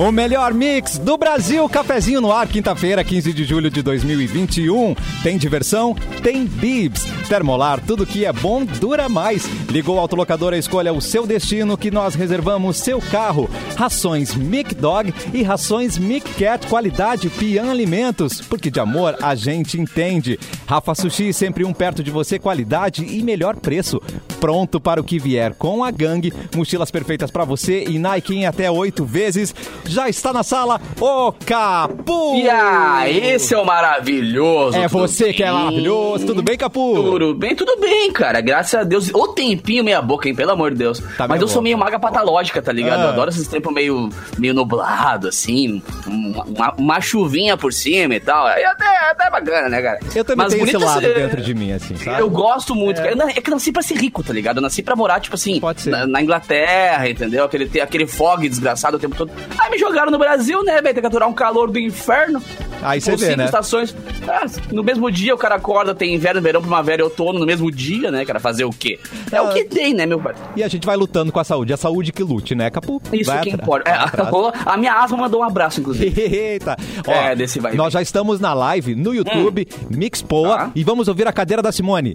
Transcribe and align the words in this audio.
O 0.00 0.10
melhor 0.10 0.54
mix 0.54 0.96
do 0.96 1.18
Brasil, 1.18 1.68
cafezinho 1.68 2.22
no 2.22 2.32
ar, 2.32 2.48
quinta-feira, 2.48 3.04
15 3.04 3.34
de 3.34 3.44
julho 3.44 3.68
de 3.68 3.82
2021. 3.82 4.94
Tem 5.22 5.36
diversão? 5.36 5.94
Tem 6.22 6.46
bibs. 6.46 7.04
Termolar, 7.28 7.82
tudo 7.86 8.06
que 8.06 8.24
é 8.24 8.32
bom 8.32 8.64
dura 8.64 9.10
mais. 9.10 9.44
Ligou 9.68 9.98
a 9.98 10.00
autolocadora, 10.00 10.56
escolha 10.56 10.90
o 10.90 11.02
seu 11.02 11.26
destino 11.26 11.76
que 11.76 11.90
nós 11.90 12.14
reservamos 12.14 12.78
seu 12.78 12.98
carro. 12.98 13.50
Rações 13.76 14.34
Mic 14.34 14.74
Dog 14.74 15.12
e 15.34 15.42
rações 15.42 15.98
Mic 15.98 16.32
Cat, 16.32 16.66
qualidade 16.66 17.28
Pian 17.28 17.70
Alimentos, 17.70 18.40
porque 18.40 18.70
de 18.70 18.80
amor 18.80 19.18
a 19.20 19.34
gente 19.34 19.78
entende. 19.78 20.40
Rafa 20.66 20.94
Sushi, 20.94 21.30
sempre 21.34 21.62
um 21.62 21.74
perto 21.74 22.02
de 22.02 22.10
você, 22.10 22.38
qualidade 22.38 23.04
e 23.04 23.22
melhor 23.22 23.56
preço. 23.56 24.00
Pronto 24.40 24.80
para 24.80 24.98
o 24.98 25.04
que 25.04 25.18
vier 25.18 25.52
com 25.52 25.84
a 25.84 25.90
gangue, 25.90 26.32
mochilas 26.56 26.90
perfeitas 26.90 27.30
para 27.30 27.44
você 27.44 27.84
e 27.84 27.98
Nike 27.98 28.34
em 28.34 28.46
até 28.46 28.70
oito 28.70 29.04
vezes. 29.04 29.54
Já 29.90 30.08
está 30.08 30.32
na 30.32 30.44
sala 30.44 30.80
o 31.00 31.32
Capu! 31.44 32.36
E 32.36 32.48
aí, 32.48 33.38
seu 33.40 33.64
maravilhoso! 33.64 34.78
É 34.78 34.86
você 34.86 35.32
que 35.32 35.42
é 35.42 35.46
bem? 35.46 35.54
maravilhoso. 35.54 36.26
Tudo 36.26 36.42
bem, 36.44 36.56
Capu? 36.56 36.94
Tudo 36.94 37.34
bem, 37.34 37.56
tudo 37.56 37.76
bem, 37.80 38.12
cara. 38.12 38.40
Graças 38.40 38.74
a 38.80 38.84
Deus. 38.84 39.12
Ô 39.12 39.26
tempinho 39.28 39.82
meia 39.82 40.00
boca, 40.00 40.28
hein? 40.28 40.34
Pelo 40.34 40.52
amor 40.52 40.70
de 40.70 40.76
Deus. 40.76 41.00
Tá 41.18 41.26
Mas 41.26 41.40
eu 41.40 41.48
sou 41.48 41.56
louco. 41.56 41.64
meio 41.64 41.76
maga 41.78 41.98
patológica, 41.98 42.62
tá 42.62 42.70
ligado? 42.72 43.00
Ah. 43.00 43.04
Eu 43.04 43.08
adoro 43.08 43.30
esses 43.30 43.48
tempos 43.48 43.72
meio, 43.74 44.08
meio 44.38 44.54
nublado, 44.54 45.26
assim. 45.26 45.82
Uma, 46.06 46.72
uma- 46.78 47.00
chuvinha 47.00 47.56
por 47.56 47.72
cima 47.72 48.14
e 48.14 48.20
tal. 48.20 48.46
Aí 48.46 48.62
até, 48.64 48.86
até 49.10 49.26
é 49.26 49.30
bacana, 49.30 49.68
né, 49.70 49.82
cara? 49.82 49.98
Eu 50.14 50.24
também 50.24 50.44
Mas 50.44 50.52
tenho 50.54 50.64
esse 50.66 50.76
lado 50.76 51.02
esse- 51.04 51.14
dentro 51.14 51.40
de 51.42 51.54
mim, 51.54 51.72
assim, 51.72 51.96
sabe? 51.96 52.20
Eu 52.20 52.30
gosto 52.30 52.74
muito. 52.76 52.98
cara. 52.98 53.10
Eu 53.10 53.16
na- 53.16 53.30
É 53.30 53.32
que 53.40 53.50
eu 53.50 53.54
nasci 53.54 53.72
pra 53.72 53.82
ser 53.82 53.96
rico, 53.96 54.22
tá 54.22 54.32
ligado? 54.32 54.58
Eu 54.58 54.62
nasci 54.62 54.82
pra 54.82 54.94
morar, 54.94 55.18
tipo 55.18 55.34
assim, 55.34 55.60
ser. 55.76 55.90
Na, 55.90 56.06
na 56.06 56.22
Inglaterra, 56.22 57.08
entendeu? 57.08 57.44
Aquele, 57.44 57.80
aquele 57.80 58.06
fog 58.06 58.46
desgraçado 58.48 58.96
o 58.96 59.00
tempo 59.00 59.16
todo. 59.16 59.32
Aí 59.58 59.70
me 59.70 59.78
jogaram 59.80 60.10
no 60.12 60.18
Brasil, 60.18 60.62
né, 60.62 60.80
velho? 60.80 60.94
Tem 60.94 61.00
que 61.00 61.06
aturar 61.06 61.28
um 61.28 61.32
calor 61.32 61.70
do 61.70 61.78
inferno. 61.78 62.40
Aí 62.82 63.00
você 63.00 63.10
vê, 63.16 63.26
cinco 63.26 63.36
né? 63.38 63.44
estações. 63.44 63.94
Ah, 64.26 64.46
no 64.72 64.82
mesmo 64.82 65.10
dia 65.10 65.34
o 65.34 65.38
cara 65.38 65.56
acorda, 65.56 65.94
tem 65.94 66.14
inverno, 66.14 66.40
verão, 66.40 66.60
primavera 66.62 67.02
e 67.02 67.04
outono 67.04 67.38
no 67.38 67.44
mesmo 67.44 67.70
dia, 67.70 68.10
né, 68.10 68.24
cara? 68.24 68.38
Fazer 68.40 68.64
o 68.64 68.70
quê? 68.70 68.98
É 69.30 69.36
Ah. 69.36 69.42
o 69.42 69.52
que 69.52 69.64
tem, 69.64 69.92
né, 69.92 70.06
meu 70.06 70.18
pai? 70.20 70.34
E 70.56 70.62
a 70.62 70.68
gente 70.68 70.86
vai 70.86 70.96
lutando 70.96 71.30
com 71.32 71.40
a 71.40 71.44
saúde. 71.44 71.72
A 71.72 71.76
saúde 71.76 72.10
que 72.12 72.22
lute, 72.22 72.54
né, 72.54 72.70
Capu? 72.70 73.02
Isso 73.12 73.30
Vai 73.30 73.42
que 73.42 73.50
importa. 73.50 73.90
É, 73.90 73.94
a, 74.66 74.72
a 74.72 74.76
minha 74.76 74.94
asma 74.94 75.16
mandou 75.18 75.40
um 75.40 75.44
abraço, 75.44 75.80
inclusive. 75.80 76.20
Eita! 76.20 76.76
Ó, 77.06 77.10
É, 77.12 77.34
desse 77.34 77.58
vai 77.58 77.74
nós 77.74 77.92
já 77.92 78.00
estamos 78.00 78.40
na 78.40 78.54
live 78.54 78.94
no 78.94 79.14
YouTube, 79.14 79.66
Mix 79.90 80.22
Poa, 80.22 80.56
Tá. 80.56 80.70
e 80.74 80.82
vamos 80.84 81.08
ouvir 81.08 81.26
a 81.28 81.32
cadeira 81.32 81.62
da 81.62 81.72
Simone. 81.72 82.14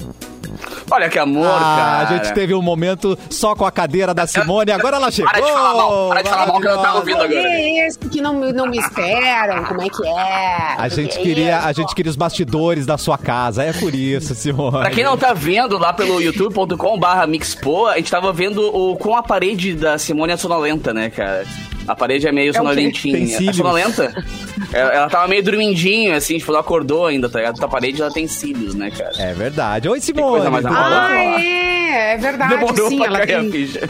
Olha 0.89 1.09
que 1.09 1.19
amor, 1.19 1.47
ah, 1.47 1.59
cara. 1.59 1.99
a 1.99 2.05
gente 2.17 2.33
teve 2.33 2.53
um 2.53 2.61
momento 2.61 3.17
só 3.29 3.55
com 3.55 3.65
a 3.65 3.71
cadeira 3.71 4.13
da 4.13 4.27
Simone, 4.27 4.71
agora 4.71 4.97
ela 4.97 5.11
chegou! 5.11 5.31
Para 5.31 5.41
de 5.41 5.51
falar 5.51 5.73
mal, 5.73 6.09
para 6.09 6.21
de 6.21 6.29
falar 6.29 6.47
mal 6.47 6.61
que 6.61 6.67
ela 6.67 6.81
tá 6.81 6.93
ouvindo 6.95 7.21
agora. 7.21 7.47
É 7.47 7.87
esse 7.87 7.99
que 7.99 8.21
não, 8.21 8.33
não 8.33 8.67
me 8.67 8.77
esperam? 8.77 9.63
Como 9.65 9.81
é 9.81 9.89
que 9.89 10.07
é? 10.07 10.75
A 10.77 10.87
gente 10.89 11.17
Que 11.17 11.23
queria, 11.23 11.59
a 11.59 11.73
gente 11.73 11.93
queria 11.95 12.09
os 12.09 12.15
bastidores 12.15 12.85
da 12.85 12.97
sua 12.97 13.17
casa, 13.17 13.63
é 13.63 13.73
por 13.73 13.93
isso, 13.93 14.35
Simone. 14.35 14.79
Pra 14.79 14.91
quem 14.91 15.03
não 15.03 15.17
tá 15.17 15.33
vendo 15.33 15.77
lá 15.77 15.93
pelo 15.93 16.21
youtube.com 16.21 16.99
barra 16.99 17.27
mixpo, 17.27 17.87
a 17.87 17.97
gente 17.97 18.11
tava 18.11 18.31
vendo 18.31 18.61
o, 18.61 18.95
com 18.95 19.15
a 19.15 19.23
parede 19.23 19.73
da 19.73 19.97
Simone 19.97 20.33
é 20.33 20.37
sonolenta, 20.37 20.93
né, 20.93 21.09
cara? 21.09 21.45
A 21.87 21.95
parede 21.95 22.27
é 22.27 22.31
meio 22.31 22.49
É 22.49 22.53
sonolentinha. 22.53 23.37
É 23.49 23.53
sonolenta? 23.53 24.11
ela, 24.73 24.91
ela 24.93 25.09
tava 25.09 25.27
meio 25.27 25.43
dormindinho, 25.43 26.15
assim, 26.15 26.37
tipo, 26.37 26.51
não 26.51 26.59
acordou 26.59 27.05
ainda, 27.05 27.29
tá 27.29 27.39
ligado? 27.39 27.63
A 27.63 27.67
parede 27.67 28.01
ela 28.01 28.11
tem 28.11 28.27
cílios, 28.27 28.73
né, 28.75 28.91
cara? 28.91 29.11
É 29.19 29.33
verdade. 29.33 29.87
Oi, 29.87 29.99
Simone. 30.01 30.49
coisa? 30.51 30.69
Ah, 30.71 31.41
é, 31.41 32.13
é 32.13 32.17
verdade, 32.17 32.55
Demorou 32.55 32.89
sim. 32.89 32.97
pra 32.97 33.07
Ela 33.07 33.19
cair 33.19 33.35
a 33.35 33.39
tem, 33.41 33.51
ficha. 33.51 33.89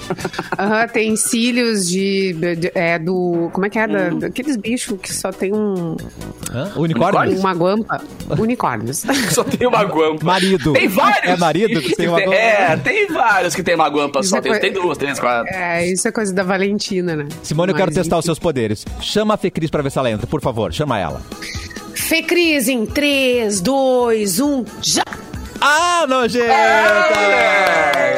Aham, 0.60 0.88
tem 0.88 1.16
cílios 1.16 1.88
de, 1.88 2.34
de- 2.58 2.72
é, 2.76 3.00
do... 3.00 3.50
Como 3.54 3.66
é 3.66 3.70
que 3.70 3.80
é? 3.80 3.88
Da, 3.88 4.00
Hum. 4.14 4.20
daqueles 4.20 4.58
bichos 4.58 5.00
que 5.02 5.14
só 5.14 5.32
tem 5.32 5.54
um, 5.54 5.96
Hã? 6.54 6.72
Unicórnio? 6.76 7.40
uma 7.40 7.54
guampa. 7.54 8.02
Unicórnios. 8.38 9.04
Só 9.32 9.44
tem 9.44 9.68
uma 9.68 9.84
guampa. 9.84 10.24
Marido. 10.26 10.74
Tem 10.74 10.88
vários! 10.88 11.32
É 11.34 11.38
marido 11.38 11.82
que 11.82 11.96
tem 11.96 12.08
uma 12.08 12.20
guampa? 12.20 12.36
É, 12.36 12.78
tem 12.78 13.08
vários 13.08 13.56
que 13.56 13.64
tem 13.64 13.76
uma 13.76 13.88
guampa 13.90 14.20
Isso 14.20 14.30
só. 14.30 14.38
é 14.38 14.42
Tem, 14.42 14.52
coi- 14.52 14.62
tem 14.62 14.72
duas, 14.74 14.98
três, 14.98 15.20
quatro. 15.20 15.54
É, 15.54 15.86
isso 15.88 16.08
é 16.08 16.12
coisa 16.12 16.34
da 16.34 16.44
Valentina, 16.44 17.16
né? 17.16 17.28
Simone, 17.44 17.72
eu 17.72 17.76
quero 17.86 17.96
testar 17.96 18.18
os 18.18 18.26
seus 18.26 18.40
poderes. 18.40 18.86
Chama 19.02 19.34
a 19.34 19.38
Fê 19.38 19.50
Cris 19.50 19.70
pra 19.70 19.82
ver 19.82 19.92
se 19.92 19.98
ela 20.00 20.10
entra, 20.12 20.28
por 20.28 20.42
favor. 20.42 20.74
Chama 20.74 21.00
ela. 21.00 21.22
Fê 21.94 22.22
Cris 22.22 22.68
em 22.68 22.86
3, 22.86 23.62
2, 23.62 24.40
1, 24.40 24.66
já! 24.82 25.04
Ah, 25.62 26.06
nojenta! 26.08 26.46
É. 26.54 28.18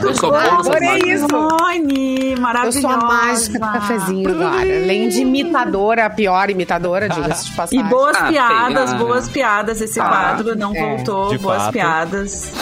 Eu 0.00 0.14
sou 0.14 0.30
bom, 0.30 0.36
eu 0.38 0.64
mágico. 0.64 1.08
isso! 1.08 1.26
Simone, 1.26 2.32
Eu 2.32 2.40
maravilhosa. 2.40 2.80
sou 2.80 2.90
a 2.90 2.96
mágica 2.98 3.58
do 3.58 3.72
cafezinho 3.72 4.30
agora. 4.30 4.60
Além 4.60 5.08
de 5.08 5.20
imitadora, 5.22 6.06
a 6.06 6.10
pior 6.10 6.50
imitadora, 6.50 7.08
diga-se 7.08 7.46
de 7.46 7.52
E 7.54 7.56
passagem. 7.56 7.84
boas 7.86 8.16
Ah, 8.16 8.26
piadas, 8.28 8.92
ah. 8.92 8.96
boas 8.96 9.28
piadas. 9.28 9.80
Esse 9.80 9.98
Ah, 10.00 10.08
quadro 10.08 10.54
não 10.56 10.74
é. 10.74 10.80
voltou. 10.96 11.28
De 11.30 11.38
boas 11.38 11.62
fato. 11.62 11.72
piadas. 11.72 12.52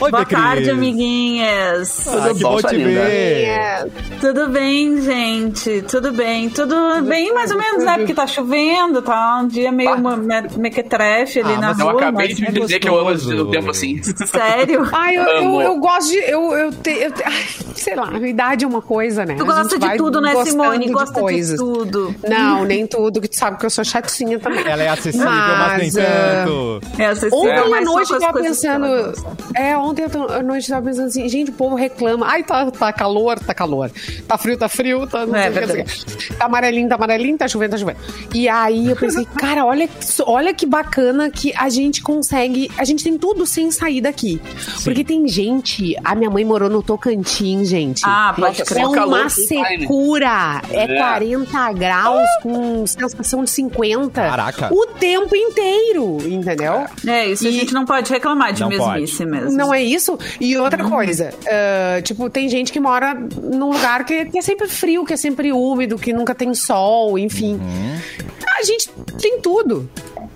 Oi, 0.00 0.10
Boa 0.10 0.24
Fê 0.24 0.34
Cris. 0.34 0.40
tarde, 0.44 0.70
amiguinhas. 0.70 2.08
Ah, 2.08 2.10
Tudo 2.28 2.34
que 2.34 2.42
bom, 2.42 2.56
te 2.56 2.76
ver. 2.78 3.44
É, 3.44 3.86
Tudo 4.20 4.48
bem, 4.48 5.00
gente? 5.02 5.82
Tudo 5.82 6.10
bem. 6.12 6.48
Tudo 6.48 6.74
bem, 7.02 7.34
mais 7.34 7.50
ou 7.50 7.58
menos, 7.58 7.84
né? 7.84 7.98
Porque 7.98 8.14
tá 8.14 8.26
chovendo, 8.26 9.02
tá 9.02 9.40
um 9.42 9.46
dia 9.48 9.70
meio 9.70 9.98
me- 9.98 10.16
me- 10.16 10.48
mequetrefe 10.56 11.40
ali 11.40 11.52
Ah, 11.54 11.58
na 11.60 11.66
mas 11.68 11.78
Eu 11.80 11.86
rua. 11.86 11.94
acabei 12.00 12.28
mas 12.28 12.36
de 12.36 12.46
é 12.46 12.50
dizer 12.50 12.78
que 12.78 12.88
eu 12.88 12.98
amo 12.98 13.10
o 13.10 13.50
tempo 13.50 13.70
assim. 13.70 14.00
Sério? 14.02 14.88
Ai, 14.92 15.16
eu, 15.16 15.22
eu, 15.22 15.60
eu 15.60 15.76
gosto 15.78 16.08
de. 16.10 16.16
Eu, 16.18 16.52
eu, 16.56 16.72
te, 16.72 16.90
eu 16.90 17.12
te- 17.12 17.22
ai, 17.24 17.44
sei 17.74 17.94
lá, 17.94 18.08
a 18.10 18.18
idade 18.26 18.64
é 18.64 18.68
uma 18.68 18.80
coisa, 18.82 19.26
né? 19.26 19.34
Tu 19.36 19.44
gosta 19.44 19.78
de 19.78 19.96
tudo, 19.96 20.20
né, 20.22 20.34
Simone? 20.44 20.86
de 20.86 20.92
Gosta 20.92 21.12
de 21.14 21.20
coisas. 21.20 21.58
tudo. 21.58 22.14
Não, 22.26 22.64
nem 22.64 22.86
tudo, 22.86 23.20
que 23.20 23.28
tu 23.28 23.36
sabe 23.36 23.58
que 23.58 23.66
eu 23.66 23.70
sou 23.70 23.84
chatinha 23.84 24.38
também. 24.38 24.66
Ela 24.66 24.82
é 24.82 24.88
acessível, 24.88 25.26
mas, 25.28 25.78
nem 25.78 25.92
Mas, 25.92 25.98
ah, 25.98 26.44
tanto. 26.46 26.80
É 26.98 27.06
acessível, 27.06 27.38
Ontem 27.38 27.74
à 27.74 27.80
noite 27.82 28.12
eu 28.12 28.18
tava 28.18 28.40
pensando. 28.40 28.86
É, 29.54 29.76
ontem 29.76 29.89
à 29.90 30.42
noite 30.42 30.68
eu 30.70 30.74
tava 30.76 30.86
pensando 30.86 31.06
assim, 31.08 31.28
gente, 31.28 31.50
o 31.50 31.54
povo 31.54 31.74
reclama. 31.74 32.26
Ai, 32.26 32.42
tá, 32.42 32.70
tá 32.70 32.92
calor, 32.92 33.38
tá 33.38 33.54
calor. 33.54 33.90
Tá 34.26 34.38
frio, 34.38 34.56
tá 34.56 34.68
frio, 34.68 35.06
tá. 35.06 35.26
Não 35.26 35.34
É 35.36 35.50
sei 35.52 35.84
que. 35.84 36.34
Tá 36.34 36.44
amarelinho, 36.46 36.88
tá 36.88 36.94
amarelinho, 36.94 37.36
tá 37.38 37.48
chovendo, 37.48 37.72
tá 37.72 37.78
chovendo. 37.78 37.98
E 38.34 38.48
aí 38.48 38.88
eu 38.88 38.96
pensei, 38.96 39.24
cara, 39.38 39.64
olha, 39.64 39.88
olha 40.26 40.54
que 40.54 40.66
bacana 40.66 41.30
que 41.30 41.52
a 41.56 41.68
gente 41.68 42.02
consegue. 42.02 42.70
A 42.78 42.84
gente 42.84 43.02
tem 43.04 43.16
tudo 43.18 43.46
sem 43.46 43.70
sair 43.70 44.00
daqui. 44.00 44.40
Porque 44.84 45.04
tem 45.04 45.26
gente. 45.28 45.94
A 46.04 46.14
minha 46.14 46.30
mãe 46.30 46.44
morou 46.44 46.70
no 46.70 46.82
Tocantins, 46.82 47.68
gente. 47.68 48.02
Ah, 48.04 48.32
pode 48.36 48.62
crer. 48.64 48.82
É 48.82 48.86
uma 48.86 49.26
time. 49.28 49.30
secura. 49.30 50.62
É, 50.70 50.84
É. 50.84 50.98
40 50.98 51.72
graus 51.72 52.28
com 52.42 52.86
sensação 52.86 53.44
de 53.44 53.50
50. 53.50 54.10
Caraca. 54.20 54.68
O 54.72 54.86
tempo 54.86 55.34
inteiro, 55.36 56.18
entendeu? 56.26 56.84
É, 57.06 57.26
isso 57.26 57.46
a 57.46 57.50
E- 57.50 57.52
gente 57.52 57.72
não 57.72 57.84
pode 57.84 58.10
reclamar 58.10 58.52
de 58.52 58.60
Não 58.60 58.68
mesmice 58.68 59.24
mesmo. 59.24 59.52
Não 59.56 59.72
é 59.72 59.79
isso? 59.82 60.18
E 60.40 60.56
outra 60.56 60.84
coisa, 60.88 61.32
ah, 61.46 62.00
tipo, 62.02 62.28
tem 62.30 62.48
gente 62.48 62.72
que 62.72 62.80
mora 62.80 63.14
num 63.14 63.72
lugar 63.72 64.04
que, 64.04 64.26
que 64.26 64.38
é 64.38 64.42
sempre 64.42 64.68
frio, 64.68 65.04
que 65.04 65.12
é 65.12 65.16
sempre 65.16 65.52
úmido, 65.52 65.98
que 65.98 66.12
nunca 66.12 66.34
tem 66.34 66.54
sol, 66.54 67.18
enfim. 67.18 67.60
A 68.58 68.62
gente 68.62 68.90
tem 69.20 69.40
tudo. 69.40 69.88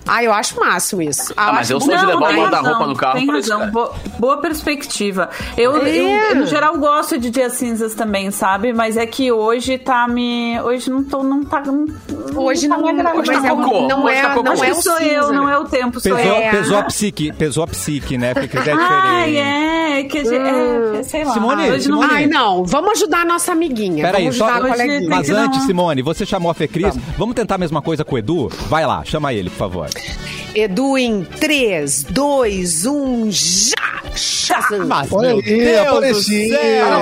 Ah, 0.07 0.23
eu 0.23 0.31
acho 0.33 0.59
máximo 0.59 1.01
isso. 1.01 1.33
Ah, 1.35 1.51
mas 1.53 1.69
eu 1.69 1.79
sou 1.79 1.95
de 1.95 2.01
Não, 2.03 2.09
levar 2.19 2.31
o 2.33 2.37
guarda-roupa 2.37 2.87
no 2.87 2.95
carro 2.95 3.13
Tem 3.15 3.23
isso, 3.23 3.51
razão, 3.51 3.71
boa, 3.71 3.93
boa 4.19 4.37
perspectiva. 4.37 5.29
Eu, 5.57 5.77
É. 5.83 5.89
eu, 5.89 6.07
eu, 6.29 6.35
no 6.35 6.45
geral, 6.45 6.77
gosto 6.77 7.17
de 7.17 7.29
dias 7.29 7.53
cinzas 7.53 7.95
também, 7.95 8.29
sabe? 8.31 8.71
Mas 8.73 8.97
é 8.97 9.05
que 9.05 9.31
hoje 9.31 9.77
tá 9.77 10.07
me. 10.07 10.59
Hoje 10.61 10.89
não 10.89 11.03
tô. 11.03 11.23
Não 11.23 11.43
tá, 11.43 11.61
não, 11.65 11.85
Hoje 12.35 12.67
tá 12.67 12.77
não, 12.77 12.83
me 12.83 12.89
agradando. 12.91 13.19
Hoje 13.21 13.31
tá 13.31 13.39
mas 13.41 13.45
é, 13.45 13.49
cocô. 13.55 13.87
não 13.87 14.03
Hoje 14.03 14.15
é, 14.15 14.21
tá 14.21 14.29
cocô. 14.29 14.43
não 14.43 14.53
é 14.63 14.65
que 14.65 14.71
o 14.71 14.81
sou 14.81 14.97
cinza, 14.97 15.11
eu, 15.11 15.33
não 15.33 15.49
é 15.49 15.57
o 15.57 15.63
tempo, 15.65 15.99
sou 15.99 16.15
Pesou, 16.15 16.31
eu. 16.33 16.35
É. 16.41 16.51
pesou 16.51 16.77
a 16.77 16.83
psique, 16.83 17.31
pesou 17.33 17.63
a 17.63 17.67
psique, 17.67 18.17
né? 18.17 18.33
Porque 18.33 18.57
Ai, 18.57 18.63
diferente. 18.65 19.37
é, 19.37 19.84
que 20.03 20.17
a 20.19 20.23
gente- 20.23 20.35
é, 20.99 21.03
sei 21.03 21.23
lá. 21.23 21.33
Simone, 21.33 21.71
hoje 21.71 21.89
não 21.89 22.01
Simone. 22.01 22.13
Ai, 22.19 22.27
não, 22.27 22.63
vamos 22.65 22.91
ajudar 22.91 23.21
a 23.21 23.25
nossa 23.25 23.53
amiguinha. 23.53 24.03
Peraí, 24.05 24.23
vamos 24.23 24.37
só. 24.37 24.47
Mas 25.07 25.29
antes, 25.29 25.63
Simone, 25.63 26.01
você 26.01 26.25
chamou 26.25 26.51
a 26.51 26.53
Fê 26.53 26.67
Cris. 26.67 26.95
Vamos 27.17 27.33
tentar 27.35 27.55
a 27.55 27.57
mesma 27.57 27.81
coisa 27.81 28.03
com 28.03 28.15
o 28.15 28.17
Edu? 28.17 28.49
Vai 28.69 28.85
lá, 28.85 29.03
chama 29.05 29.33
ele, 29.33 29.49
por 29.49 29.57
favor. 29.57 29.89
Edu 30.55 30.97
em 30.97 31.23
3, 31.23 32.03
2, 32.09 32.85
1, 32.85 33.27
já! 33.31 33.75
Shazam! 34.15 34.87
Mas, 34.87 35.11
Olha 35.11 35.27
meu 35.29 35.37
aí, 35.39 35.43
Deus 35.43 35.87
apareci. 35.87 36.49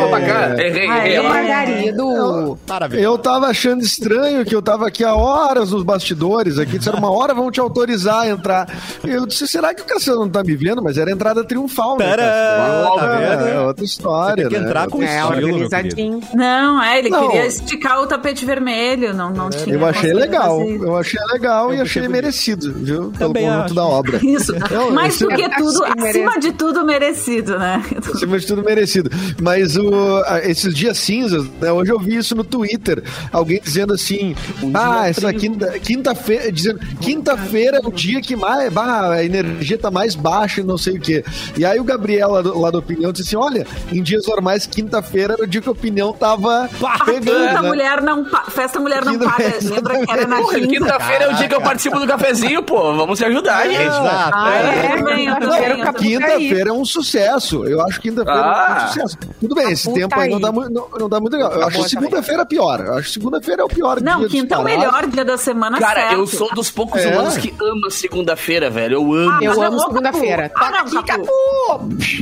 pra 0.10 0.22
cá. 0.22 0.64
Errei, 0.64 0.84
errei. 0.86 1.16
é. 1.18 1.22
Margarido! 1.22 2.58
Maravilhoso. 2.68 3.06
Eu 3.06 3.18
tava 3.20 3.46
achando 3.48 3.84
estranho 3.84 4.44
que 4.44 4.56
eu 4.56 4.62
tava 4.64 4.88
aqui 4.88 5.04
há 5.04 5.14
horas 5.14 5.70
nos 5.70 5.84
bastidores 5.84 6.58
aqui. 6.58 6.80
Disseram 6.80 6.98
uma 6.98 7.12
hora 7.12 7.36
vão 7.36 7.52
te 7.52 7.60
autorizar 7.60 8.22
a 8.22 8.30
entrar. 8.30 8.68
Eu 9.04 9.28
disse, 9.28 9.48
será 9.48 9.76
que 9.76 9.84
o 9.84 9.86
Cassiano 9.86 10.22
não 10.22 10.30
tá 10.30 10.42
me 10.44 10.56
vendo? 10.56 10.82
Mas 10.82 10.98
era 10.98 11.12
entrada 11.12 11.44
triunfal, 11.44 11.98
né? 12.00 12.16
Tcharam! 12.16 12.96
Tá 12.98 13.06
vendo? 13.18 13.48
É 13.48 13.62
outra 13.62 13.86
história, 13.86 14.44
Você 14.46 14.50
tem 14.50 14.58
que 14.58 14.58
né? 14.64 14.66
entrar 14.70 14.88
com 14.90 15.04
É, 15.04 15.06
estilo, 15.06 15.22
meu 15.30 15.34
querido. 15.36 15.54
organizadinho. 15.66 16.22
Não, 16.34 16.82
é, 16.82 16.98
ele 16.98 17.10
Não. 17.10 17.28
queria 17.30 17.46
esticar 17.46 18.02
o 18.02 18.08
tapete 18.08 18.44
vermelho, 18.46 19.14
não, 19.14 19.30
não 19.30 19.52
tinha. 19.52 19.76
Eu 19.76 19.86
achei 19.86 20.12
legal, 20.14 20.60
eu 20.60 20.98
achei 20.98 21.22
legal 21.32 21.70
Eu 21.72 21.78
e 21.78 21.82
achei 21.82 22.08
merecido, 22.08 22.74
viu? 22.74 23.12
Pelo 23.16 23.34
Também 23.44 23.58
conjunto 23.62 23.74
da 23.74 23.86
obra. 23.86 24.20
Isso. 24.24 24.54
Eu- 24.72 24.92
Mais 24.92 25.18
do 25.20 25.28
que 25.30 25.50
tudo, 25.58 25.84
acima 25.84 25.96
merecido. 26.06 26.40
de 26.40 26.52
tudo, 26.54 26.86
merecido, 26.86 27.60
né? 27.60 27.84
Acima 28.14 28.40
de 28.40 28.46
tudo 28.48 28.64
merecido. 28.64 29.10
Mas 29.42 29.76
o, 29.78 30.22
esses 30.44 30.74
dias 30.74 30.98
cinzas, 30.98 31.46
né, 31.62 31.72
hoje 31.72 31.92
eu 31.92 32.00
vi 32.00 32.18
isso 32.18 32.36
no 32.36 32.44
Twitter. 32.44 33.04
Alguém 33.32 33.60
dizendo 33.64 33.94
assim: 33.94 34.36
Ah, 34.74 35.08
essa 35.10 35.32
quinta- 35.34 35.78
quinta-feira. 35.80 36.52
dizendo 36.52 36.80
quinta-feira 37.02 37.78
é 37.84 37.88
o 37.88 37.92
dia 37.92 38.22
que 38.22 38.36
mais. 38.36 38.72
bah, 38.72 39.14
a 39.14 39.24
energia 39.24 39.78
tá 39.78 39.92
mais 39.92 40.16
baixa 40.16 40.62
e 40.62 40.64
não 40.64 40.78
sei 40.78 40.98
o 40.98 41.00
quê. 41.00 41.24
E 41.58 41.66
aí 41.66 41.80
o 41.80 41.84
Gabriel 41.84 42.30
lá 42.32 42.42
do, 42.42 42.60
lá 42.60 42.72
do 42.72 42.80
Opinião 42.80 43.12
disse 43.12 43.36
assim: 43.36 43.36
Olha, 43.36 43.66
em 43.92 44.02
dias 44.02 44.26
normais, 44.28 44.66
quinta-feira 44.66 45.34
era 45.34 45.44
o 45.44 45.48
dia 45.48 45.62
que 45.62 45.70
a 45.70 45.72
opinião 45.72 46.14
tava 46.14 46.70
pegando. 47.06 47.24
Quinta 47.48 47.62
né? 47.62 47.68
mulher 47.68 48.02
não 48.02 48.26
pa- 48.26 48.46
Festa 48.50 48.80
mulher 48.80 49.04
não 49.06 49.14
Quinta- 49.14 49.26
paga. 49.30 49.54
Lembra 49.64 50.06
que 50.06 50.12
era 50.12 50.28
na 50.28 50.38
quinta? 50.44 50.68
quinta-feira 50.68 51.24
é 51.26 51.32
o 51.32 51.36
dia 51.36 51.48
que 51.48 51.56
eu 51.56 51.62
participo 51.62 52.00
do 52.00 52.08
cafezinho, 52.08 52.64
pô. 52.64 52.96
Vamos 52.96 53.20
se 53.20 53.26
ajudar, 53.34 53.68
gente. 53.68 53.82
Exato. 53.82 54.32
Ah, 54.38 54.56
é? 54.56 54.94
Eu 54.94 54.98
eu 54.98 55.04
Não, 55.04 55.42
eu 55.42 55.62
quero 55.62 55.78
também. 55.84 55.94
Quinta-feira 55.94 56.70
é 56.70 56.74
um 56.74 56.86
sucesso. 56.86 57.66
Eu 57.66 57.82
acho 57.82 58.00
que 58.02 58.10
quinta-feira 58.10 58.40
é 58.40 58.44
Ah. 58.44 58.84
um 58.84 58.88
sucesso. 58.88 59.18
Tudo 59.40 59.56
bem, 59.56 59.72
esse 59.72 59.94
tempo 59.94 60.20
aí 60.20 60.30
não 60.30 60.38
aí. 60.38 60.42
dá, 60.42 60.52
não, 60.52 60.88
não 61.00 61.10
dá 61.10 61.20
muito 61.20 61.34
legal. 61.34 61.52
Eu 61.52 61.68
acho 61.68 61.78
boa 61.78 61.90
segunda-feira 61.90 62.46
pior. 62.46 62.80
Eu 62.86 62.94
acho 62.96 63.10
segunda-feira 63.12 63.62
é 63.62 63.66
o 63.66 63.68
pior 63.68 64.00
dia. 64.00 64.06
Não, 64.06 64.28
quinta 64.28 64.56
é 64.56 64.58
o 64.58 64.64
melhor 64.64 65.08
dia 65.08 65.26
da 65.26 65.38
semana, 65.38 65.80
Cara, 65.80 66.02
certo. 66.02 66.14
eu 66.16 66.28
sou 66.28 66.54
dos 66.54 66.70
poucos 66.72 67.02
É. 67.02 67.08
humanos 67.14 67.38
que 67.38 67.54
ama 67.62 67.90
segunda-feira, 67.90 68.70
velho. 68.70 68.94
Eu 68.96 69.14
amo. 69.14 69.44
Eu 69.44 69.50
mas 69.56 69.58
amo 69.68 69.78
não, 69.78 69.86
segunda-feira. 69.88 70.50
Capu. 70.50 70.66
Ah, 70.66 70.72
não, 70.72 70.86
Toca 70.86 71.00
aqui, 71.00 71.08
Capu. 71.08 71.32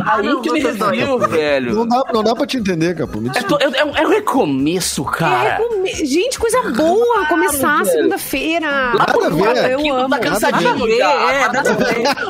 Ah, 0.06 0.22
não, 0.24 0.42
que 0.42 0.52
me 0.52 0.60
referiu, 0.60 1.20
velho. 1.20 1.76
Não 1.76 1.88
dá, 1.88 2.04
não 2.14 2.24
dá 2.24 2.36
pra 2.36 2.46
te 2.46 2.58
entender, 2.58 2.96
Capu. 2.96 3.20
Me 3.22 3.30
É, 3.30 3.42
to- 3.44 3.58
é- 3.60 3.66
é 3.66 4.02
é 4.02 4.08
recomeço, 4.08 5.06
É, 5.14 5.18
cara. 5.18 5.60
Gente, 6.04 6.40
coisa 6.40 6.62
boa 6.72 7.26
começar 7.28 7.84
segunda-feira. 7.86 8.94
Nada 8.94 9.26
a 9.28 9.30
ver. 9.30 9.72
Eu 9.72 9.96
amo. 9.96 10.10
tá 10.10 10.20
cansadinho 10.20 10.86
ver, 11.10 11.34
é, 11.36 11.40
nada 11.52 11.60
a 11.60 11.74
ver. 11.74 11.86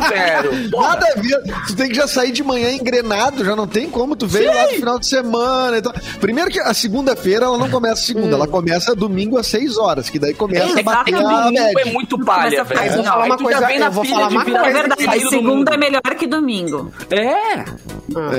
velho. 0.10 0.70
Nada 0.72 1.08
a 1.16 1.20
ver. 1.22 1.42
Tu 1.68 1.76
tem 1.76 1.90
que 1.90 1.96
já 1.96 2.08
sair 2.08 2.32
de 2.32 2.44
manhã 2.44 2.72
engrenado, 2.72 3.44
já 3.44 3.56
não 3.56 3.68
tem 3.68 3.90
como. 3.90 4.16
Tu 4.16 4.28
veio 4.28 4.54
lá 4.54 4.64
no 4.64 4.70
final 4.70 5.00
de 5.00 5.08
semana 5.08 5.78
e 5.78 5.82
tal. 5.82 5.94
Primeiro 6.20 6.50
que 6.50 6.60
a 6.60 6.74
segunda-feira 6.74 7.46
ela 7.46 7.58
não 7.58 7.70
começa 7.70 8.02
segunda, 8.04 8.36
ela 8.36 8.48
começa 8.48 8.96
domingo 8.96 9.38
às 9.38 9.48
6 9.48 9.78
horas, 9.78 10.10
que 10.10 10.20
daí 10.20 10.34
começa 10.34 10.76
a 10.76 10.80
É, 10.80 10.84
bater 10.84 11.14
que 11.14 11.16
a 11.16 11.22
domingo 11.22 11.80
é 11.80 11.86
muito 11.86 12.20
palha, 12.24 12.62
a 12.62 12.64
velho. 12.64 12.80
Mas 12.82 12.92
eu 12.92 13.04
vou 13.04 13.06
falar 13.06 13.26
uma 13.26 13.38
coisa- 13.38 13.68
vem 13.68 13.80
na 13.80 13.86
eu 13.88 13.92
vou 13.92 14.06
falar 14.06 14.28
de 14.30 14.36
uma 14.36 14.44
virar 14.46 14.60
É 14.60 14.64
coisa. 14.64 14.80
verdade, 14.88 15.30
segunda 15.30 15.74
é 15.74 15.78
melhor 15.78 16.02
que 16.02 16.28
domingo. 16.28 16.92
É. 17.10 17.66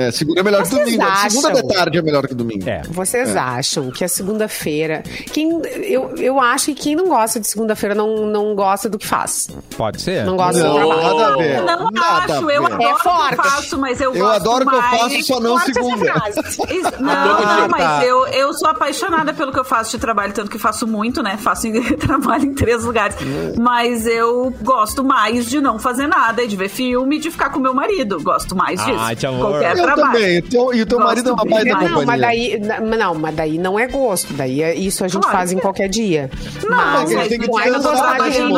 É, 0.07 0.11
segunda 0.11 0.39
é 0.39 0.43
melhor 0.43 0.61
que 0.63 0.69
Vocês 0.69 0.85
domingo. 0.85 1.03
acham? 1.03 1.29
Segunda 1.31 1.61
de 1.61 1.67
tarde 1.67 1.97
é 1.97 2.01
melhor 2.01 2.27
que 2.27 2.35
domingo. 2.35 2.69
É. 2.69 2.81
Vocês 2.89 3.35
acham 3.35 3.89
que 3.89 4.03
a 4.03 4.07
segunda-feira. 4.07 5.01
Quem, 5.31 5.49
eu, 5.83 6.13
eu 6.17 6.39
acho 6.39 6.65
que 6.67 6.75
quem 6.75 6.95
não 6.95 7.07
gosta 7.07 7.39
de 7.39 7.47
segunda-feira 7.47 7.95
não, 7.95 8.27
não 8.27 8.53
gosta 8.55 8.87
do 8.87 8.97
que 8.99 9.07
faz. 9.07 9.49
Pode 9.75 10.01
ser? 10.01 10.22
Não 10.25 10.37
gosta 10.37 10.61
do 10.61 10.67
Não, 10.67 10.75
trabalho. 10.75 11.01
nada 11.17 11.27
a 11.33 11.37
ver. 11.37 11.61
Não 11.61 11.91
nada 11.91 12.33
acho, 12.33 12.49
eu 12.49 12.65
adoro 12.65 12.83
É 12.83 12.93
o 12.93 12.95
que 12.97 13.03
forte. 13.03 13.35
eu 13.37 13.43
faço, 13.43 13.77
mas 13.77 14.01
eu, 14.01 14.13
Eu 14.13 14.19
gosto 14.25 14.35
adoro 14.35 14.65
o 14.65 14.69
que 14.69 14.75
eu 14.75 14.81
mais... 14.81 15.01
faço, 15.01 15.23
só 15.23 15.39
não 15.39 15.57
Forte 15.59 15.73
segunda. 15.73 16.13
contigo, 16.13 16.91
Não, 17.03 17.67
mas 17.69 17.81
tá. 17.83 18.05
eu, 18.05 18.27
eu 18.27 18.53
sou 18.53 18.67
apaixonada 18.69 19.33
pelo 19.33 19.51
que 19.51 19.59
eu 19.59 19.63
faço 19.63 19.91
de 19.91 19.97
trabalho, 19.99 20.33
tanto 20.33 20.49
que 20.49 20.57
faço 20.57 20.87
muito, 20.87 21.21
né? 21.23 21.37
Faço 21.37 21.67
trabalho 21.99 22.45
em 22.45 22.53
três 22.53 22.83
lugares. 22.83 23.15
Mas 23.59 24.05
eu 24.05 24.53
gosto 24.61 25.03
mais 25.03 25.45
de 25.49 25.59
não 25.61 25.79
fazer 25.79 26.07
nada, 26.07 26.45
de 26.47 26.55
ver 26.55 26.69
filme 26.69 27.17
e 27.17 27.19
de 27.19 27.31
ficar 27.31 27.49
com 27.49 27.59
meu 27.59 27.73
marido. 27.73 28.21
Gosto 28.21 28.55
mais 28.55 28.83
disso. 28.83 28.97
Ai, 28.99 29.15
que 29.15 29.25
amor. 29.25 29.51
Qualquer 29.51 29.77
Eu 29.77 29.83
trabalho. 29.83 30.13
também. 30.13 30.37
E 30.37 30.41
teu, 30.41 30.73
e 30.73 30.81
o 30.81 30.85
teu 30.85 30.97
Gosto 30.97 31.07
marido 31.09 31.29
é 31.29 31.33
uma 31.33 31.45
baita 31.45 31.73
mais. 31.73 31.89
Não, 31.91 31.99
companhia. 31.99 32.05
mas 32.05 32.21
daí, 32.21 32.59
não, 32.97 33.15
mas 33.15 33.35
daí 33.35 33.57
não 33.57 33.79
é 33.79 33.87
gosto. 33.87 34.33
Daí 34.33 34.61
é, 34.61 34.75
isso 34.75 35.03
a 35.03 35.07
gente 35.07 35.21
Claro 35.21 35.37
faz 35.37 35.49
que 35.49 35.55
em 35.55 35.59
é. 35.59 35.61
qualquer 35.61 35.87
dia. 35.89 36.29
Não, 36.63 36.69
mas 36.77 37.13
mas 37.13 37.27
tem 37.27 37.39
que 37.39 37.47
não 37.47 37.59
é 37.59 37.69
não 37.69 37.75
Eu 37.75 37.81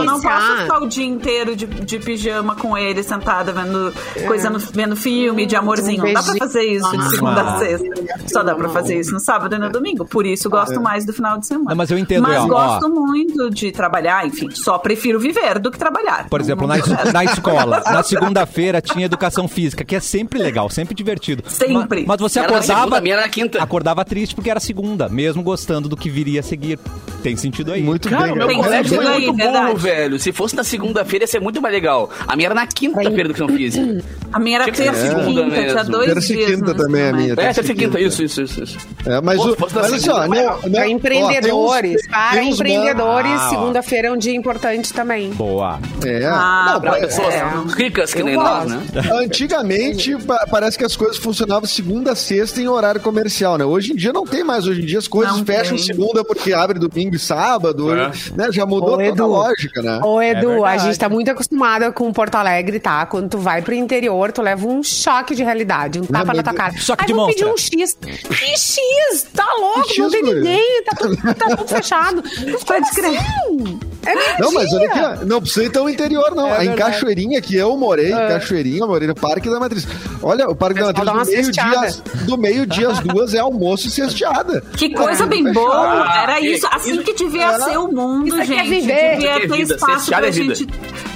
não 0.03 0.21
posso 0.21 0.27
iniciar. 0.27 0.63
ficar 0.63 0.77
o 0.81 0.87
dia 0.87 1.05
inteiro 1.51 1.55
de, 1.55 1.65
de 1.85 1.99
pijama 1.99 2.55
com 2.55 2.77
ele, 2.77 3.03
sentada, 3.03 3.51
vendo 3.51 3.93
coisa 4.27 4.49
no- 4.49 4.59
vendo 4.59 4.95
filme 4.95 5.45
de 5.45 5.55
amorzinho. 5.55 6.03
Um 6.03 6.07
Não 6.07 6.13
dá 6.13 6.23
pra 6.23 6.35
fazer 6.35 6.63
isso 6.63 6.97
de 6.97 7.09
segunda 7.11 7.41
a 7.41 7.55
Ah. 7.55 7.59
sexta. 7.59 7.87
Só 8.27 8.43
dá 8.43 8.55
pra 8.55 8.69
fazer 8.69 8.99
isso 8.99 9.13
no 9.13 9.19
sábado 9.19 9.55
e 9.55 9.59
no 9.59 9.69
domingo. 9.69 10.05
Por 10.05 10.25
isso 10.25 10.49
gosto 10.49 10.81
mais 10.81 11.05
do 11.05 11.13
final 11.13 11.37
de 11.37 11.45
semana. 11.47 11.69
Não, 11.69 11.75
mas 11.75 11.91
eu 11.91 11.97
entendo, 11.97 12.23
Mas 12.23 12.43
ó, 12.43 12.47
gosto 12.47 12.85
ó. 12.85 12.89
muito 12.89 13.49
de 13.49 13.71
trabalhar, 13.71 14.25
enfim. 14.27 14.49
Só 14.51 14.77
prefiro 14.77 15.19
viver 15.19 15.59
do 15.59 15.71
que 15.71 15.77
trabalhar. 15.77 16.27
Por 16.29 16.41
exemplo, 16.41 16.67
na, 16.67 16.75
na 17.13 17.23
escola, 17.23 17.81
na 17.85 18.01
segunda-feira 18.03 18.81
tinha 18.81 19.05
educação 19.05 19.47
física, 19.47 19.83
que 19.83 19.95
é 19.95 19.99
sempre 19.99 20.39
legal, 20.39 20.69
sempre 20.69 20.95
divertido. 20.95 21.43
Sempre. 21.47 22.01
Ma- 22.01 22.15
Mas, 22.15 22.21
você 22.21 22.39
Era 22.39 22.47
acordava. 22.49 22.79
segunda, 22.79 22.97
a 22.97 23.01
minha 23.01 23.15
era 23.15 23.21
na 23.23 23.29
quinta. 23.29 23.61
Acordava 23.61 24.03
triste 24.05 24.33
porque 24.35 24.49
era 24.49 24.59
segunda, 24.59 25.07
mesmo 25.09 25.43
gostando 25.43 25.87
do 25.89 25.95
que 25.97 26.09
viria 26.09 26.39
a 26.39 26.43
seguir. 26.43 26.79
Tem 27.25 27.35
sentido 27.35 27.71
aí. 27.71 27.81
Muito 27.81 28.07
Cara, 28.07 28.25
bem. 28.25 28.33
o 28.33 28.35
meu 28.35 28.47
Tem 28.47 28.57
colégio 28.61 28.95
foi 28.97 29.07
aí, 29.07 29.25
muito 29.25 29.33
burro, 29.33 29.51
verdade. 29.51 29.79
velho. 29.79 30.19
Se 30.19 30.31
fosse 30.31 30.55
na 30.55 30.63
segunda-feira, 30.63 31.23
ia 31.23 31.27
ser 31.27 31.39
muito 31.39 31.59
mais 31.59 31.73
legal. 31.73 32.07
A 32.27 32.35
minha 32.35 32.49
era 32.49 32.53
na 32.53 32.67
quinta-feira 32.67 33.15
do 33.23 33.31
educação 33.31 33.47
física. 33.49 34.03
A 34.35 34.39
minha 34.39 34.57
era 34.57 34.65
terça 34.71 35.05
e 35.05 35.09
segunda 35.09 35.43
quinta, 35.45 35.65
tinha 35.65 35.83
dois 35.85 36.13
Terça 36.13 36.33
e 36.33 36.35
dias. 36.35 36.51
quinta 36.51 36.73
também 36.75 37.01
é 37.01 37.05
ensino 37.05 37.17
minha. 37.21 37.33
É, 37.33 37.35
Terça 37.35 37.61
e 37.71 37.75
quinta, 37.75 37.99
isso, 38.01 38.21
isso, 38.23 38.41
isso. 38.41 38.63
isso. 38.63 38.77
É, 39.05 39.21
mas 39.21 39.37
Pô, 39.37 39.51
o, 39.53 39.57
mas 39.73 39.93
assim, 39.93 40.09
ó, 40.09 40.27
não, 40.27 40.43
não, 40.61 40.71
Para 40.71 40.89
empreendedores, 40.89 42.01
ó, 42.07 42.11
para 42.11 42.43
empreendedores, 42.43 43.41
segunda-feira 43.49 44.07
é 44.09 44.11
um 44.11 44.17
dia 44.17 44.35
importante 44.35 44.91
também. 44.93 45.29
Boa. 45.31 45.79
É. 46.05 46.25
Ah, 46.25 46.71
não, 46.73 46.81
Pra 46.81 46.91
pessoas 46.99 47.33
é. 47.33 47.43
ricas 47.77 48.13
que 48.13 48.21
Eu 48.21 48.25
nem 48.25 48.35
gosto. 48.35 48.67
nós, 48.69 48.71
né? 48.71 49.01
Antigamente, 49.13 50.15
pa- 50.25 50.45
parece 50.49 50.77
que 50.77 50.83
as 50.83 50.95
coisas 50.95 51.17
funcionavam 51.17 51.65
segunda 51.67 52.11
a 52.11 52.15
sexta 52.15 52.59
em 52.61 52.67
horário 52.67 52.99
comercial, 52.99 53.57
né? 53.57 53.65
Hoje 53.65 53.93
em 53.93 53.95
dia 53.95 54.11
não 54.11 54.25
tem 54.25 54.43
mais. 54.43 54.67
Hoje 54.67 54.81
em 54.81 54.85
dia 54.85 54.99
as 54.99 55.07
coisas 55.07 55.37
Não 55.37 55.45
fecham 55.45 55.75
tem. 55.75 55.85
segunda 55.85 56.23
porque 56.23 56.51
abre 56.53 56.77
domingo 56.79 57.15
e 57.15 57.19
sábado. 57.19 57.93
É. 57.93 58.11
né? 58.35 58.49
Já 58.51 58.65
mudou 58.65 58.95
Ô, 58.95 59.03
toda 59.09 59.23
a 59.23 59.25
lógica, 59.27 59.81
né? 59.81 59.99
Ô, 60.03 60.21
Edu, 60.21 60.65
a 60.65 60.77
gente 60.77 60.97
tá 60.99 61.07
muito 61.07 61.29
acostumada 61.31 61.91
com 61.91 62.11
Porto 62.11 62.35
Alegre, 62.35 62.79
tá? 62.79 63.05
Quando 63.05 63.29
tu 63.29 63.37
vai 63.37 63.61
pro 63.61 63.73
interior, 63.73 64.24
tu 64.31 64.41
leva 64.41 64.65
um 64.67 64.81
choque 64.83 65.35
de 65.35 65.43
realidade, 65.43 65.99
um 65.99 66.05
tapa 66.05 66.25
mas 66.25 66.37
na 66.37 66.43
tua 66.43 66.53
cara. 66.53 66.77
choque 66.77 67.03
Aí 67.03 67.07
de 67.07 67.13
monstra. 67.13 67.33
pedir 67.35 67.45
um 67.53 67.57
X. 67.57 67.97
Que 67.99 68.57
X? 68.57 69.27
Tá 69.33 69.47
louco, 69.59 69.87
Que 69.87 69.99
não 69.99 70.09
X, 70.09 70.21
tem 70.21 70.23
ninguém, 70.35 70.83
tá 70.83 70.95
tudo, 70.97 71.17
tá 71.35 71.55
tudo 71.55 71.67
fechado. 71.69 72.23
Mas 72.23 72.63
Pode 72.63 72.81
como 72.89 72.93
crer. 72.93 73.17
assim? 73.19 73.79
É 74.05 74.13
meio 74.15 74.27
Não, 74.39 74.51
mas 74.53 74.71
olha 74.73 74.87
aqui, 74.87 75.25
não 75.25 75.41
precisa 75.41 75.65
ir 75.65 75.69
tão 75.69 75.89
interior, 75.89 76.33
não. 76.35 76.47
É 76.47 76.63
em 76.63 76.67
verdade. 76.69 76.91
Cachoeirinha, 76.93 77.41
que 77.41 77.55
eu 77.55 77.75
morei, 77.77 78.11
em 78.11 78.27
Cachoeirinha, 78.27 78.79
eu 78.81 78.87
morei 78.87 79.07
no 79.07 79.15
Parque 79.15 79.49
da 79.49 79.59
Matriz. 79.59 79.87
Olha, 80.21 80.47
o 80.49 80.55
Parque 80.55 80.79
da 80.79 80.87
Matriz, 81.13 82.01
do 82.25 82.37
meio-dia 82.37 82.55
meio-dia 82.55 82.89
às 82.89 82.99
duas 82.99 83.33
é 83.33 83.39
almoço 83.39 83.87
e 83.87 83.91
cesteada. 83.91 84.63
Que 84.77 84.93
coisa 84.93 85.23
É, 85.23 85.27
bem 85.27 85.51
boa. 85.51 86.05
Era 86.21 86.39
que- 86.39 86.47
isso, 86.47 86.67
assim 86.71 86.97
que 87.01 87.13
devia 87.13 87.43
Era- 87.43 87.59
ser 87.59 87.77
o 87.77 87.87
mundo, 87.91 88.27
Isso 88.27 88.37
é 88.37 88.45
gente. 88.45 88.69
viver. 88.69 89.11
Devia 89.15 89.29
é 89.31 89.39
ter 89.39 89.47
vida, 89.51 89.73
espaço 89.75 90.11
pra 90.11 90.27
é 90.27 90.31
gente, 90.31 90.67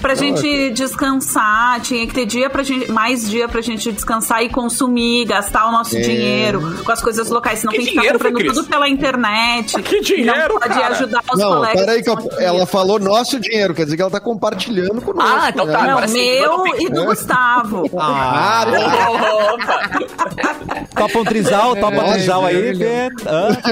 pra 0.02 0.16
gente 0.16 0.70
descansar. 0.72 1.80
Tinha 1.82 2.06
que 2.08 2.14
ter 2.14 2.26
dia 2.26 2.50
pra 2.50 2.64
gente, 2.64 2.92
mais 2.92 3.30
dia 3.30 3.48
pra 3.48 3.62
gente 3.62 3.92
descansar 3.92 4.44
e 4.44 4.50
consumir, 4.50 5.26
gastar 5.26 5.68
o 5.68 5.72
nosso 5.72 5.96
É. 5.98 6.02
dinheiro 6.02 6.80
com 6.84 6.92
as 6.92 7.02
coisas 7.02 7.30
locais. 7.30 7.60
Senão 7.60 7.72
Que 7.72 7.78
tem 7.78 7.86
que 7.86 7.92
ficar 7.92 8.02
dinheiro, 8.02 8.20
comprando 8.20 8.54
tudo 8.54 8.68
pela 8.68 8.90
internet. 8.90 9.82
Que 9.82 10.02
dinheiro, 10.02 10.54
Não 10.54 10.60
pode 10.60 10.70
cara? 10.74 10.88
ajudar 10.96 11.24
os 11.34 11.40
Não, 11.40 11.50
colegas. 11.54 11.80
peraí, 11.80 12.04
que 12.04 12.10
eu- 12.10 12.32
ela 12.40 12.66
falou 12.66 12.79
nosso 13.00 13.40
dinheiro, 13.40 13.74
quer 13.74 13.84
dizer 13.86 13.96
que 13.96 14.02
ela 14.02 14.12
tá 14.12 14.20
compartilhando 14.20 15.02
conosco. 15.02 15.30
Ah, 15.42 15.50
então 15.50 15.66
tá, 15.68 15.82
né? 15.84 15.88
Não, 15.88 16.08
meu 16.08 16.56
o 16.62 16.68
e 16.82 16.90
do 16.90 17.06
Gustavo. 17.06 17.90
Ah, 18.00 18.66
tá. 18.66 19.10
Opa! 19.54 19.90
Topa 20.96 21.20
um 21.20 21.24
trisal, 21.24 21.76
topa 21.76 21.96
um 21.98 22.02
Ai, 22.02 22.14
trisal 22.14 22.46
aí? 22.46 22.74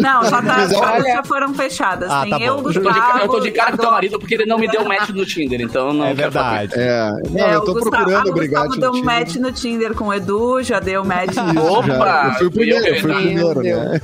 Não, 0.02 0.24
já, 0.26 0.42
tá, 0.42 0.68
já, 0.68 1.00
já 1.02 1.24
foram 1.24 1.54
fechadas. 1.54 2.10
Ah, 2.12 2.22
Tem 2.22 2.32
tá 2.32 2.40
eu, 2.40 2.62
Gustavo. 2.62 3.20
eu 3.20 3.28
tô 3.28 3.40
de 3.40 3.52
cara 3.52 3.72
com 3.72 3.78
teu 3.78 3.92
marido 3.92 4.20
porque 4.20 4.36
ele 4.36 4.46
não 4.46 4.58
me 4.58 4.68
deu 4.68 4.86
match 4.86 5.10
no 5.10 5.26
Tinder, 5.26 5.62
então 5.62 5.94
não 5.94 6.06
É 6.06 6.14
verdade. 6.14 6.74
É, 6.76 7.10
não, 7.30 7.46
É, 7.46 7.56
eu 7.56 7.60
o 7.60 7.66
tô 7.66 7.74
Gustavo, 7.74 7.92
procurando 7.92 8.28
ah, 8.28 8.30
o 8.30 8.32
obrigado. 8.32 8.68
Gustavo 8.68 8.82
deu 8.94 9.02
um 9.02 9.04
match 9.04 9.36
no 9.36 9.52
Tinder 9.52 9.94
com 9.94 10.06
o 10.06 10.14
Edu, 10.14 10.64
já 10.64 10.80
deu 10.80 11.04
match 11.04 11.36
no 11.36 11.66
Opa! 11.80 12.28
Eu 12.28 12.34
fui 12.38 12.48
o 12.48 12.52
primeiro, 12.52 12.86
eu 12.88 13.02
fui 13.02 13.12
o 13.12 13.16
primeiro, 13.16 13.62
né? 13.62 14.02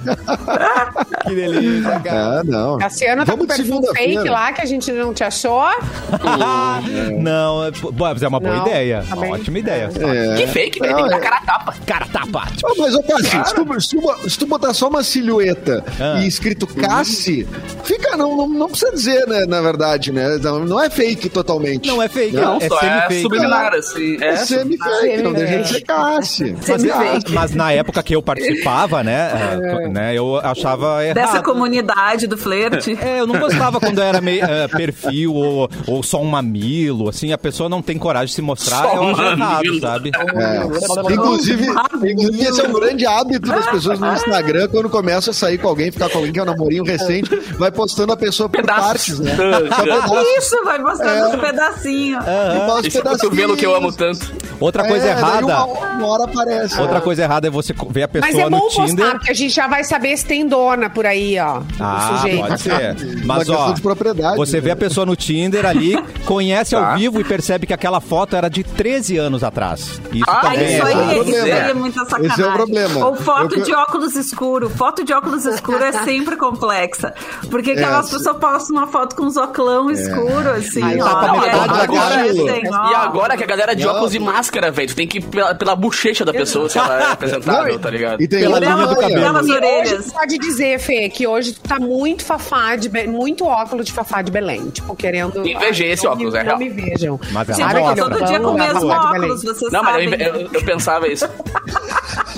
Que 1.25 1.35
delícia, 1.35 1.99
cara. 1.99 2.41
É, 2.41 2.43
não. 2.43 2.77
Cassiano 2.77 3.25
tá 3.25 3.31
Vamos 3.31 3.47
com 3.47 3.53
de 3.53 3.63
perfil 3.63 3.93
fake 3.93 4.29
lá 4.29 4.51
que 4.51 4.61
a 4.61 4.65
gente 4.65 4.91
não 4.93 5.13
te 5.13 5.23
achou. 5.23 5.63
Não, 7.19 7.65
é, 7.65 7.71
bom, 7.71 7.91
mas 7.97 8.21
é 8.23 8.27
uma 8.27 8.39
boa 8.39 8.55
Não, 8.57 8.67
ideia. 8.67 9.03
tá 9.07 9.15
bem. 9.15 9.31
Ótima 9.31 9.59
ideia. 9.59 9.89
É. 9.95 10.35
Que 10.35 10.47
fake, 10.47 10.79
velho. 10.79 10.95
Tem 10.95 11.03
que 11.05 11.09
dar 11.09 11.19
cara 11.19 11.37
a 11.37 11.41
tapa. 11.41 11.73
Cara, 11.85 12.05
tapa. 12.11 12.45
Tipo, 12.55 12.67
Ah, 12.67 12.73
mas, 12.77 12.95
ô, 12.95 13.03
Cassi, 13.03 13.29
se 13.45 13.55
tu, 13.55 13.81
se, 13.81 13.95
tu, 13.97 14.29
se 14.29 14.39
tu 14.39 14.45
botar 14.47 14.73
só 14.73 14.87
uma 14.89 15.03
silhueta 15.03 15.83
Ah. 15.99 16.19
e 16.21 16.27
escrito 16.27 16.67
Cassi, 16.67 17.47
fica, 17.83 18.15
não, 18.17 18.35
não, 18.35 18.47
não 18.49 18.67
precisa 18.67 18.91
dizer, 18.91 19.27
né, 19.27 19.45
na 19.47 19.61
verdade, 19.61 20.11
né? 20.11 20.37
Não, 20.41 20.59
não 20.59 20.81
é 20.81 20.89
fake 20.89 21.29
totalmente. 21.29 21.87
Não 21.87 22.01
é 22.01 22.07
fake, 22.09 22.35
Não, 22.35 22.53
é 22.59 22.65
é 22.65 22.69
semi-fake. 22.69 23.21
subliminar, 23.21 23.73
assim. 23.73 24.17
É 24.21 24.27
É, 24.29 24.35
semi-fake, 24.37 25.21
não 25.21 25.33
deixa 25.33 25.59
de 25.59 25.67
ser 25.69 25.81
Cassi. 25.81 26.55
Mas, 26.67 27.23
mas 27.31 27.55
na 27.55 27.71
época 27.71 28.01
que 28.03 28.15
eu 28.15 28.21
participava, 28.21 29.03
né, 29.03 29.31
é, 29.83 29.87
né 29.87 30.13
eu 30.17 30.37
achava 30.37 31.03
errado. 31.03 31.15
Dessa 31.15 31.41
comunidade 31.41 32.27
do 32.27 32.37
flerte. 32.37 32.97
É, 33.01 33.19
eu 33.19 33.27
não 33.27 33.39
gostava 33.39 33.79
quando 33.79 34.01
era 34.01 34.21
meio 34.21 34.43
é, 34.43 34.67
perfil 34.85 35.33
ou, 35.33 35.69
ou 35.87 36.03
só 36.03 36.21
um 36.21 36.25
mamilo, 36.25 37.09
assim, 37.09 37.31
a 37.31 37.37
pessoa 37.37 37.69
não 37.69 37.81
tem 37.81 37.97
coragem 37.97 38.27
de 38.27 38.33
se 38.33 38.41
mostrar, 38.41 38.83
Só 38.83 38.95
eu 38.95 39.01
um 39.03 39.09
errado, 39.11 39.79
sabe? 39.79 40.11
É. 40.35 41.13
Inclusive, 41.13 41.67
inclusive, 42.11 42.43
esse 42.43 42.61
é 42.61 42.67
um 42.67 42.73
grande 42.73 43.05
hábito 43.05 43.47
das 43.47 43.65
pessoas 43.67 43.99
no 43.99 44.13
Instagram, 44.13 44.67
quando 44.69 44.89
começa 44.89 45.31
a 45.31 45.33
sair 45.33 45.57
com 45.57 45.67
alguém, 45.67 45.91
ficar 45.91 46.09
com 46.09 46.17
alguém 46.17 46.33
que 46.33 46.39
é 46.39 46.43
um 46.43 46.45
namorinho 46.45 46.83
recente, 46.83 47.29
vai 47.57 47.71
postando 47.71 48.11
a 48.13 48.17
pessoa 48.17 48.49
por 48.49 48.61
Pedaços. 48.61 48.83
partes, 48.85 49.19
né? 49.19 49.35
Pedaços. 49.81 50.27
Isso, 50.37 50.63
vai 50.63 50.79
mostrando 50.79 51.35
uns 51.35 51.41
pedacinhos. 51.41 52.23
E 52.25 52.67
mostra 52.67 52.87
Esse 52.87 53.01
cotovelo 53.01 53.55
que 53.55 53.65
eu 53.65 53.75
amo 53.75 53.91
tanto. 53.91 54.31
Outra 54.59 54.87
coisa 54.87 55.07
É, 55.07 55.11
errada. 55.11 55.45
Uma, 55.45 55.65
uma 55.65 56.07
hora 56.07 56.23
aparece. 56.25 56.79
Outra 56.79 57.01
coisa 57.01 57.23
errada 57.23 57.47
é 57.47 57.49
você 57.51 57.73
ver 57.89 58.03
a 58.03 58.07
pessoa 58.07 58.31
Mas 58.31 58.39
é 58.39 58.49
bom 58.49 58.55
no 58.57 58.61
postar, 58.61 58.85
Tinder. 58.85 59.11
porque 59.11 59.31
a 59.31 59.33
gente 59.33 59.53
já 59.53 59.67
vai 59.67 59.83
saber 59.83 60.15
se 60.15 60.25
tem 60.25 60.47
dona 60.47 60.89
por 60.89 61.05
aí, 61.05 61.37
ó. 61.39 61.61
Ah, 61.79 62.11
o 62.13 62.17
sujeito. 62.17 62.47
pode 62.47 62.61
ser. 62.61 62.95
Mas, 63.25 63.49
ó, 63.49 63.71
de 63.73 63.81
propriedade, 63.81 64.37
você 64.37 64.61
vê 64.63 64.71
a 64.71 64.75
pessoa 64.75 65.05
no 65.05 65.15
Tinder 65.15 65.65
ali, 65.65 65.95
conhece 66.25 66.71
Tá. 66.75 66.91
ao 66.91 66.97
vivo 66.97 67.19
e 67.19 67.23
percebe 67.23 67.67
que 67.67 67.73
aquela 67.73 67.99
foto 67.99 68.35
era 68.35 68.49
de 68.49 68.63
13 68.63 69.17
anos 69.17 69.43
atrás. 69.43 69.99
Isso 70.11 70.23
Ah, 70.27 70.37
Ah, 70.37 70.41
também 70.41 70.65
isso 70.77 70.87
é 70.87 70.93
aí, 70.93 70.93
é 70.93 71.13
isso 71.13 71.21
aí 71.21 71.33
problema. 71.33 71.69
é 71.69 71.73
muita 71.73 72.05
sacanagem. 72.05 72.31
Esse 72.31 72.41
é 72.41 72.47
o 72.47 72.53
problema. 72.53 73.05
Ou 73.05 73.15
foto 73.15 73.55
Eu- 73.59 73.63
de 73.63 73.73
óculos 73.73 74.15
escuro. 74.15 74.69
Foto 74.69 75.03
de 75.03 75.13
óculos 75.13 75.45
escuro 75.45 75.83
é 75.83 75.91
sempre 76.03 76.35
complexa. 76.37 77.13
Porque 77.49 77.71
aquelas 77.71 78.07
É. 78.07 78.17
pessoas 78.17 78.37
postam 78.37 78.77
uma 78.77 78.87
foto 78.87 79.15
com 79.15 79.23
uns 79.23 79.37
óculos 79.37 79.99
escuro, 79.99 80.49
assim, 80.51 80.81
Ai, 80.83 80.99
ó. 80.99 81.03
tá 81.05 81.15
pra 81.19 81.35
e 81.35 81.39
aí 81.39 81.59
agora, 81.81 82.23
ó. 82.71 82.91
E 82.91 82.95
agora 82.95 83.37
que 83.37 83.43
a 83.43 83.47
galera 83.47 83.75
de 83.75 83.83
Não. 83.85 83.91
óculos 83.93 84.13
e 84.15 84.19
máscara, 84.19 84.71
velho, 84.71 84.87
tu 84.89 84.95
tem 84.95 85.07
que 85.07 85.17
ir 85.19 85.21
pela, 85.21 85.53
pela 85.55 85.75
bochecha 85.75 86.23
da 86.25 86.31
pessoa 86.33 86.69
se 86.69 86.77
ela 86.77 86.99
é 87.01 87.05
apresentável, 87.11 87.79
tá 87.79 87.89
ligado? 87.89 88.21
E 88.21 88.27
tem 88.27 88.39
Pela 88.41 88.59
linha 88.59 88.75
do 88.75 88.95
cabelo. 88.95 89.39
Hoje 89.39 89.51
orelhas. 89.51 90.05
tu 90.05 90.13
pode 90.13 90.37
dizer, 90.37 90.79
Fê, 90.79 91.09
que 91.09 91.25
hoje 91.27 91.53
tu 91.53 91.61
tá 91.61 91.79
muito 91.79 92.23
fafá, 92.25 92.75
de 92.75 92.89
muito 93.07 93.45
óculos 93.45 93.85
de 93.85 93.91
fafá 93.91 94.21
de 94.21 94.31
Belém. 94.31 94.52
Tipo, 94.71 94.95
querendo... 94.95 95.47
Invejei 95.47 95.91
esse 95.91 96.03
não 96.05 96.11
óculos, 96.13 96.33
me- 96.33 96.39
é 96.39 96.43
Não 96.43 96.57
real. 96.57 96.59
me 96.59 96.69
vejam. 96.69 97.19
Mas 97.31 97.47
Sabe 97.47 97.63
porque 97.63 97.79
mostra. 97.79 98.05
aquele 98.05 98.17
todo 98.19 98.27
dia 98.27 98.39
com 98.39 98.47
o 98.47 98.53
mesmo 98.53 98.87
óculos, 98.87 99.43
vocês 99.43 99.71
Não, 99.71 99.83
mas 99.83 100.03
eu, 100.03 100.09
sabem. 100.09 100.27
eu, 100.27 100.49
eu 100.53 100.63
pensava 100.65 101.07
isso. 101.07 101.29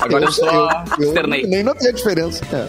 Agora 0.06 0.26
eu 0.26 0.32
só 0.32 0.46
Eu, 0.46 1.04
eu 1.04 1.08
externei. 1.10 1.44
nem 1.48 1.64
notei 1.64 1.90
a 1.90 1.92
diferença. 1.92 2.44
É. 2.54 2.66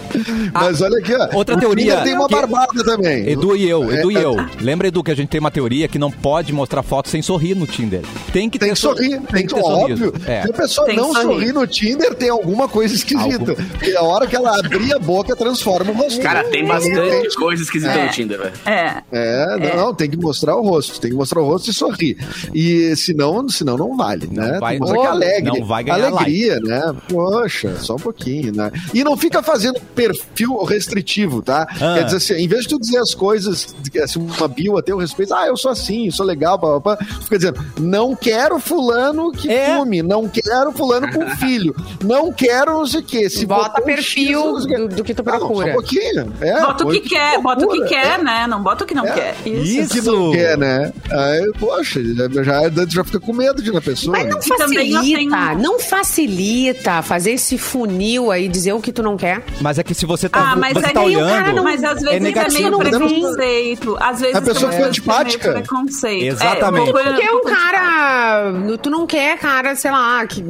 Mas 0.53 0.81
olha 0.81 0.99
aqui, 0.99 1.15
ó. 1.15 1.37
outra 1.37 1.57
o 1.57 1.61
teoria 1.61 1.85
Tinder 1.97 2.05
tem 2.05 2.15
uma 2.15 2.29
que- 2.29 2.35
barbada 2.35 2.85
também. 2.85 3.29
Edu 3.29 3.57
e 3.57 3.69
eu, 3.69 3.93
Edu 3.93 4.11
e 4.13 4.17
É, 4.17 4.25
eu. 4.25 4.37
Lembra, 4.61 4.89
Edu, 4.89 5.03
que 5.03 5.11
a 5.11 5.15
gente 5.17 5.29
tem 5.29 5.41
uma 5.41 5.51
teoria 5.51 5.89
que 5.89 5.99
não 5.99 6.11
pode 6.11 6.53
mostrar 6.53 6.83
foto 6.83 7.09
sem 7.09 7.23
sorrir 7.23 7.55
no 7.55 7.67
Tinder. 7.67 8.03
Tem 8.33 8.49
que 8.51 8.59
Tem 8.59 8.69
ter 8.69 8.75
que 8.75 8.81
sorrir, 8.81 9.21
tem 9.33 9.47
que 9.47 9.55
ter 9.55 9.61
óbvio. 9.61 9.97
sorriso. 9.97 10.13
É. 10.27 10.43
Se 10.43 10.51
a 10.51 10.53
pessoa 10.53 10.87
Tem 10.87 10.97
não 10.97 11.13
sorrir. 11.13 11.23
sorrir 11.27 11.53
no 11.53 11.67
Tinder, 11.67 12.15
tem 12.15 12.29
alguma 12.29 12.69
coisa 12.69 12.95
esquisita. 12.95 13.55
Porque 13.55 13.93
a 13.97 14.03
hora 14.03 14.27
que 14.27 14.35
ela 14.37 14.59
abrir 14.59 14.95
a 14.95 14.99
boca, 14.99 15.35
transforma 15.37 15.91
o 15.91 15.95
rosto. 15.95 16.21
Cara, 16.21 16.45
tem 16.45 16.63
Não 16.63 16.69
bastante 16.69 17.37
coisa 17.37 17.63
esquisita 17.63 17.97
no 18.05 18.11
Tinder, 18.11 18.39
velho. 18.39 18.53
É. 18.65 19.03
É, 19.13 19.77
não, 19.77 19.95
tem 19.95 20.09
que 20.11 20.17
mostrar 20.17 20.57
o 20.57 20.63
rosto, 20.63 21.01
tem 21.01 21.11
que 21.11 21.17
mostrar 21.17 21.41
o 21.41 21.45
rosto 21.45 21.71
e 21.71 21.75
sorrir. 21.75 22.17
E 22.55 22.95
senão, 22.97 23.49
senão 23.49 23.77
não 23.77 23.97
vale, 23.97 24.27
né? 24.31 24.59
vai- 24.61 24.79
Tem 24.79 24.81
que 24.87 24.93
mostrar 24.93 25.01
que 25.01 25.07
é 25.07 25.11
alegre. 25.11 25.59
não 25.61 25.67
vai 25.67 25.85
ganhar 25.85 26.07
Alegria, 26.07 26.61
né? 26.61 26.95
Poxa, 27.31 27.77
só 27.81 27.95
um 27.95 27.99
pouquinho, 27.99 28.53
né? 28.55 28.71
E 28.95 29.03
não 29.03 29.17
fica 29.17 29.43
fazendo 29.43 29.81
perfil 29.95 30.55
restritivo, 30.65 31.43
tá? 31.43 31.67
Ah. 31.81 31.95
Quer 31.97 32.05
dizer 32.05 32.17
assim, 32.17 32.35
em 32.35 32.49
vez 32.49 32.63
de 32.63 32.69
tu 32.69 32.79
dizer 32.79 32.99
as 32.99 33.15
coisas, 33.15 33.75
assim, 34.03 34.19
uma 34.21 34.49
bio 34.49 34.79
a 34.79 34.83
teu 34.83 34.97
respeito, 34.97 35.35
ah, 35.35 35.47
eu 35.47 35.57
sou 35.57 35.71
assim, 35.71 36.07
eu 36.07 36.13
sou 36.13 36.25
legal, 36.25 36.59
pá, 36.59 36.81
pá, 36.81 36.97
pá, 36.97 37.05
fica 37.23 37.39
dizendo, 37.39 37.65
não 37.81 38.15
quero 38.15 38.59
fulano 38.59 39.33
que 39.33 39.51
É. 39.51 39.77
fume, 39.77 40.03
não 40.03 40.29
quero 40.29 40.73
fulano 40.73 41.13
com 41.13 41.29
filho, 41.37 41.75
não 42.05 42.33
quero 42.33 42.73
não 42.73 42.87
sei 42.87 43.01
o 43.01 43.03
quê. 43.03 43.29
Se 43.31 43.45
Bota 43.47 43.81
perfil 43.83 44.57
X, 44.59 44.67
não 44.67 44.77
o 44.85 44.89
do, 44.89 44.97
do 44.97 45.05
que 45.05 45.15
tu 45.15 45.23
Não, 45.25 45.33
só 45.33 45.39
procura. 45.39 45.71
um 45.71 45.73
pouquinho. 45.75 46.33
É, 46.41 46.61
Bota 46.61 46.85
o 46.85 46.87
põe 46.89 47.01
que 47.01 47.09
quer, 47.09 47.41
bota 47.41 47.65
o 47.65 47.69
que 47.69 47.79
procura. 47.79 48.01
quer, 48.03 48.23
né? 48.23 48.47
Não 48.47 48.63
bota 48.63 48.85
o 48.85 48.87
que 48.87 48.95
não 48.95 49.07
É. 49.07 49.13
quer. 49.13 49.37
Isso. 49.49 49.95
que 49.95 50.01
não 50.03 50.33
quer, 50.33 50.57
né? 50.59 50.93
Aí, 51.11 51.53
poxa, 51.59 52.01
já, 52.03 52.29
já, 52.43 52.87
já 52.89 53.05
fica 53.05 53.19
com 53.21 53.33
medo 53.33 53.63
de 53.63 53.71
ir 53.71 53.73
na 53.73 53.81
pessoa. 53.81 54.17
Mas 54.17 54.29
não 54.29 54.37
né? 54.39 54.43
Facilita, 54.43 55.55
não 55.55 55.79
facilita 55.79 57.03
fazer 57.17 57.33
esse 57.33 57.57
funil 57.57 58.31
aí, 58.31 58.47
dizer 58.47 58.75
o 58.75 58.81
que 58.81 58.93
tu 58.93 59.03
não 59.03 59.17
quer. 59.17 59.43
Mas 59.63 59.79
é 59.79 59.83
que 59.83 59.95
se 59.95 60.05
você 60.05 60.29
tá, 60.29 60.51
Ah, 60.53 60.57
mas 60.57 60.75
você 60.75 60.87
é 60.87 60.93
tá 60.93 61.01
meio 61.01 61.19
olhando. 61.19 61.31
cara, 61.35 61.53
não- 61.55 61.65
Mas 61.65 61.83
às 61.83 61.95
vezes 61.95 62.09
é 62.09 62.17
é, 62.17 62.21
negativo. 62.21 62.55
meio 62.59 62.71
não 62.71 62.79
podemos- 62.79 63.11
preconceito. 63.13 63.97
Às 63.99 64.21
vezes 64.21 64.37
A 64.37 64.43
pessoa 64.43 64.71
fica 64.71 64.75
é 64.75 64.77
meio 64.77 64.89
antipática. 64.89 65.53
Preconceito. 65.53 66.25
Exatamente. 66.27 66.89
É, 66.89 66.91
um 66.91 66.93
Porque 66.93 67.09
um 67.09 67.15
pouco 67.31 67.49
antipático. 67.49 67.81
cara. 67.81 68.53
Tu 68.83 68.91
não 68.91 69.07
quer, 69.07 69.39
cara, 69.39 69.75
sei 69.75 69.91
lá, 69.91 70.27
que, 70.27 70.45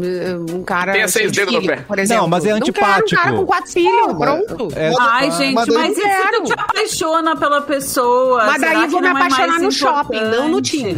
um 0.50 0.64
cara. 0.64 0.92
Tenha 0.92 1.06
seis 1.08 1.30
dedos 1.30 1.54
no 1.54 1.62
pé. 1.64 1.76
Por 1.86 1.98
exemplo. 2.00 2.22
Não, 2.22 2.28
mas 2.28 2.44
é 2.44 2.48
Não 2.50 2.58
quero 2.60 2.70
antipático. 2.86 3.20
um 3.20 3.24
cara 3.24 3.36
com 3.36 3.46
quatro 3.46 3.72
filhos, 3.72 4.06
Não, 4.08 4.18
pronto. 4.18 4.68
É- 4.74 4.92
Ai, 4.98 5.26
Mas 5.28 5.36
gente, 5.36 5.54
daí- 5.54 5.74
mas, 5.74 5.98
e 5.98 6.00
se 6.00 6.30
tu 6.32 6.42
te 6.44 6.52
apaixona 6.52 7.36
pela 7.36 7.60
pessoa? 7.60 8.44
Mas 8.46 8.60
daí 8.60 8.86
vou 8.88 9.00
me 9.00 9.08
não 9.08 9.16
é 9.16 9.20
apaixonar 9.22 9.60
no 9.60 9.70
shopping, 9.70 10.20
não 10.20 10.48
no? 10.48 10.60
Tinder. 10.60 10.96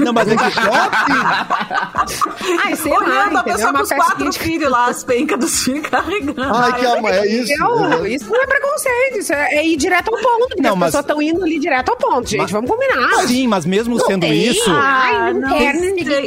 Não, 0.00 0.12
mas 0.14 0.28
é 0.28 0.36
que 0.36 0.44
Ai, 2.64 2.76
sei 2.76 2.92
lá, 2.92 3.04
Olhando 3.04 3.36
a 3.38 3.42
pessoa 3.42 3.72
com 3.72 3.82
os 3.82 3.88
quatro 3.92 4.32
filhos 4.32 4.70
lá, 4.70 4.92
as 4.94 5.04
pencas 5.04 5.38
dos 5.38 5.64
filhos 5.64 5.86
carregando. 5.88 6.42
Ai, 6.42 6.72
que 6.78 6.86
amor, 6.86 7.10
é 7.12 7.26
isso. 7.26 7.52
Isso 7.52 8.28
não 8.30 8.42
é 8.42 8.46
preconceito, 8.46 9.18
isso 9.18 9.32
é, 9.32 9.54
é 9.56 9.66
ir 9.66 9.76
direto 9.76 10.14
ao 10.14 10.20
ponto. 10.20 10.48
Porque 10.48 10.62
Não, 10.62 10.72
as 10.72 10.76
mas- 10.78 10.86
pessoas 10.88 11.04
estão 11.04 11.22
indo 11.22 11.42
ali 11.44 11.58
direto 11.58 11.90
ao 11.90 11.96
ponto, 11.96 12.28
gente. 12.28 12.52
Vamos 12.52 12.70
combinar. 12.70 13.26
sim, 13.26 13.46
mas 13.48 13.64
mesmo 13.66 13.98
sendo 14.00 14.20
tem, 14.20 14.32
isso. 14.48 14.70
Ai, 14.70 15.32
não, 15.34 15.40
não 15.40 15.58
quero. 15.58 15.78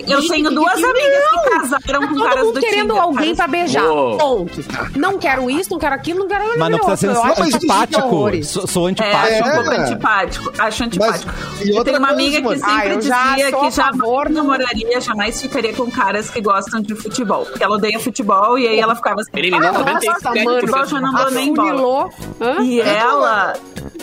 Eu 0.08 0.28
tenho 0.28 0.50
duas 0.52 0.74
amigas 0.84 1.24
que 1.30 1.50
casaram 1.50 2.08
com 2.08 2.14
Todo 2.16 2.24
caras 2.24 2.44
mundo 2.44 2.54
do 2.56 2.60
querendo 2.60 2.88
Tinder, 2.90 3.02
alguém 3.04 3.36
pra 3.36 3.48
beijar. 3.48 3.86
Uou. 3.86 4.18
Ponto. 4.18 4.66
Não 4.96 5.18
quero 5.18 5.50
isso, 5.50 5.70
não 5.72 5.80
quero 5.80 5.96
aquilo, 5.96 6.20
não 6.20 6.28
quero 6.28 6.44
Mas 6.58 6.70
não 6.70 6.80
precisa 6.80 6.98
ser 6.98 7.08
Eu 7.08 7.24
acho 7.24 7.44
antipático. 7.44 8.44
Sou, 8.44 8.68
sou 8.68 8.88
É, 8.88 8.92
antipático. 8.92 9.18
acho 9.18 9.50
um 9.50 9.52
pouco 9.64 9.70
antipático. 9.82 10.54
Acho 10.58 10.84
antipático. 10.84 11.34
eu 11.66 11.84
tenho 11.84 11.98
uma 12.00 12.10
amiga 12.10 12.42
que 12.42 12.60
sempre 12.60 12.72
Ah, 12.72 13.02
já 13.02 13.28
dizia 13.36 13.50
sou 13.52 13.62
que 13.62 13.72
jamais 13.72 14.28
do- 14.28 14.34
namoraria, 14.34 15.02
jamais 15.02 15.42
ficaria 15.42 15.74
com 15.74 15.90
caras 15.90 16.30
que 16.30 16.42
gostam 16.42 16.82
de 16.82 16.96
futebol. 16.96 17.46
Porque 17.46 17.64
ela 17.64 17.76
odeia 17.76 18.00
futebol 18.00 18.57
e 18.58 18.68
aí 18.68 18.80
ela 18.80 18.96
ficava 18.96 19.22
assim. 19.22 19.32
Eliminou 19.34 19.70
"Ah, 19.70 19.74
97% 19.74 20.44
nossa, 20.44 20.60
futebol 20.60 20.86
já 20.86 21.02
não 21.02 21.14
dou 21.14 21.32
nem 21.32 21.54
bola. 21.54 22.10
E 22.64 22.82
ela, 22.82 23.54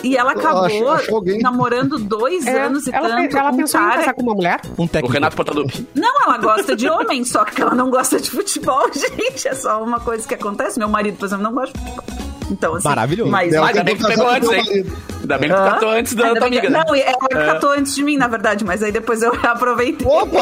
e 0.03 0.17
ela 0.17 0.31
acabou 0.31 0.65
Achou- 0.65 0.91
achou 0.91 1.15
alguém. 1.17 1.39
namorando 1.39 1.97
dois 1.99 2.45
É, 2.45 2.63
anos 2.63 2.87
e 2.87 2.91
ela, 2.93 3.09
tanto. 3.09 3.37
ela 3.37 3.51
um 3.51 3.57
pensou 3.57 3.79
em 3.79 3.83
cara 3.83 3.97
casar 3.99 4.13
com 4.13 4.21
uma 4.23 4.33
mulher? 4.33 4.61
Um 4.77 4.83
O 4.83 4.87
técnico. 4.87 5.13
Renato 5.13 5.35
Portaluppi. 5.35 5.87
Não, 5.95 6.21
ela 6.23 6.37
gosta 6.37 6.75
de 6.75 6.89
homem, 6.89 7.23
só 7.25 7.43
que 7.45 7.61
ela 7.61 7.75
não 7.75 7.89
gosta 7.89 8.19
de 8.19 8.29
futebol, 8.29 8.87
gente. 8.93 9.47
É 9.47 9.53
só 9.55 9.81
uma 9.83 9.99
coisa 9.99 10.27
que 10.27 10.33
acontece. 10.33 10.77
Meu 10.79 10.89
marido, 10.89 11.17
por 11.17 11.25
exemplo, 11.25 11.43
não 11.43 11.53
gosta 11.53 11.77
de 11.77 11.83
futebol. 11.83 12.05
Então, 12.51 12.75
assim, 12.75 12.87
Maravilhoso. 12.87 13.31
Mas, 13.31 13.53
Ah, 13.55 13.65
ainda 13.67 13.83
bem 13.83 13.95
que 13.95 14.03
tu 14.03 14.07
casar 14.07 14.39
pegou 14.39 14.51
antes, 14.51 14.51
hein? 14.75 14.85
Ainda 15.25 15.37
bem 15.37 15.49
que 15.49 15.55
tu 15.55 15.63
catou 15.63 15.89
antes 15.89 16.13
da 16.13 16.23
Ainda 16.27 16.39
tua 16.39 16.49
que- 16.49 16.57
amiga. 16.59 16.69
né? 16.69 16.83
Não, 16.87 16.95
ela 16.95 17.45
catou 17.53 17.71
antes 17.71 17.95
de 17.95 18.03
mim, 18.03 18.17
na 18.17 18.27
verdade, 18.27 18.63
mas 18.63 18.81
aí 18.83 18.91
depois 18.91 19.21
eu 19.21 19.33
aproveitei. 19.43 20.05
Opa! 20.07 20.39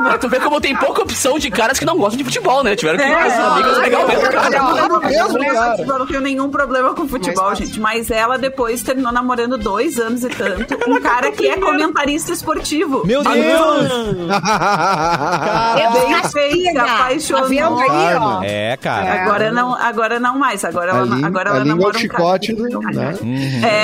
Mas 0.00 0.18
tu 0.20 0.28
vê 0.28 0.38
como 0.40 0.60
tem 0.60 0.74
pouca 0.76 1.02
opção 1.02 1.38
de 1.38 1.50
caras 1.50 1.78
que 1.78 1.84
não 1.84 1.96
gostam 1.96 2.18
de 2.18 2.24
futebol, 2.24 2.62
né? 2.62 2.74
Tiveram 2.76 2.98
que 2.98 3.04
É, 3.04 3.16
fazer 3.30 3.40
amigas 3.42 3.76
é, 3.78 3.80
legal 3.80 4.02
é, 4.02 4.06
mesmo. 4.06 4.26
é, 4.26 4.28
cara. 4.30 4.48
é, 4.48 4.56
é, 4.56 5.08
mesmo, 5.08 5.42
é, 5.42 5.50
cara. 5.52 5.76
Eu 5.82 5.98
não 5.98 6.06
tenho 6.06 6.20
nenhum 6.20 6.48
problema 6.50 6.94
com 6.94 7.08
futebol, 7.08 7.54
gente. 7.54 7.80
Mas 7.80 8.10
ela 8.10 8.38
depois 8.38 8.82
terminou 8.82 9.12
namorando 9.12 9.56
dois 9.58 9.98
anos 9.98 10.22
e 10.24 10.28
tanto. 10.28 10.74
Um 10.88 11.00
cara 11.00 11.30
que 11.32 11.48
é 11.48 11.56
comentarista 11.56 12.32
esportivo. 12.32 13.06
Meu 13.06 13.22
Deus! 13.22 13.88
Eu 15.78 15.90
Bem 15.92 16.68
se 16.70 16.78
apaixonou. 16.78 17.48
Vendo 17.48 17.78
aí, 17.80 18.14
ó? 18.16 18.40
É, 18.42 18.76
cara. 18.76 19.22
Agora 19.22 19.50
não, 19.50 19.74
agora 19.74 20.20
não 20.20 20.38
mais. 20.38 20.64
Agora 20.64 20.90
ela, 20.92 21.26
agora 21.26 21.50
ela 21.50 21.60
é 21.60 21.64
namora 21.64 21.96
um 21.96 22.00
chicote, 22.00 22.17
cara. 22.18 22.38
do- 22.54 22.80
né? 22.80 23.14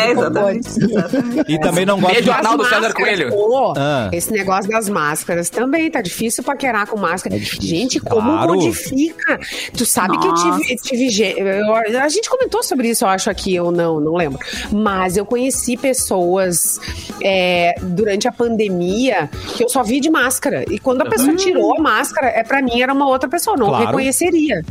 É, 0.06 0.10
exatamente. 0.10 0.68
exatamente. 0.68 1.52
E 1.52 1.60
também 1.60 1.86
não 1.86 1.96
gosta 2.00 2.14
Beijo, 2.14 2.30
de... 2.30 2.36
Arnaldo 2.36 2.64
César 2.64 2.92
Coelho. 2.92 3.30
pô, 3.30 3.74
Ah. 3.76 4.08
Esse 4.12 4.32
negócio 4.32 4.70
das 4.70 4.88
máscaras 4.88 5.48
também 5.50 5.90
tá 5.90 6.00
difícil 6.00 6.42
paquerar 6.44 6.86
com 6.86 6.98
máscara. 6.98 7.36
Gente, 7.38 8.00
como 8.00 8.30
Claro. 8.32 8.54
modifica? 8.54 9.38
Tu 9.76 9.84
sabe 9.86 10.18
que 10.18 10.26
eu 10.26 10.34
tive, 10.34 10.76
tive 10.76 11.32
eu- 11.36 11.74
a 11.74 12.08
gente 12.08 12.28
comentou 12.28 12.62
sobre 12.62 12.88
isso, 12.88 13.04
eu 13.04 13.08
acho 13.08 13.30
aqui, 13.30 13.54
eu 13.54 13.70
não, 13.70 14.00
não 14.00 14.14
lembro. 14.14 14.38
Mas 14.72 15.16
eu 15.16 15.24
conheci 15.26 15.76
pessoas 15.76 16.80
é, 17.22 17.74
durante 17.82 18.26
a 18.28 18.32
pandemia 18.32 19.28
que 19.56 19.64
eu 19.64 19.68
só 19.68 19.82
vi 19.82 20.00
de 20.00 20.10
máscara. 20.10 20.64
E 20.70 20.78
quando 20.78 21.02
a 21.02 21.06
pessoa 21.06 21.34
tirou 21.36 21.76
a 21.78 21.80
máscara, 21.80 22.28
é 22.28 22.42
para 22.42 22.60
mim 22.62 22.80
era 22.80 22.92
uma 22.92 23.06
outra 23.08 23.28
pessoa, 23.28 23.56
não 23.56 23.68
Claro. 23.68 23.86
reconheceria. 23.86 24.62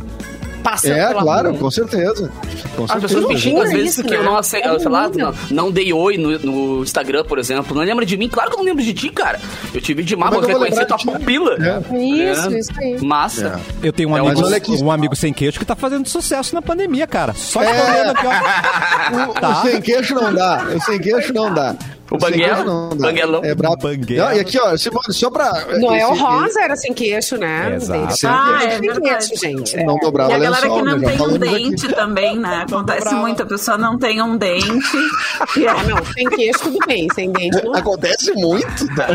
Passando 0.64 0.94
É, 0.96 1.08
pela 1.08 1.22
claro, 1.22 1.50
rua. 1.50 1.58
com 1.60 1.70
certeza. 1.70 2.32
Com 2.74 2.84
As 2.84 2.94
pessoas 3.00 3.28
me 3.28 3.38
xingam 3.38 3.62
às 3.62 3.70
vezes 3.70 3.90
isso, 3.92 4.02
porque 4.02 4.16
eu 4.16 4.22
né? 4.22 4.26
não 4.30 4.36
aceito, 4.36 4.66
É 4.68 4.78
sei 4.80 4.88
lá, 4.90 5.08
não, 5.14 5.34
não 5.50 5.70
dei 5.70 5.92
oi 5.92 6.16
no, 6.16 6.38
no 6.38 6.82
Instagram, 6.82 7.22
por 7.24 7.38
exemplo. 7.38 7.76
Não 7.76 7.82
lembra 7.84 8.04
de 8.06 8.16
mim? 8.16 8.28
Claro 8.28 8.48
que 8.50 8.56
eu 8.56 8.58
não 8.58 8.64
lembro 8.64 8.82
de 8.82 8.92
ti, 8.94 9.10
cara. 9.10 9.38
Eu 9.74 9.80
tive 9.80 10.02
de 10.02 10.16
má, 10.16 10.28
é 10.28 10.30
vou 10.30 10.40
que 10.40 10.46
reconhecer 10.48 10.86
tua 10.86 10.96
pupila. 10.98 11.56
É. 11.60 11.96
Isso, 11.98 12.50
É. 12.54 12.58
isso 12.58 12.70
aí. 12.78 13.00
Massa. 13.04 13.60
Eu 13.82 13.92
tenho 13.92 14.08
um 14.08 14.16
É, 14.16 14.20
amigo, 14.20 14.40
um 14.82 14.90
amigo 14.90 15.14
sem 15.14 15.32
queixo 15.32 15.58
que 15.58 15.64
tá 15.66 15.76
fazendo 15.76 16.08
sucesso 16.08 16.54
na 16.54 16.62
pandemia, 16.62 17.06
cara. 17.06 17.34
Só 17.34 17.62
É. 17.62 17.70
escolhendo 17.70 18.10
aqui, 18.10 18.26
ó. 18.26 19.30
O, 19.30 19.34
Tá. 19.34 19.50
o 19.50 19.62
sem 19.62 19.80
queixo 19.82 20.14
não 20.14 20.32
dá. 20.34 20.64
O 20.74 20.80
sem 20.80 20.98
queixo 20.98 21.32
não 21.34 21.52
dá. 21.52 21.76
O 22.10 22.18
queixo 22.18 22.64
não 22.64 22.90
dá. 22.90 23.06
Banguelão. 23.08 23.44
É 23.44 23.54
brabo. 23.54 23.76
Banguelo. 23.76 24.24
Não, 24.28 24.32
e 24.36 24.40
aqui, 24.40 24.58
ó, 24.60 24.76
Simone, 24.76 25.02
só 25.12 25.30
pra. 25.30 25.50
Noel 25.78 26.12
esse- 26.12 26.22
Rosa 26.22 26.60
era 26.62 26.76
sem 26.76 26.92
queixo, 26.92 27.36
né? 27.38 27.74
Exato. 27.76 28.00
Dente 28.00 28.18
sem 28.18 28.30
Ah, 28.30 28.46
queixo, 28.58 28.66
é 28.66 28.70
sem 28.70 28.80
verdade. 28.80 29.26
queixo, 29.28 29.40
gente. 29.40 29.76
Não 29.84 29.96
É. 29.96 30.00
dobrava 30.00 30.30
E 30.30 30.34
a 30.34 30.38
galera 30.38 30.62
lençol, 30.62 30.78
que 30.78 30.84
não 30.84 30.98
né? 30.98 31.06
Tem 31.06 31.14
um 31.14 31.18
falamos 31.18 31.42
aqui. 31.42 31.54
dente 31.70 31.88
também, 31.94 32.38
né? 32.38 32.64
Acontece 32.68 33.14
muito, 33.14 33.42
a 33.42 33.46
pessoa 33.46 33.78
não 33.78 33.98
tem 33.98 34.22
um 34.22 34.36
dente. 34.36 34.64
Ah, 35.66 35.82
não, 35.84 36.04
sem 36.12 36.24
queixo 36.28 36.60
tudo 36.64 36.78
bem, 36.86 37.08
sem 37.14 37.30
dente 37.32 37.62
não. 37.64 37.74
Acontece 37.74 38.32
muito. 38.34 38.84
né? 38.86 39.06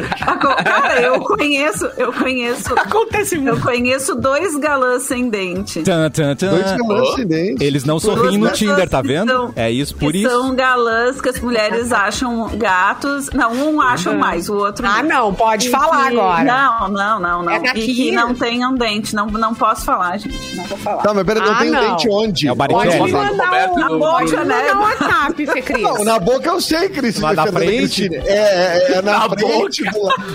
Cara, 0.63 1.01
eu 1.01 1.19
conheço, 1.21 1.89
eu 1.97 2.11
conheço. 2.11 2.73
Acontece 2.73 3.37
muito. 3.37 3.57
Eu 3.57 3.61
conheço 3.61 4.15
dois 4.15 4.55
galãs 4.57 5.03
sem 5.03 5.29
dente. 5.29 5.81
Dois 5.81 6.77
galãs 6.77 7.15
sem 7.15 7.27
dente. 7.27 7.63
Eles 7.63 7.83
não 7.85 7.99
sorriem 7.99 8.37
no 8.37 8.49
Tinder, 8.51 8.89
tá 8.89 9.01
vendo? 9.01 9.29
são- 9.31 9.53
É 9.55 9.71
isso, 9.71 9.95
por 9.95 10.15
isso. 10.15 10.29
São 10.29 10.55
galãs 10.55 11.21
que 11.21 11.29
as 11.29 11.39
mulheres 11.39 11.91
acham 11.91 12.47
gatos. 12.79 13.29
Não, 13.31 13.51
um 13.53 13.81
acham 13.81 14.15
mais, 14.17 14.49
o 14.49 14.55
outro 14.55 14.85
Ah, 14.87 15.03
não, 15.03 15.33
pode 15.33 15.67
E 15.67 15.71
falar 15.71 16.09
que- 16.09 16.17
agora. 16.17 16.43
Não, 16.43 16.89
não, 16.89 17.19
não, 17.19 17.43
não. 17.43 17.51
É 17.51 17.59
daqui? 17.59 17.79
E 17.91 17.95
que 17.95 18.11
não 18.11 18.33
tenham 18.33 18.73
dente. 18.73 19.13
Não, 19.15 19.25
não 19.27 19.53
posso 19.53 19.83
falar, 19.85 20.17
gente. 20.17 20.55
Não 20.55 20.63
vou 20.65 20.77
falar. 20.77 21.01
Tá, 21.03 21.13
mas 21.13 21.23
peraí, 21.25 21.43
não 21.45 21.53
Ah, 21.53 21.59
tem 21.59 21.69
não. 21.71 21.81
dente 21.81 22.09
onde? 22.09 22.47
É 22.47 22.51
o 22.51 22.55
Pode 22.55 22.73
mandar 22.97 23.69
um, 23.71 23.99
pode 23.99 24.31
Boca, 24.31 24.45
né? 24.45 24.55
mandar 24.73 24.75
um 24.77 24.81
WhatsApp, 24.81 25.45
Fê 25.47 25.61
Cris. 25.61 25.81
Não, 25.81 26.03
na 26.05 26.19
boca 26.19 26.49
eu 26.49 26.61
sei, 26.61 26.89
Cris. 26.89 27.19
Mas 27.19 27.35
na 27.35 27.47
frente? 27.47 28.09
É, 28.15 28.33
é, 28.33 28.91
é 28.93 29.01
na, 29.01 29.19
Na 29.19 29.29
frente, 29.29 29.83
na, 29.83 29.91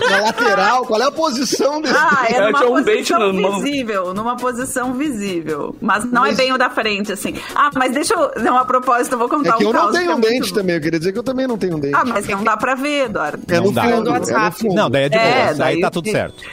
na 0.09 0.25
lateral. 0.25 0.85
Qual 0.85 1.01
é 1.01 1.05
a 1.05 1.11
posição 1.11 1.81
desse 1.81 1.95
Ah, 1.97 2.25
é 2.29 2.39
numa 2.51 2.65
um 2.65 2.83
dente 2.83 3.13
posição 3.13 3.33
visível, 3.61 4.13
numa 4.13 4.35
posição 4.35 4.93
visível. 4.93 5.75
Mas 5.81 6.03
não 6.05 6.21
Mas- 6.23 6.33
é 6.33 6.35
bem 6.43 6.51
o 6.53 6.57
da 6.57 6.69
frente, 6.69 7.11
assim. 7.11 7.33
Ah, 7.55 7.69
mas 7.75 7.93
deixa 7.93 8.13
eu. 8.13 8.31
Não, 8.43 8.57
a 8.57 8.65
propósito, 8.65 9.13
eu 9.13 9.19
vou 9.19 9.29
contar 9.29 9.49
É 9.49 9.57
que 9.57 9.65
um 9.65 9.67
eu 9.69 9.73
não 9.73 9.91
tenho 9.91 10.11
é 10.11 10.15
um 10.15 10.19
dente 10.19 10.53
também. 10.53 10.75
Eu 10.75 10.81
queria 10.81 10.99
dizer 10.99 11.11
que 11.13 11.19
eu 11.19 11.23
também 11.23 11.47
não 11.47 11.57
tenho 11.57 11.75
um 11.77 11.79
dente. 11.79 11.95
Ah, 11.95 12.03
mas 12.05 12.25
não 12.35 12.43
dá 12.43 12.57
pra 12.57 12.75
ver, 12.75 13.05
Eduardo. 13.05 13.41
é 13.47 13.57
no 13.59 13.65
Não 13.65 13.73
dá. 13.73 13.83
fundo. 13.83 13.95
Do 13.95 13.99
É 13.99 14.03
no 14.03 14.09
WhatsApp. 14.11 14.57
fundo. 14.59 14.75
Não, 14.75 14.89
daí 14.89 15.03
é 15.03 15.09
de 15.09 15.15
É, 15.15 15.19
boa. 15.19 15.49
Aí 15.49 15.55
daí 15.57 15.81
tá 15.81 15.89
tudo 15.91 16.09
certo. 16.11 16.43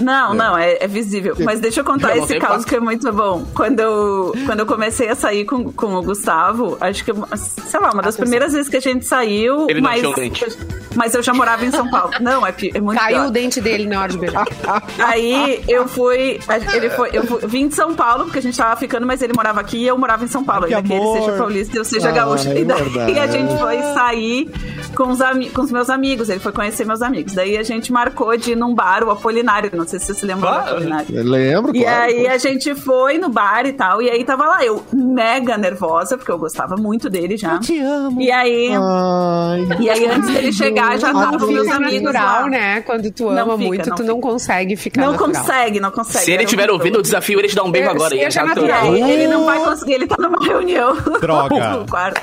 Não, 0.00 0.34
não, 0.34 0.56
é, 0.56 0.78
é 0.80 0.86
visível. 0.86 1.34
Mas 1.40 1.60
deixa 1.60 1.80
eu 1.80 1.84
contar 1.84 2.16
Eu 2.16 2.24
esse 2.24 2.38
caso 2.38 2.66
que 2.66 2.74
é 2.76 2.80
muito 2.80 3.10
bom. 3.12 3.44
Quando 3.54 3.80
eu, 3.80 4.34
quando 4.46 4.60
eu 4.60 4.66
comecei 4.66 5.08
a 5.08 5.14
sair 5.14 5.44
com, 5.44 5.72
com 5.72 5.94
o 5.94 6.02
Gustavo, 6.02 6.76
acho 6.80 7.04
que, 7.04 7.12
sei 7.36 7.80
lá, 7.80 7.90
uma 7.92 8.02
das 8.02 8.16
primeiras 8.16 8.52
vezes 8.52 8.68
que 8.68 8.76
a 8.76 8.80
gente 8.80 9.04
saiu. 9.06 9.66
Ele 9.68 9.80
não 9.80 9.90
mas, 9.90 9.98
tinha 10.00 10.10
um 10.10 10.14
dente. 10.14 10.46
mas 10.94 11.14
eu 11.14 11.22
já 11.22 11.32
morava 11.34 11.64
em 11.64 11.70
São 11.70 11.88
Paulo. 11.90 12.12
Não, 12.20 12.46
é, 12.46 12.54
é 12.74 12.80
muito 12.80 12.98
Caiu 12.98 13.16
pior. 13.18 13.26
o 13.28 13.30
dente 13.30 13.60
dele 13.60 13.86
na 13.86 14.00
hora 14.02 14.12
de 14.12 14.18
beijar. 14.18 14.46
Aí 14.98 15.62
eu 15.68 15.86
fui. 15.88 16.38
Ele 16.74 16.90
foi. 16.90 17.10
Eu 17.12 17.24
fui- 17.26 17.40
vim 17.46 17.68
de 17.68 17.74
São 17.74 17.94
Paulo, 17.94 18.24
porque 18.24 18.38
a 18.38 18.42
gente 18.42 18.56
tava 18.56 18.76
ficando, 18.76 19.06
mas 19.06 19.22
ele 19.22 19.32
morava 19.34 19.60
aqui 19.60 19.78
e 19.78 19.86
eu 19.86 19.96
morava 19.98 20.24
em 20.24 20.28
São 20.28 20.44
Paulo. 20.44 20.66
Que 20.66 20.74
ainda 20.74 20.86
que 20.88 20.92
ele 20.94 21.02
amor. 21.02 21.18
seja 21.18 21.32
paulista 21.36 21.76
e 21.76 21.78
eu 21.78 21.84
seja 21.84 22.08
Ah, 22.08 22.12
gaúcho. 22.12 22.48
é 22.48 22.60
E 22.60 22.64
daí 22.64 22.82
verdade. 22.88 23.18
a 23.18 23.26
gente 23.26 23.58
foi 23.58 23.82
sair 23.94 24.50
com 24.94 25.08
os, 25.10 25.18
com 25.52 25.62
os 25.62 25.70
meus 25.72 25.90
amigos. 25.90 26.28
Ele 26.28 26.40
foi 26.40 26.52
conhecer 26.52 26.84
meus 26.86 27.02
amigos. 27.02 27.32
Daí 27.34 27.56
a 27.56 27.62
gente 27.62 27.92
marcou 27.92 28.36
de 28.36 28.52
ir 28.52 28.56
num 28.56 28.74
bar, 28.74 29.02
o 29.04 29.10
Apolinário. 29.10 29.70
Não 29.72 29.84
sei 29.90 29.98
se 29.98 30.06
você 30.06 30.14
se 30.14 30.26
lembra 30.26 30.48
Claro. 30.48 30.82
Eu 31.10 31.24
lembro, 31.24 31.76
E 31.76 31.82
claro. 31.82 32.02
aí 32.02 32.26
a 32.28 32.38
gente 32.38 32.74
foi 32.74 33.18
no 33.18 33.28
bar 33.28 33.66
e 33.66 33.72
tal, 33.72 34.00
e 34.00 34.08
aí 34.10 34.24
tava 34.24 34.44
lá 34.46 34.64
eu 34.64 34.82
mega 34.92 35.56
nervosa, 35.58 36.16
porque 36.16 36.30
eu 36.30 36.38
gostava 36.38 36.76
muito 36.76 37.10
dele 37.10 37.36
já. 37.36 37.58
te 37.58 37.78
amo. 37.78 38.20
E 38.20 38.30
aí, 38.30 38.70
Ai, 38.74 39.66
e 39.80 39.90
aí 39.90 40.06
antes 40.06 40.30
dele 40.30 40.52
chegar 40.52 40.98
já 40.98 41.12
Não 41.12 41.24
estavam 41.24 41.48
meus 41.50 41.68
amigos 41.68 42.12
natural, 42.12 42.42
lá. 42.42 42.48
né? 42.48 42.80
Quando 42.82 43.10
tu 43.10 43.24
Não 43.30 43.30
ama 43.42 43.52
fica, 43.56 43.66
muito, 43.68 43.88
não 43.88 43.96
tu 43.96 44.02
fica. 44.02 44.12
não 44.14 44.20
consegue 44.20 44.76
ficar 44.76 45.00
Não 45.02 45.12
natural. 45.12 45.32
consegue, 45.34 45.80
não 45.80 45.90
consegue. 45.90 46.24
Se 46.24 46.32
ele 46.32 46.44
estiver 46.44 46.70
ouvindo 46.70 46.98
o 46.98 47.02
desafio, 47.02 47.38
ele 47.38 47.48
te 47.48 47.54
dá 47.56 47.62
um 47.62 47.70
beijo 47.70 47.88
É, 47.88 47.90
agora. 47.90 48.10
seja 48.10 48.30
já 48.30 48.42
E 48.44 48.46
natural. 48.48 48.82
aí, 48.92 49.10
ele 49.10 49.26
não 49.28 49.44
vai 49.44 49.58
conseguir, 49.60 49.92
ele 49.94 50.06
tá 50.06 50.16
numa 50.18 50.38
reunião. 50.44 50.96
Droga. 51.20 51.70
no 51.78 51.86
quarto. 51.86 52.20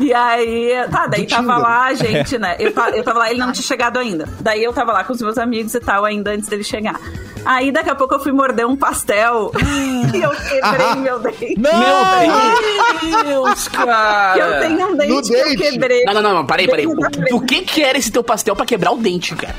E 0.00 0.12
aí, 0.12 0.72
tá, 0.90 1.06
daí 1.06 1.22
Do 1.22 1.28
tava 1.28 1.42
Tinder. 1.42 1.58
lá, 1.60 1.84
a 1.86 1.94
gente, 1.94 2.36
né? 2.36 2.56
Eu, 2.58 2.72
eu 2.94 3.04
tava 3.04 3.20
lá, 3.20 3.30
ele 3.30 3.38
não 3.38 3.52
tinha 3.52 3.62
chegado 3.62 3.96
ainda. 3.96 4.28
Daí 4.40 4.62
eu 4.64 4.72
tava 4.72 4.92
lá 4.92 5.04
com 5.04 5.12
os 5.12 5.22
meus 5.22 5.38
amigos 5.38 5.72
e 5.72 5.78
tal, 5.80 6.04
ainda 6.04 6.32
antes 6.32 6.48
dele 6.48 6.64
chegar. 6.64 6.98
Aí 7.44 7.70
daqui 7.70 7.90
a 7.90 7.94
pouco 7.94 8.14
eu 8.14 8.20
fui 8.20 8.32
morder 8.32 8.66
um 8.66 8.74
pastel 8.74 9.52
e 10.14 10.22
eu 10.22 10.30
quebrei 10.30 10.94
meu 10.96 11.18
dente. 11.18 11.54
Meu 11.58 13.22
Deus, 13.24 13.68
cara. 13.68 14.34
Eu 14.38 14.60
tenho 14.60 14.88
um 14.88 14.96
dente 14.96 15.12
No 15.12 15.22
que 15.22 15.34
eu 15.34 15.44
dente? 15.48 15.56
quebrei. 15.58 16.04
Não, 16.04 16.14
não, 16.14 16.34
não, 16.34 16.46
parei, 16.46 16.66
parei. 16.66 16.86
Frente. 16.86 17.34
O 17.34 17.40
que 17.40 17.60
que 17.62 17.82
era 17.82 17.98
esse 17.98 18.10
teu 18.10 18.24
pastel 18.24 18.56
pra 18.56 18.64
quebrar 18.64 18.92
o 18.92 18.96
dente, 18.96 19.34
cara? 19.34 19.54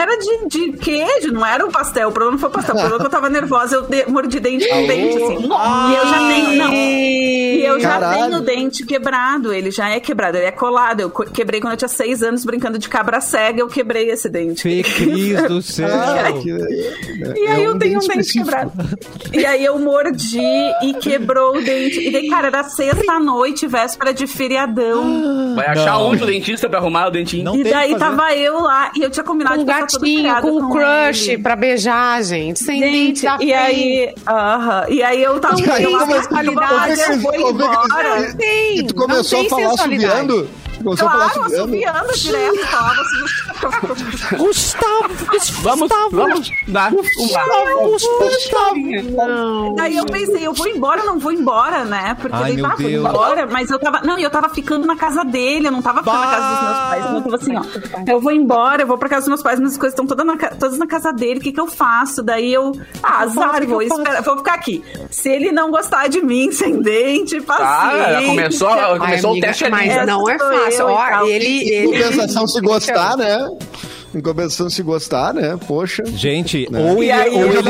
Era 0.00 0.16
de, 0.16 0.46
de 0.48 0.72
queijo, 0.78 1.32
não 1.32 1.44
era 1.44 1.64
um 1.66 1.70
pastel. 1.70 2.08
O 2.08 2.12
problema 2.12 2.32
não 2.32 2.38
foi 2.38 2.48
o 2.48 2.52
pastel. 2.52 2.74
O 2.74 2.78
problema 2.78 2.96
é 2.96 3.00
que 3.00 3.06
eu 3.06 3.10
tava 3.10 3.28
nervosa, 3.28 3.76
eu 3.76 3.82
de- 3.82 4.06
mordi 4.08 4.38
dente 4.38 4.68
com 4.68 4.86
dente, 4.86 5.16
assim. 5.16 5.38
E 5.44 5.96
eu 5.96 6.06
já 6.08 6.18
tenho. 6.18 6.56
Não. 6.58 6.72
E 6.72 7.64
eu 7.64 7.80
já 7.80 7.88
Caralho. 7.90 8.22
tenho 8.24 8.36
o 8.36 8.40
dente 8.40 8.86
quebrado. 8.86 9.52
Ele 9.52 9.70
já 9.70 9.88
é 9.88 9.98
quebrado, 9.98 10.36
ele 10.36 10.46
é 10.46 10.52
colado. 10.52 11.00
Eu 11.00 11.10
quebrei 11.10 11.60
quando 11.60 11.72
eu 11.72 11.76
tinha 11.76 11.88
seis 11.88 12.22
anos 12.22 12.44
brincando 12.44 12.78
de 12.78 12.88
cabra 12.88 13.20
cega, 13.20 13.60
eu 13.60 13.66
quebrei 13.68 14.08
esse 14.10 14.28
dente. 14.28 14.62
Fê 14.62 14.82
Cris 14.82 15.42
do 15.48 15.60
céu. 15.62 15.88
Que- 16.42 17.38
E 17.40 17.46
aí 17.48 17.62
é 17.62 17.66
eu 17.66 17.74
um 17.74 17.78
tenho 17.78 17.96
um 17.98 18.00
dente 18.00 18.20
específico. 18.20 18.44
quebrado. 18.44 18.72
E 19.32 19.44
aí 19.44 19.64
eu 19.64 19.78
mordi 19.78 20.38
e 20.82 20.94
quebrou 20.94 21.56
o 21.56 21.62
dente. 21.62 22.00
E 22.06 22.10
daí, 22.12 22.28
cara, 22.28 22.46
era 22.48 22.62
sexta-noite, 22.64 23.66
véspera 23.66 24.12
de 24.14 24.26
feriadão. 24.26 25.54
Vai 25.54 25.66
achar 25.66 25.92
Não. 25.94 26.08
onde 26.10 26.22
o 26.22 26.26
dentista 26.26 26.68
pra 26.68 26.78
arrumar 26.78 27.08
o 27.08 27.10
dentinho? 27.10 27.44
Não 27.44 27.56
e 27.56 27.64
daí 27.64 27.90
o 27.90 27.94
que 27.94 27.98
tava 28.00 28.34
eu 28.34 28.60
lá 28.60 28.90
e 28.96 29.02
eu 29.02 29.10
tinha 29.10 29.24
combinado 29.24 29.56
Com 29.56 29.62
um 29.62 29.64
de 29.64 29.70
passar 29.72 29.86
gatinho, 29.92 30.40
com 30.42 30.50
um 30.50 30.70
crush 30.70 31.28
ele. 31.30 31.42
pra 31.42 31.56
beijar, 31.56 32.22
gente. 32.22 32.58
Sem 32.62 32.80
dente 32.80 33.20
Gente, 33.20 33.24
da 33.24 33.38
e 33.40 33.52
aí, 33.52 34.14
aham, 34.26 34.86
e 34.88 35.02
aí 35.02 35.22
eu 35.22 35.38
tava 35.40 35.56
tava 35.62 35.78
é 35.78 35.86
que- 36.20 36.28
qualidade, 36.28 37.00
eu 37.00 37.18
vou 37.20 37.34
embora. 37.34 38.20
Não 38.28 38.36
tem, 38.36 38.78
E 38.78 38.82
tu 38.86 38.94
começou 38.94 39.40
a 39.40 39.44
falar 39.48 39.70
sensualidade. 39.70 40.48
Começou 40.82 41.08
a 41.08 41.10
falar 41.10 41.30
Claro, 41.30 41.46
assobiando? 41.54 41.98
assobiando 41.98 42.12
direto, 42.14 42.66
falava 42.66 43.02
assim. 43.02 44.36
Gustavo, 44.36 45.14
Vamos, 45.62 45.88
vamos 46.10 46.48
dar 46.68 46.92
um 46.92 46.96
Não. 49.26 49.74
Daí 49.74 49.96
eu 49.96 50.06
pensei, 50.06 50.46
eu 50.46 50.52
vou 50.52 50.66
embora, 50.68 51.00
eu 51.00 51.06
não 51.06 51.18
vou 51.18 51.32
embora, 51.32 51.84
né? 51.84 52.16
Porque 52.20 52.36
Ai, 52.36 52.42
daí, 52.42 52.56
meu 52.56 52.66
ah, 52.66 52.68
vou 52.70 52.76
Deus. 52.88 53.06
embora, 53.08 53.46
mas 53.46 53.70
eu 53.70 53.78
tava. 53.78 54.00
Não, 54.02 54.18
e 54.18 54.22
eu 54.22 54.30
tava 54.30 54.48
ficando 54.48 54.86
na 54.86 54.96
casa 54.96 55.24
dele, 55.24 55.68
eu 55.68 55.72
não 55.72 55.82
tava 55.82 55.98
ficando 56.00 56.18
na 56.20 56.26
casa 56.26 56.48
dos 56.48 56.62
meus 56.62 56.78
pais. 56.88 57.04
Então 57.04 57.16
eu 57.16 57.22
tava 57.22 57.36
assim, 57.36 57.56
ó. 57.56 57.62
Eu 58.12 58.20
vou 58.20 58.32
embora, 58.32 58.82
eu 58.82 58.86
vou 58.86 58.98
pra 58.98 59.08
casa 59.08 59.22
dos 59.22 59.28
meus 59.28 59.42
pais, 59.42 59.58
mas 59.60 59.72
as 59.72 59.78
coisas 59.78 59.92
estão 59.92 60.06
todas 60.06 60.24
na, 60.26 60.36
todas 60.36 60.78
na 60.78 60.86
casa 60.86 61.12
dele, 61.12 61.40
o 61.40 61.42
que 61.42 61.52
que 61.52 61.60
eu 61.60 61.66
faço? 61.66 62.22
Daí 62.22 62.52
eu. 62.52 62.72
Ah, 63.02 63.22
azar, 63.22 63.64
vou, 63.66 63.82
esperar, 63.82 64.22
vou 64.22 64.36
ficar 64.38 64.54
aqui. 64.54 64.84
Se 65.10 65.28
ele 65.28 65.50
não 65.52 65.70
gostar 65.70 66.08
de 66.08 66.20
mim, 66.20 66.50
sem 66.52 66.80
dente, 66.80 67.40
Tá, 67.40 67.56
paciência. 67.58 68.26
começou, 68.28 68.68
Ai, 68.68 68.98
começou 68.98 69.30
o 69.30 69.32
amiga, 69.32 69.46
teste 69.48 69.64
ali. 69.64 69.72
mas 69.72 70.06
não 70.06 70.28
é 70.28 70.38
fácil. 70.38 70.67
Ó, 70.80 71.24
ele, 71.26 71.46
Em 71.46 71.68
ele... 71.68 71.86
compensação, 71.86 72.46
se 72.46 72.60
gostar, 72.60 73.16
né? 73.16 73.48
Em 74.14 74.20
compensação, 74.22 74.70
se 74.70 74.82
gostar, 74.82 75.34
né? 75.34 75.58
Poxa. 75.66 76.02
Gente, 76.06 76.66
Né? 76.70 76.80
ou 76.80 77.02
ele, 77.02 77.12
aí, 77.12 77.30
ou, 77.30 77.44
ele, 77.44 77.68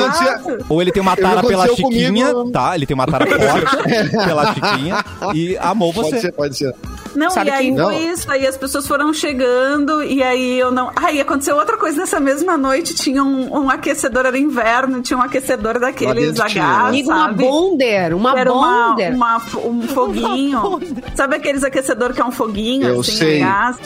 ou 0.68 0.82
ele 0.82 0.92
tem 0.92 1.02
uma 1.02 1.16
tara 1.16 1.42
pela 1.42 1.66
Chiquinha, 1.68 2.06
comigo. 2.28 2.50
tá? 2.52 2.74
Ele 2.76 2.86
tem 2.86 2.94
uma 2.94 3.06
tara 3.06 3.26
forte 3.26 3.76
pela 4.24 4.54
Chiquinha 4.54 5.04
e 5.34 5.56
amou 5.58 5.92
Pode 5.92 6.10
você. 6.10 6.20
ser, 6.20 6.32
pode 6.32 6.56
ser. 6.56 6.72
Não, 7.18 7.30
Sabe 7.30 7.50
e 7.50 7.52
aí 7.52 7.72
que- 7.74 7.82
foi 7.82 7.96
isso. 7.96 8.30
Aí 8.30 8.46
as 8.46 8.56
pessoas 8.56 8.86
foram 8.86 9.12
chegando 9.12 10.02
e 10.04 10.22
aí 10.22 10.58
eu 10.58 10.70
não. 10.70 10.90
Aí 10.94 11.20
aconteceu 11.20 11.56
outra 11.56 11.76
coisa 11.76 11.98
nessa 11.98 12.20
mesma 12.20 12.56
noite. 12.56 12.94
Tinha 12.94 13.24
um, 13.24 13.52
um 13.64 13.68
aquecedor, 13.70 14.24
era 14.26 14.38
inverno, 14.38 15.02
tinha 15.02 15.18
um 15.18 15.22
aquecedor 15.22 15.80
daqueles. 15.80 16.38
H, 16.38 16.86
Amigo, 16.86 17.10
uma 17.10 17.32
bonder, 17.32 18.14
uma 18.14 18.38
Era 18.38 18.52
uma, 18.52 18.88
bonder. 18.90 19.12
uma 19.14 19.40
fo- 19.40 19.68
um 19.68 19.82
foguinho. 19.82 20.80
Sabe 21.16 21.36
aqueles 21.36 21.64
aquecedor 21.64 22.12
que 22.12 22.20
é 22.20 22.24
um 22.24 22.30
foguinho? 22.30 22.86
Eu 22.86 23.00
assim, 23.00 23.12
sei. 23.16 23.38
gás? 23.40 23.76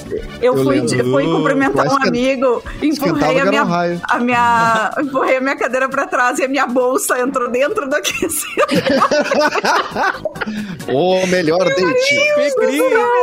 Eu, 0.41 0.55
Eu 0.57 0.65
fui, 0.65 0.81
lembro. 0.81 0.95
eu 0.97 1.11
fui 1.11 1.25
cumprimentar 1.25 1.87
Mas 1.87 1.93
um 1.95 2.09
amigo, 2.09 2.63
empurrei 2.83 3.41
a 3.41 3.45
minha, 3.47 3.63
raio. 3.65 4.01
a 4.05 4.19
minha. 4.19 4.91
Empurrei 5.01 5.37
a 5.37 5.41
minha 5.41 5.57
cadeira 5.57 5.89
pra 5.89 6.07
trás 6.07 6.39
e 6.39 6.45
a 6.45 6.49
minha 6.49 6.67
bolsa 6.67 7.19
entrou 7.19 7.51
dentro 7.51 7.89
do 7.89 7.97
aquecedor. 7.97 8.67
O 10.93 11.27
melhor 11.29 11.65
date. 11.65 11.81
Na 12.37 12.43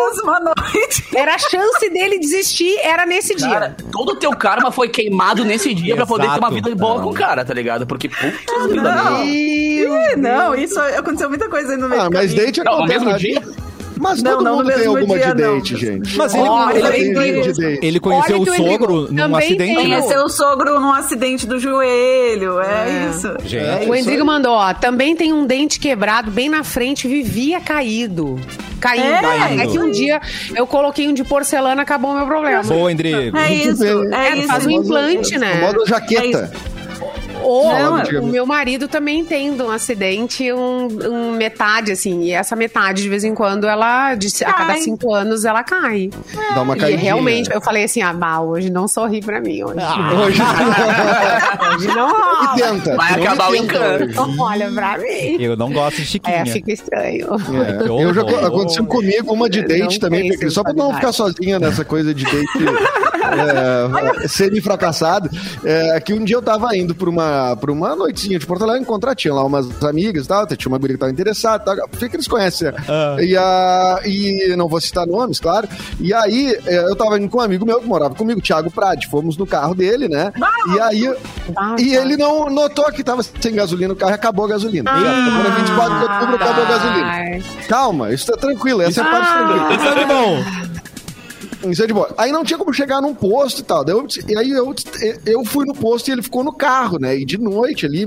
mesma 0.08 0.40
noite. 0.40 1.04
Era 1.16 1.36
a 1.36 1.38
chance 1.38 1.90
dele 1.90 2.20
desistir, 2.20 2.78
era 2.80 3.06
nesse 3.06 3.36
Cara, 3.36 3.70
dia. 3.70 3.88
todo 3.92 4.14
o 4.14 4.16
teu 4.16 4.32
karma 4.32 4.72
foi 4.72 4.88
queimado 4.90 5.44
nesse 5.44 5.74
dia 5.74 5.96
pra 5.96 6.06
poder 6.06 6.24
ter 6.24 6.40
uma 6.40 6.48
Exato. 6.50 6.54
vida 6.56 6.76
boa 6.76 7.02
com 7.02 7.10
o 7.10 7.14
cara, 7.14 7.44
tá 7.46 7.54
ligado? 7.54 7.86
Porque, 7.88 8.08
puta 8.10 8.68
vida, 8.68 8.82
Não. 8.82 10.18
Não, 10.18 10.56
isso 10.56 10.80
aconteceu 10.80 11.30
muita 11.30 11.50
coisa 11.50 11.72
aí 11.74 11.78
no 11.78 11.90
meio 11.90 12.02
Ah, 12.02 12.06
do 12.10 12.14
mas 12.14 12.34
date 12.34 12.64
Não, 12.64 12.80
no 12.80 12.86
mesmo 12.88 13.14
dia? 13.18 13.42
Mas 14.00 14.24
Não, 14.24 14.32
todo 14.32 14.44
não 14.46 14.56
mundo 14.58 14.72
tem 14.74 14.86
alguma 14.88 15.18
dia, 15.20 15.36
de 15.36 15.42
não. 15.44 15.56
date, 15.56 15.76
gente. 15.76 16.18
Mas 16.18 16.34
ele, 16.34 16.44
Ó, 16.48 16.70
ele, 16.72 16.80
ele- 16.80 17.34
gente 17.44 17.54
de 17.54 17.62
date. 17.62 17.86
ele 17.86 18.00
conheceu 18.00 18.36
Olha 18.42 18.42
o 18.44 18.46
sogro 18.56 18.64
Endrigo 18.64 18.88
num 19.12 19.16
também 19.16 19.38
acidente. 19.40 19.58
tem? 19.58 19.76
Conheceu 19.76 20.24
o 20.24 20.30
sogro 20.30 20.80
num 20.80 20.94
acidente 20.94 21.46
do 21.46 21.60
joelho, 21.60 22.60
é, 22.62 22.66
É. 23.06 23.10
isso. 23.10 23.34
Gente, 23.46 23.90
O 23.90 23.96
Endrigo 23.96 24.26
mandou, 24.26 24.54
ó, 24.54 24.74
também 24.74 25.16
tem 25.16 25.34
um 25.34 25.46
dente 25.46 25.80
quebrado 25.80 26.32
bem 26.32 26.48
na 26.50 26.64
frente, 26.64 27.08
vivia 27.08 27.60
caído. 27.60 28.40
Caindo. 28.80 29.06
É, 29.26 29.64
É, 29.64 29.68
que 29.68 29.78
um 29.78 29.92
dia 29.92 30.22
eu 30.56 30.66
coloquei 30.66 31.06
um 31.08 31.14
de 31.14 31.24
porcelana, 31.26 31.82
acabou 31.82 32.12
o 32.12 32.16
meu 32.16 32.26
problema. 32.26 32.64
boa, 32.64 32.90
Endrigo. 32.90 33.36
É 33.38 33.54
isso, 33.54 33.84
é 33.84 34.30
É, 34.30 34.38
isso. 34.38 34.48
faz 34.48 34.66
um 34.66 34.72
implante, 34.72 35.38
né? 35.38 35.60
Modo 35.60 35.86
jaqueta. 35.86 36.50
Ou 37.42 37.70
Falava 37.72 38.04
o 38.22 38.28
meu 38.28 38.46
marido 38.46 38.88
também 38.88 39.24
tendo 39.26 39.66
um 39.66 39.72
acidente, 39.72 40.52
um, 40.52 40.88
um 41.10 41.32
metade, 41.32 41.92
assim. 41.92 42.22
E 42.24 42.32
essa 42.32 42.56
metade, 42.56 43.02
de 43.04 43.10
vez 43.10 43.24
em 43.24 43.34
quando, 43.34 43.68
ela, 43.68 44.16
de, 44.16 44.28
a 44.44 44.54
cada 44.54 44.76
cinco 44.78 45.14
anos, 45.14 45.46
ela 45.46 45.64
cai. 45.64 46.10
Dá 46.54 46.62
uma 46.62 46.76
E 46.76 46.80
caidinha. 46.80 47.02
realmente, 47.02 47.50
eu 47.54 47.62
falei 47.62 47.84
assim, 47.86 48.02
ah, 48.02 48.14
bah, 48.14 48.42
hoje 48.42 48.70
não 48.70 48.88
sorri 48.88 49.22
pra 49.22 49.40
mim. 49.42 49.64
Hoje, 49.64 49.76
Hoje 50.24 50.42
hoje 51.76 51.88
não 51.88 52.10
rola. 52.12 52.54
e 52.58 52.62
tenta. 52.62 52.96
Vai 52.96 53.14
acabar 53.14 53.52
o 53.52 53.56
encanto. 53.56 54.04
hoje. 54.06 54.16
Não 54.16 54.40
olha 54.40 54.72
pra 54.72 54.98
mim. 54.98 55.38
Eu 55.40 55.56
não 55.56 55.72
gosto 55.72 55.98
de 55.98 56.06
Chiquinha. 56.06 56.38
É, 56.38 56.46
fica 56.46 56.72
estranho. 56.72 57.28
É, 57.36 57.84
Que 57.84 57.90
eu 57.90 58.14
já 58.14 58.22
aconteceu 58.48 58.86
comigo 58.86 59.34
uma 59.34 59.50
de 59.50 59.62
date 59.64 59.94
Não 59.94 60.00
também, 60.00 60.50
só 60.50 60.64
pra 60.64 60.74
não 60.74 60.94
ficar 60.94 61.12
sozinha 61.12 61.60
nessa 61.60 61.84
coisa 61.86 62.14
de 62.14 62.24
date 62.26 62.40
é, 63.24 64.28
semi-fracassado. 64.28 65.30
É, 65.64 66.00
que 66.00 66.14
um 66.14 66.24
dia 66.24 66.36
eu 66.36 66.42
tava 66.42 66.76
indo 66.76 66.94
pra 66.96 67.10
uma, 67.10 67.56
pra 67.58 67.72
uma 67.72 67.96
noitinha 67.96 68.40
de 68.40 68.46
Porto 68.46 68.64
Alegre 68.64 68.82
encontrar, 68.84 69.16
tinha 69.16 69.34
lá 69.34 69.44
umas 69.44 69.84
amigas 69.84 70.26
e 70.26 70.28
tal, 70.28 70.46
tinha 70.48 70.72
uma 70.72 70.78
guria 70.78 70.96
que 70.96 71.00
tava 71.00 71.12
interessada, 71.12 71.64
tal, 71.64 71.76
Fê 71.94 72.10
Cris 72.10 72.28
conhece. 72.28 72.64
né? 72.66 72.74
Ah. 72.88 73.16
E, 73.20 73.36
a, 73.38 74.00
e 74.06 74.56
não 74.58 74.68
vou 74.68 74.80
citar 74.82 75.06
nomes, 75.06 75.40
claro. 75.40 75.68
E 76.00 76.14
aí 76.14 76.58
é, 76.66 76.78
eu 76.80 76.96
tava 76.96 77.18
indo 77.20 77.30
com 77.30 77.38
um 77.40 77.42
amigo 77.42 77.66
meu 77.66 77.80
que 77.80 77.88
morava 77.88 78.16
comigo, 78.16 78.42
Thiago 78.42 78.72
Prade, 78.72 79.08
fomos 79.08 79.38
no 79.38 79.46
carro 79.46 79.74
dele, 79.76 80.08
né? 80.08 80.32
E 80.76 80.80
aí 80.80 81.08
Ah, 81.56 81.76
e 81.78 81.94
tá. 81.96 82.02
ele 82.02 82.18
não 82.18 82.50
notou 82.50 82.86
que 82.92 83.04
tava 83.04 83.22
sem 83.24 83.54
gasolina 83.54 83.90
no 83.90 83.96
carro 83.96 84.12
e 84.12 84.16
acabou 84.16 84.46
a 84.46 84.50
gasolina. 84.50 84.90
Agora 84.92 85.50
24 85.52 85.98
de 85.98 86.04
outubro 86.04 86.36
acabou 86.36 86.64
a 86.64 86.68
gasolina. 86.68 87.08
Ai. 87.08 87.44
Calma, 87.68 88.12
isso 88.14 88.26
tá 88.32 88.38
tranquilo, 88.38 88.82
essa 88.82 89.02
é 89.02 89.04
a 89.04 89.12
parte 89.12 89.28
Ah. 89.30 89.48
tranquila. 89.48 89.76
Isso 89.76 90.00
é 90.00 90.06
bom. 90.06 90.69
Isso 91.66 91.84
é 91.84 91.88
de 91.88 91.94
boa. 91.94 92.14
Aí 92.18 92.32
não 92.32 92.44
tinha 92.44 92.58
como 92.58 92.74
chegar 92.74 93.02
num 93.02 93.14
posto 93.14 93.60
e 93.60 93.64
tal. 93.64 93.84
Daí 93.84 93.96
eu, 93.96 94.08
e 94.28 94.38
aí 94.38 94.50
eu, 94.52 94.74
eu 95.26 95.44
fui 95.46 95.66
no 95.66 95.74
posto 95.74 96.08
e 96.08 96.12
ele 96.12 96.22
ficou 96.22 96.44
no 96.44 96.54
carro, 96.54 96.98
né? 97.00 97.18
E 97.18 97.26
de 97.26 97.38
noite 97.38 97.86
ali, 97.86 98.06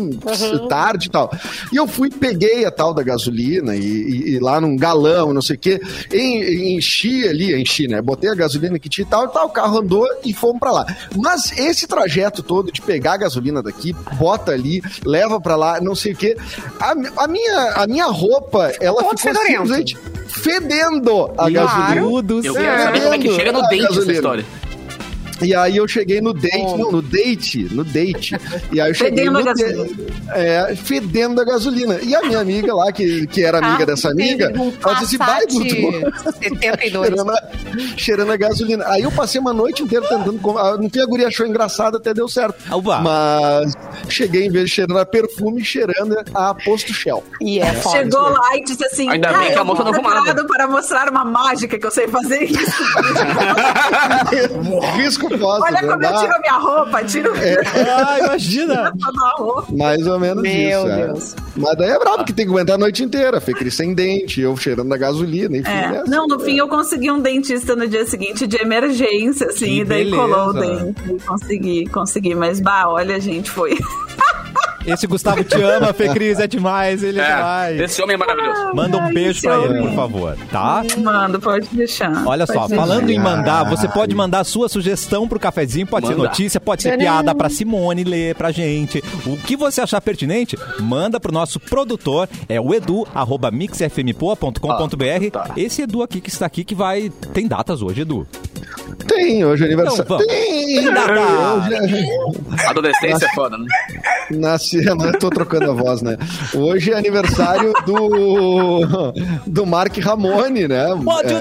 tarde 0.68 1.08
e 1.08 1.10
tal. 1.10 1.30
E 1.72 1.76
eu 1.76 1.86
fui, 1.86 2.08
peguei 2.10 2.64
a 2.64 2.70
tal 2.70 2.94
da 2.94 3.02
gasolina 3.02 3.74
e, 3.76 3.80
e- 3.80 4.30
e 4.34 4.38
lá 4.38 4.60
num 4.60 4.76
galão, 4.76 5.32
não 5.34 5.42
sei 5.42 5.56
o 5.56 5.58
quê, 5.58 5.80
en- 6.12 6.76
enchi 6.76 7.26
ali, 7.28 7.60
enchi, 7.60 7.86
né? 7.88 8.00
Botei 8.00 8.30
a 8.30 8.34
gasolina 8.34 8.78
que 8.78 8.88
tinha 8.88 9.04
e 9.06 9.08
tal, 9.08 9.24
e 9.26 9.28
tal, 9.28 9.46
o 9.46 9.50
carro 9.50 9.78
andou 9.78 10.06
e 10.24 10.32
fomos 10.32 10.58
pra 10.58 10.70
lá. 10.72 10.86
Mas 11.16 11.52
esse 11.58 11.86
trajeto 11.86 12.42
todo 12.42 12.72
de 12.72 12.80
pegar 12.80 13.14
a 13.14 13.16
gasolina 13.18 13.62
daqui, 13.62 13.94
bota 14.18 14.52
ali, 14.52 14.80
leva 15.04 15.40
pra 15.40 15.56
lá, 15.56 15.80
não 15.80 15.94
sei 15.94 16.12
o 16.12 16.16
quê. 16.16 16.36
A, 16.80 16.92
a 17.24 17.28
minha, 17.28 17.72
a 17.76 17.86
minha 17.86 18.06
roupa, 18.06 18.72
ela 18.80 19.02
ficou 19.02 19.18
fedorento. 19.18 19.50
simplesmente 19.66 19.98
fedendo 20.42 21.30
a 21.36 21.48
Meu 21.50 21.52
gasolina. 21.62 21.94
Deus 22.22 22.22
do 22.42 22.46
Eu 22.46 22.54
quero 22.54 22.82
saber 22.82 23.00
como 23.02 23.14
é 23.14 23.18
que 23.18 23.30
chega 23.34 23.41
no 23.50 23.60
Ah, 23.64 23.68
dente 23.68 23.98
essa 23.98 24.12
história. 24.12 24.44
E 25.42 25.54
aí 25.54 25.76
eu 25.76 25.88
cheguei 25.88 26.20
no 26.20 26.32
date, 26.32 26.76
não, 26.76 26.92
no 26.92 27.02
date, 27.02 27.68
no 27.74 27.84
date. 27.84 28.36
E 28.72 28.80
aí 28.80 28.90
eu 28.90 28.94
cheguei 28.94 29.24
Fedendo 29.24 29.32
no 29.32 29.38
a 29.40 29.42
gasolina. 29.42 29.86
É, 30.34 30.74
fedendo 30.76 31.40
a 31.40 31.44
gasolina. 31.44 31.98
E 32.02 32.14
a 32.14 32.22
minha 32.22 32.40
amiga 32.40 32.74
lá, 32.74 32.92
que, 32.92 33.26
que 33.26 33.42
era 33.42 33.58
amiga 33.58 33.72
Carro 33.72 33.86
dessa 33.86 34.10
amiga, 34.10 34.52
um 34.56 34.72
ela 34.84 34.94
disse 34.94 35.16
vai, 35.16 35.46
Passat 35.46 35.52
72. 35.52 37.06
cheirando, 37.06 37.30
a, 37.30 37.42
cheirando 37.96 38.32
a 38.32 38.36
gasolina. 38.36 38.84
Aí 38.88 39.02
eu 39.02 39.10
passei 39.12 39.40
uma 39.40 39.52
noite 39.52 39.82
inteira 39.82 40.06
tentando. 40.08 40.40
ah, 40.58 40.76
No 40.76 40.90
que 40.90 41.00
a 41.00 41.06
guria 41.06 41.28
achou 41.28 41.46
engraçado, 41.46 41.96
até 41.96 42.12
deu 42.14 42.28
certo. 42.28 42.54
Uba. 42.74 43.00
Mas 43.00 43.72
cheguei, 44.08 44.46
em 44.46 44.50
vez 44.50 44.66
de 44.66 44.70
cheirando 44.74 44.98
a 44.98 45.06
perfume, 45.06 45.64
cheirando 45.64 46.16
a 46.34 46.54
posto 46.54 46.92
Shell. 46.92 47.22
E 47.40 47.58
é 47.58 47.72
forte. 47.74 47.98
Chegou 47.98 48.28
lá 48.28 48.56
e 48.56 48.64
disse 48.64 48.84
assim: 48.84 49.08
Ainda 49.08 49.30
"Ah, 49.30 49.38
bem 49.38 49.52
que 49.52 49.58
a 49.58 49.64
moça 49.64 49.84
não 49.84 49.94
fumava." 49.94 50.22
preparado 50.22 50.46
para 50.46 50.68
mostrar 50.68 51.08
uma 51.10 51.24
mágica 51.24 51.78
que 51.78 51.86
eu 51.86 51.90
sei 51.90 52.06
fazer 52.08 52.44
isso. 52.44 52.82
Risco 54.96 55.28
posso. 55.38 55.62
Olha 55.62 55.80
como 55.80 56.02
eu 56.04 56.18
tiro 56.18 56.34
a 56.34 56.38
minha 56.40 56.58
roupa, 56.58 57.04
tiro 57.04 57.32
Ah, 57.96 58.18
imagina. 58.18 58.92
Mais 59.70 60.06
ou 60.06 60.18
menos 60.18 60.42
Meu 60.42 60.52
isso. 60.52 60.88
é. 60.88 61.06
Deus. 61.06 61.36
Mas 61.56 61.76
daí 61.76 61.90
é 61.90 61.98
brabo, 61.98 62.24
que 62.24 62.32
tem 62.32 62.46
que 62.46 62.52
aguentar 62.52 62.76
a 62.76 62.78
noite 62.78 63.02
inteira. 63.02 63.40
Fê 63.40 63.52
Cris 63.52 63.74
sem 63.74 63.94
dente, 63.94 64.40
eu 64.40 64.56
cheirando 64.56 64.92
a 64.92 64.96
gasolina, 64.96 65.56
enfim. 65.56 65.70
É. 65.70 65.90
né? 65.90 66.04
Não, 66.06 66.26
no 66.26 66.38
fim 66.40 66.56
eu 66.58 66.68
consegui 66.68 67.10
um 67.10 67.20
dentista 67.20 67.74
no 67.76 67.86
dia 67.88 68.06
seguinte 68.06 68.46
de 68.46 68.56
emergência, 68.60 69.46
assim, 69.48 69.66
Que 69.66 69.80
e 69.80 69.84
daí 69.84 70.04
beleza. 70.04 70.16
colou 70.16 70.48
o 70.48 70.52
dente. 70.52 71.24
Consegui, 71.26 71.86
consegui. 71.86 72.34
Mas, 72.34 72.60
bah, 72.60 72.88
olha, 72.88 73.20
gente, 73.20 73.50
foi. 73.50 73.78
Esse 74.86 75.06
Gustavo 75.06 75.44
te 75.44 75.60
ama, 75.62 75.92
Fê 75.92 76.08
Cris, 76.08 76.38
é 76.40 76.46
demais. 76.46 77.02
Ele 77.02 77.20
é, 77.20 77.22
É, 77.22 77.36
demais. 77.36 77.80
esse 77.80 78.02
homem 78.02 78.14
é 78.14 78.16
maravilhoso. 78.18 78.74
Manda 78.74 78.96
um 78.98 79.02
Ai, 79.02 79.12
beijo 79.12 79.40
pra 79.42 79.56
ele, 79.58 79.68
homem. 79.68 79.82
por 79.86 79.94
favor, 79.94 80.36
tá? 80.50 80.82
Mando, 80.98 81.40
pode 81.40 81.68
deixar. 81.72 82.26
Olha 82.26 82.46
só, 82.46 82.60
Pode 82.62 82.74
falando 82.74 83.02
em 83.04 83.06
deixar. 83.06 83.22
mandar, 83.22 83.64
você 83.64 83.88
pode 83.88 84.14
mandar 84.14 84.44
sua 84.44 84.68
sugestão 84.68 85.28
pro 85.28 85.38
cafezinho, 85.38 85.86
pode 85.86 86.06
ser 86.06 86.14
Manda. 86.16 86.28
notícia, 86.28 86.60
pode 86.60 86.82
ser 86.82 86.98
piada 86.98 87.34
pra 87.34 87.48
Simone 87.48 88.04
ler 88.04 88.34
pra 88.34 88.50
gente. 88.50 89.02
O 89.26 89.36
que 89.36 89.56
você 89.56 89.80
achar 89.80 90.00
pertinente, 90.00 90.58
manda 90.80 91.18
pro 91.20 91.32
nosso 91.32 91.60
produtor, 91.60 92.28
é 92.48 92.60
o 92.60 92.74
edu, 92.74 93.06
arroba 93.14 93.50
mixfmpoa.com.br. 93.50 95.30
tá. 95.32 95.50
Esse 95.56 95.82
Edu 95.82 96.02
aqui 96.02 96.20
que 96.20 96.28
está 96.28 96.46
aqui, 96.46 96.64
que 96.64 96.74
vai... 96.74 97.10
Tem 97.32 97.46
datas 97.46 97.82
hoje, 97.82 98.02
Edu? 98.02 98.26
Tem, 99.06 99.44
hoje 99.44 99.64
é 99.64 99.66
aniversário. 99.66 100.02
Então 100.04 100.18
vamos. 100.18 100.32
Tem! 100.32 100.84
Data. 100.92 101.12
É- 102.64 102.68
Adolescência 102.68 103.26
é 103.26 103.34
foda, 103.34 103.56
né? 103.58 103.66
Nasci, 104.80 105.04
né? 105.04 105.12
tô 105.18 105.30
trocando 105.30 105.70
a 105.70 105.74
voz, 105.74 106.02
né? 106.02 106.16
Hoje 106.54 106.92
é 106.92 106.98
aniversário 106.98 107.72
do 107.84 109.12
do 109.46 109.66
Mark 109.66 109.96
Ramone, 109.98 110.68
né? 110.68 110.86
Pode 111.04 111.32
É, 111.32 111.38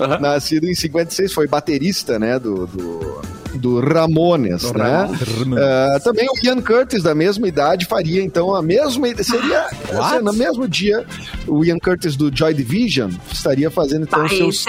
Ah, 0.00 0.18
nascido 0.20 0.68
em 0.68 0.74
56, 0.74 1.32
foi 1.32 1.46
baterista, 1.46 2.18
né? 2.18 2.38
Do, 2.38 2.66
do, 2.66 3.22
do 3.54 3.80
Ramones, 3.80 4.72
né? 4.72 5.08
Ramones. 5.38 5.64
É, 5.64 5.98
também 6.00 6.26
o 6.26 6.46
Ian 6.46 6.60
Curtis, 6.60 7.02
da 7.02 7.14
mesma 7.14 7.46
idade, 7.46 7.86
faria 7.86 8.22
então 8.22 8.54
a 8.54 8.62
mesma. 8.62 9.06
Seria 9.22 9.66
assim, 9.92 10.18
no 10.22 10.32
mesmo 10.32 10.66
dia, 10.66 11.04
o 11.46 11.64
Ian 11.64 11.78
Curtis 11.78 12.16
do 12.16 12.34
Joy 12.34 12.54
Division 12.54 13.10
estaria 13.32 13.70
fazendo 13.70 14.02
então 14.02 14.22
bah, 14.22 14.28
seus. 14.28 14.64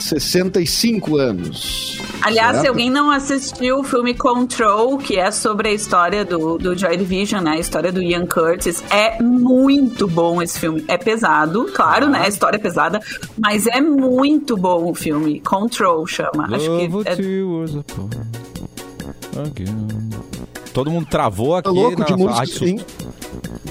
65 0.00 1.16
anos. 1.16 2.00
Aliás, 2.22 2.50
certo? 2.52 2.62
se 2.62 2.68
alguém 2.68 2.90
não 2.90 3.10
assistiu 3.10 3.78
o 3.80 3.84
filme 3.84 4.14
Control, 4.14 4.98
que 4.98 5.18
é 5.18 5.30
sobre 5.30 5.68
a 5.68 5.72
história 5.72 6.24
do, 6.24 6.58
do 6.58 6.76
Joy 6.76 6.96
Division, 6.96 7.42
né? 7.42 7.52
A 7.52 7.58
história 7.58 7.90
do 7.92 8.02
Ian 8.02 8.26
Curtis, 8.26 8.82
é 8.90 9.22
muito 9.22 10.06
bom 10.06 10.42
esse 10.42 10.58
filme. 10.58 10.84
É 10.88 10.96
pesado, 10.98 11.70
claro, 11.74 12.08
né? 12.08 12.20
A 12.20 12.28
história 12.28 12.56
é 12.56 12.60
pesada, 12.60 13.00
mas 13.38 13.66
é 13.66 13.80
muito 13.80 14.56
bom 14.56 14.90
o 14.90 14.94
filme. 14.94 15.40
Control 15.40 16.06
chama. 16.06 16.46
Acho 16.50 16.78
que 16.78 16.84
é. 17.06 17.18
Todo 20.72 20.90
mundo 20.90 21.06
travou 21.06 21.56
aqui. 21.56 21.64
Tá 21.68 21.70
louco 21.70 21.98
na- 22.00 22.04
de 22.06 22.12
Ai, 22.12 22.18
música, 22.18 22.46
susto. 22.46 23.09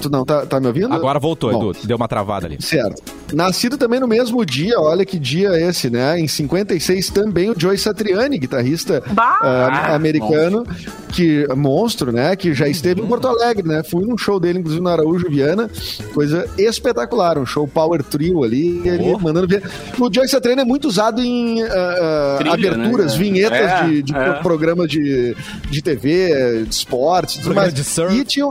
Tu 0.00 0.08
não 0.10 0.24
tá, 0.24 0.46
tá 0.46 0.58
me 0.60 0.66
ouvindo? 0.66 0.92
Agora 0.94 1.18
voltou, 1.18 1.52
Bom. 1.52 1.70
Edu. 1.70 1.78
Deu 1.86 1.96
uma 1.96 2.08
travada 2.08 2.46
ali. 2.46 2.56
Certo. 2.60 3.02
Nascido 3.32 3.76
também 3.76 4.00
no 4.00 4.08
mesmo 4.08 4.44
dia, 4.44 4.80
olha 4.80 5.04
que 5.04 5.18
dia 5.18 5.50
esse, 5.60 5.88
né? 5.90 6.18
Em 6.18 6.26
56 6.26 7.10
também 7.10 7.50
o 7.50 7.54
Joey 7.56 7.78
Satriani, 7.78 8.38
guitarrista 8.38 9.02
ah, 9.16 9.94
americano, 9.94 10.66
que 11.12 11.46
monstro, 11.54 12.10
né? 12.12 12.34
Que 12.34 12.52
já 12.54 12.66
esteve 12.66 13.00
em 13.02 13.06
Porto 13.06 13.28
Alegre, 13.28 13.66
né? 13.68 13.82
Fui 13.82 14.04
num 14.04 14.16
show 14.18 14.40
dele, 14.40 14.58
inclusive 14.58 14.82
no 14.82 14.88
Araújo 14.88 15.28
Viana, 15.30 15.70
coisa 16.14 16.44
espetacular, 16.58 17.38
um 17.38 17.46
show 17.46 17.68
power 17.68 18.02
trio 18.02 18.42
ali, 18.42 18.80
ele 18.84 19.10
Oh. 19.14 19.18
mandando 19.18 19.46
ver. 19.48 19.62
O 19.98 20.12
Joey 20.12 20.28
Satriani 20.28 20.62
é 20.62 20.64
muito 20.64 20.86
usado 20.88 21.20
em 21.20 21.62
ah, 21.62 22.36
Trilha, 22.38 22.54
aberturas, 22.54 23.12
né? 23.12 23.18
vinhetas 23.18 23.58
É, 23.60 23.84
de, 23.84 24.02
de 24.02 24.14
é. 24.14 24.32
programas 24.42 24.88
de, 24.88 25.36
de 25.70 25.82
TV, 25.82 26.64
de 26.64 26.74
esportes, 26.74 27.34
e 27.34 27.38
tudo 27.38 27.44
Programa 27.46 27.66
mais. 27.66 27.74
de 27.74 27.84
surf. 27.84 28.14
E 28.16 28.24
tinha 28.24 28.48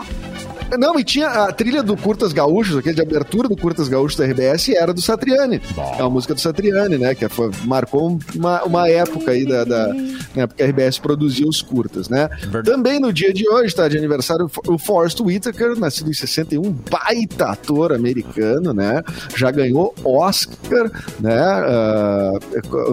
não, 0.78 1.00
e 1.00 1.04
tinha 1.04 1.28
a 1.28 1.52
trilha 1.52 1.82
do 1.82 1.96
Curtas 1.96 2.34
Gaúchos, 2.34 2.78
aquele 2.78 2.96
de 2.96 3.02
abertura 3.02 3.48
do 3.48 3.56
Curtas 3.56 3.88
Gaúchos 3.88 4.18
da 4.18 4.26
RBS, 4.26 4.70
era 4.70 4.94
do 4.94 5.02
Satriani. 5.02 5.62
É 5.98 6.02
uma 6.04 6.10
música 6.10 6.34
do 6.34 6.40
Satriani, 6.42 6.98
né? 6.98 7.16
Que 7.16 7.28
foi, 7.30 7.50
marcou 7.66 8.20
uma, 8.36 8.64
uma 8.64 8.90
época 8.90 9.32
aí 9.32 9.46
da, 9.46 9.64
da 9.64 9.88
né, 10.36 10.48
porque 10.48 10.64
a 10.64 10.68
RBS 10.68 11.00
produzia 11.00 11.48
os 11.48 11.62
curtas, 11.62 12.10
né? 12.10 12.30
Verdade. 12.42 12.70
Também 12.72 13.00
no 13.00 13.12
dia 13.14 13.34
de 13.34 13.48
hoje, 13.50 13.74
tá? 13.74 13.88
De 13.88 13.98
aniversário, 13.98 14.50
o 14.68 14.78
Forrest 14.78 15.20
Whitaker, 15.20 15.78
nascido 15.78 16.10
em 16.10 16.14
61, 16.14 16.72
baita 16.72 17.46
ator 17.48 17.94
americano, 17.94 18.74
né? 18.74 19.02
Já 19.36 19.52
ganhou 19.52 19.94
Oscar, 20.04 20.92
né? 21.20 21.40
ah, 21.40 22.34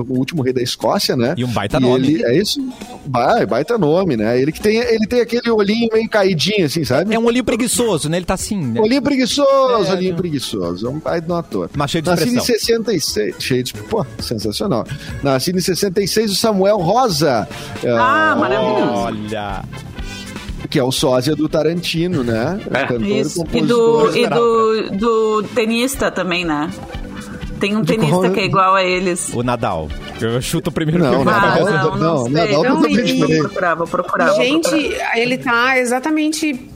o 0.08 0.18
último 0.18 0.42
rei 0.42 0.52
da 0.52 0.62
Escócia, 0.62 1.16
né? 1.16 1.34
E 1.36 1.44
um 1.44 1.48
baita 1.48 1.78
E 1.78 1.80
nome. 1.80 2.06
Ele, 2.06 2.24
é 2.24 2.36
isso? 2.36 2.60
Ba- 3.06 3.44
Baita 3.46 3.78
nome, 3.78 4.16
né? 4.16 4.40
Ele 4.40 4.50
que 4.52 4.60
tem, 4.60 4.76
ele 4.76 5.06
tem 5.06 5.20
aquele 5.20 5.50
olhinho 5.50 5.88
meio 5.92 6.08
caidinho, 6.08 6.66
assim, 6.66 6.84
sabe? 6.84 7.14
É 7.14 7.18
um 7.18 7.24
olhinho 7.24 7.44
preguiçoso, 7.44 7.65
né? 8.08 8.16
Ele 8.18 8.26
tá 8.26 8.34
assim, 8.34 8.56
né? 8.60 8.80
Olhinho 8.80 9.02
preguiçoso, 9.02 9.90
É, 9.90 9.92
olhinho 9.94 10.10
não. 10.12 10.16
preguiçoso. 10.18 10.86
É 10.86 10.90
um 10.90 11.00
pai 11.00 11.20
de 11.20 11.30
um 11.30 11.36
ator. 11.36 11.70
Mas 11.76 11.90
cheio 11.90 12.02
de 12.02 12.10
Nascido 12.10 12.28
em 12.28 12.36
expressão. 12.36 12.56
66. 12.58 13.34
Cheio 13.38 13.62
de. 13.62 13.72
Pô, 13.74 14.04
sensacional. 14.18 14.86
Nascido 15.22 15.58
em 15.58 15.60
66, 15.62 16.30
o 16.32 16.34
Samuel 16.34 16.78
Rosa. 16.78 17.48
Ah, 17.98 18.32
ah, 18.32 18.36
maravilhoso. 18.36 18.92
Olha. 18.92 19.64
Que 20.68 20.78
é 20.78 20.82
o 20.82 20.90
sósia 20.90 21.36
do 21.36 21.48
Tarantino, 21.48 22.24
né? 22.24 22.58
É. 22.72 22.84
Cantor 22.86 23.02
Isso. 23.06 23.40
E 23.40 23.44
compositor. 23.44 24.10
do, 24.10 24.16
e 24.16 24.26
do, 24.28 24.90
do 24.96 25.42
tenista 25.54 26.10
também, 26.10 26.44
né? 26.44 26.68
Tem 27.60 27.74
um 27.76 27.80
De 27.82 27.94
tenista 27.94 28.16
qual- 28.18 28.30
que 28.32 28.40
é 28.40 28.44
igual 28.44 28.74
a 28.74 28.82
eles. 28.84 29.30
O 29.32 29.42
Nadal. 29.42 29.88
Eu 30.20 30.40
chuto 30.42 30.68
o 30.70 30.72
primeiro 30.72 31.02
Não, 31.02 31.18
que 31.20 31.24
na 31.24 31.32
Nadal- 31.32 31.50
cabeça. 31.66 31.84
não, 31.84 31.96
não, 31.96 32.24
sei. 32.24 32.32
Nadal 32.32 32.62
Não, 32.64 32.76
totalmente 32.82 33.14
e- 33.14 33.18
Vou 33.20 33.28
procurar, 33.38 33.74
vou 33.76 33.86
procurar. 33.86 34.26
vou 34.32 34.36
Gente, 34.44 34.68
procurar. 34.68 35.18
ele 35.18 35.38
tá 35.38 35.78
exatamente 35.78 36.68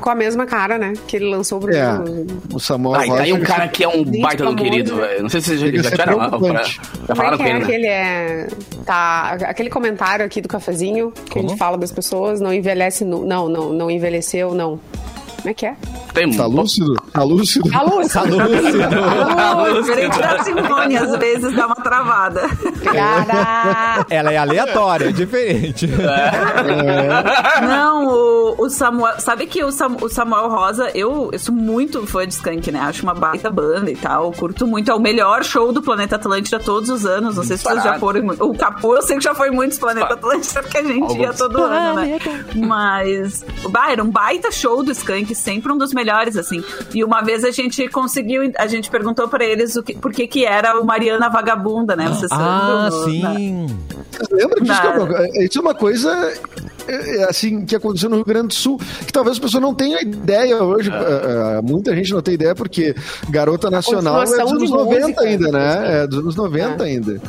com 0.00 0.10
a 0.10 0.14
mesma 0.14 0.46
cara, 0.46 0.78
né? 0.78 0.92
Que 1.06 1.16
ele 1.16 1.26
lançou 1.30 1.62
o 1.62 1.70
É, 1.70 1.88
o 2.52 2.58
Samuel 2.58 3.00
Ah, 3.00 3.06
e 3.06 3.08
tá 3.10 3.20
aí 3.22 3.32
um 3.32 3.40
cara 3.40 3.68
que 3.68 3.84
é 3.84 3.88
um 3.88 4.04
baita 4.04 4.44
do 4.44 4.56
querido, 4.56 4.96
velho. 4.96 5.22
Não 5.22 5.28
sei 5.28 5.40
se 5.40 5.56
vocês 5.58 5.60
já, 5.60 5.90
tiveram. 5.90 6.20
ah, 6.20 6.28
preocupante. 6.28 6.80
Já 6.80 6.82
Como 6.82 7.12
é 7.12 7.14
falaram 7.14 7.36
que 7.38 7.42
com 7.44 7.48
é 7.48 7.52
ele, 7.56 7.64
que 7.64 7.70
né? 7.70 7.74
ele 7.74 7.86
é. 7.86 8.48
Tá. 8.84 9.30
Aquele 9.46 9.70
comentário 9.70 10.24
aqui 10.24 10.40
do 10.40 10.48
cafezinho 10.48 11.12
que 11.30 11.38
a 11.38 11.42
gente 11.42 11.56
fala 11.56 11.76
das 11.76 11.92
pessoas, 11.92 12.40
não 12.40 12.52
envelhece. 12.52 13.04
Não, 13.04 13.48
não, 13.48 13.72
não 13.72 13.90
envelheceu, 13.90 14.54
não. 14.54 14.80
Como 15.48 15.50
é 15.50 15.54
que 15.54 15.66
é? 15.66 15.74
Tem 16.12 16.26
um- 16.26 16.36
Tá 16.36 16.46
lúcido? 16.46 16.94
Tá 17.12 17.22
lúcido? 17.22 17.70
A 17.74 17.82
luz! 17.82 18.12
Tá 18.12 18.22
lúcido. 18.22 18.78
Ah, 19.38 19.80
diferente 19.80 20.18
da 20.18 20.44
Simone, 20.44 20.96
às 20.96 21.16
vezes 21.18 21.54
dá 21.56 21.66
uma 21.66 21.76
travada. 21.76 22.42
Obrigada! 22.66 24.06
Ela 24.10 24.32
é 24.32 24.36
aleatória, 24.36 25.08
é 25.08 25.12
diferente. 25.12 25.88
Não, 27.66 28.06
o, 28.08 28.54
o 28.64 28.70
Samuel. 28.70 29.18
Sabe 29.20 29.46
que 29.46 29.62
o, 29.64 29.70
Sam- 29.72 29.96
o 30.02 30.08
Samuel 30.08 30.48
Rosa, 30.48 30.90
eu, 30.94 31.30
eu 31.32 31.38
sou 31.38 31.54
muito 31.54 32.06
fã 32.06 32.26
de 32.26 32.34
Skank, 32.34 32.70
né? 32.70 32.80
Acho 32.80 33.02
uma 33.04 33.14
baita 33.14 33.50
banda 33.50 33.90
e 33.90 33.96
tal. 33.96 34.32
Curto 34.32 34.66
muito. 34.66 34.90
É 34.90 34.94
o 34.94 35.00
melhor 35.00 35.44
show 35.44 35.72
do 35.72 35.82
Planeta 35.82 36.16
Atlântida 36.16 36.58
todos 36.58 36.90
os 36.90 37.06
anos. 37.06 37.36
Não 37.36 37.44
sei 37.44 37.56
se 37.56 37.64
vocês 37.64 37.82
já 37.82 37.98
foram. 37.98 38.26
O 38.40 38.54
Capu, 38.56 38.94
eu 38.94 39.02
sei 39.02 39.16
que 39.16 39.24
já 39.24 39.34
foi 39.34 39.48
em 39.48 39.52
muitos 39.52 39.78
Planeta 39.78 40.14
Atlântida, 40.14 40.62
porque 40.62 40.78
a 40.78 40.82
gente 40.82 41.16
ia 41.16 41.28
Alguns. 41.28 41.38
todo 41.38 41.62
ano, 41.62 42.00
né? 42.00 42.18
Mas. 42.54 43.44
Bah, 43.70 43.90
era 43.92 44.02
um 44.02 44.10
baita 44.10 44.50
show 44.50 44.82
do 44.82 44.92
Skank, 44.92 45.34
sempre 45.38 45.72
um 45.72 45.78
dos 45.78 45.92
melhores, 45.92 46.36
assim. 46.36 46.62
E 46.94 47.02
uma 47.04 47.22
vez 47.22 47.44
a 47.44 47.50
gente 47.50 47.88
conseguiu. 47.88 48.52
A 48.58 48.66
gente 48.66 48.90
perguntou 48.90 49.28
pra 49.28 49.44
eles 49.44 49.76
o 49.76 49.82
que, 49.82 49.94
por 49.94 50.12
que, 50.12 50.26
que 50.26 50.44
era 50.44 50.78
o 50.80 50.84
Mariana 50.84 51.28
Vagabunda, 51.28 51.96
né? 51.96 52.08
Vocês 52.08 52.30
Ah, 52.32 52.88
lembram? 52.90 53.04
sim. 53.04 53.66
Vocês 54.12 54.28
lembram 54.30 54.62
disso? 54.62 54.82
Gabriel? 54.82 55.16
É, 55.34 55.44
Isso 55.44 55.58
é 55.58 55.60
uma 55.62 55.74
coisa 55.74 56.34
assim 57.28 57.64
que 57.64 57.74
aconteceu 57.76 58.08
no 58.08 58.16
Rio 58.16 58.24
Grande 58.24 58.48
do 58.48 58.54
Sul, 58.54 58.78
que 59.06 59.12
talvez 59.12 59.36
as 59.36 59.38
pessoas 59.38 59.62
não 59.62 59.74
tenham 59.74 60.00
ideia 60.00 60.62
hoje. 60.62 60.90
é, 60.90 61.58
é, 61.58 61.62
muita 61.62 61.94
gente 61.94 62.12
não 62.12 62.20
tem 62.22 62.34
ideia, 62.34 62.54
porque 62.54 62.94
Garota 63.28 63.70
Nacional 63.70 64.22
é 64.22 64.24
dos 64.24 64.38
anos 64.38 64.62
de 64.64 64.70
90 64.70 65.00
música. 65.02 65.20
ainda, 65.24 65.52
né? 65.52 66.02
É 66.02 66.06
dos 66.06 66.18
anos 66.18 66.36
90 66.36 66.84
ainda. 66.84 67.20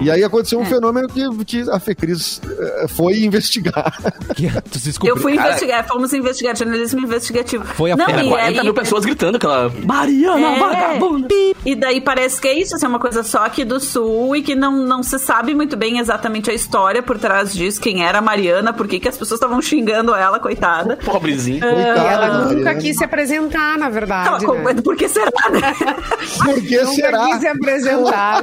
E 0.00 0.10
aí 0.10 0.22
aconteceu 0.24 0.58
um 0.60 0.64
fenômeno 0.64 1.08
que, 1.08 1.44
que 1.44 1.70
a 1.70 1.78
Fecris 1.80 2.40
é, 2.82 2.88
foi 2.88 3.18
investigar. 3.24 3.96
Que 4.36 4.48
tu 4.70 4.78
se 4.78 4.86
descobriu. 4.86 5.14
Eu 5.16 5.20
fui 5.22 5.34
Cara, 5.36 5.48
investigar, 5.48 5.86
fomos 5.86 6.12
investigar, 6.12 6.56
jornalismo 6.56 7.00
investigativo. 7.00 7.64
Foi 7.64 7.90
a 7.92 7.96
Não, 7.96 8.06
Era 8.08 8.24
e 8.24 8.28
40 8.28 8.60
aí- 8.60 8.64
mil 8.64 8.74
pessoas 8.74 9.04
gritando 9.04 9.36
aquela 9.36 9.70
Mariana 9.84 10.46
É. 10.56 10.58
vagabunda. 10.58 11.28
E 11.64 11.74
daí 11.74 12.00
parece 12.00 12.40
que 12.40 12.48
é 12.48 12.58
isso, 12.58 12.74
assim, 12.74 12.86
é 12.86 12.88
uma 12.88 12.98
coisa 12.98 13.22
só 13.22 13.44
aqui 13.44 13.64
do 13.64 13.78
sul 13.80 14.36
e 14.36 14.42
que 14.42 14.54
não, 14.54 14.72
não 14.84 15.02
se 15.02 15.18
sabe 15.18 15.54
muito 15.54 15.76
bem 15.76 15.98
exatamente 15.98 16.50
a 16.50 16.54
história 16.54 17.02
por 17.02 17.18
trás 17.18 17.52
disso, 17.52 17.80
quem 17.80 18.04
era 18.04 18.18
a 18.18 18.22
Mariana, 18.22 18.72
por 18.72 18.86
que 18.86 18.98
que 19.06 19.10
as 19.10 19.16
pessoas 19.16 19.38
estavam 19.38 19.62
xingando 19.62 20.12
ela, 20.14 20.40
coitada. 20.40 20.96
Pobrezinho. 20.96 21.58
E 21.58 21.60
Coitada, 21.60 22.00
ela 22.08 22.38
nunca 22.38 22.54
Mariana. 22.56 22.74
quis 22.80 22.96
se 22.96 23.04
apresentar, 23.04 23.78
na 23.78 23.86
Ela, 23.86 23.94
verdade. 23.94 24.44
com- 24.44 24.54
né? 24.54 24.74
Por 24.82 24.96
que 24.96 25.08
será, 25.08 25.30
né? 25.50 25.60
Por 26.44 26.60
que 26.60 26.76
Nunca 26.80 26.92
será? 26.94 27.24
quis 27.26 27.38
se 27.40 27.46
apresentar, 27.46 28.42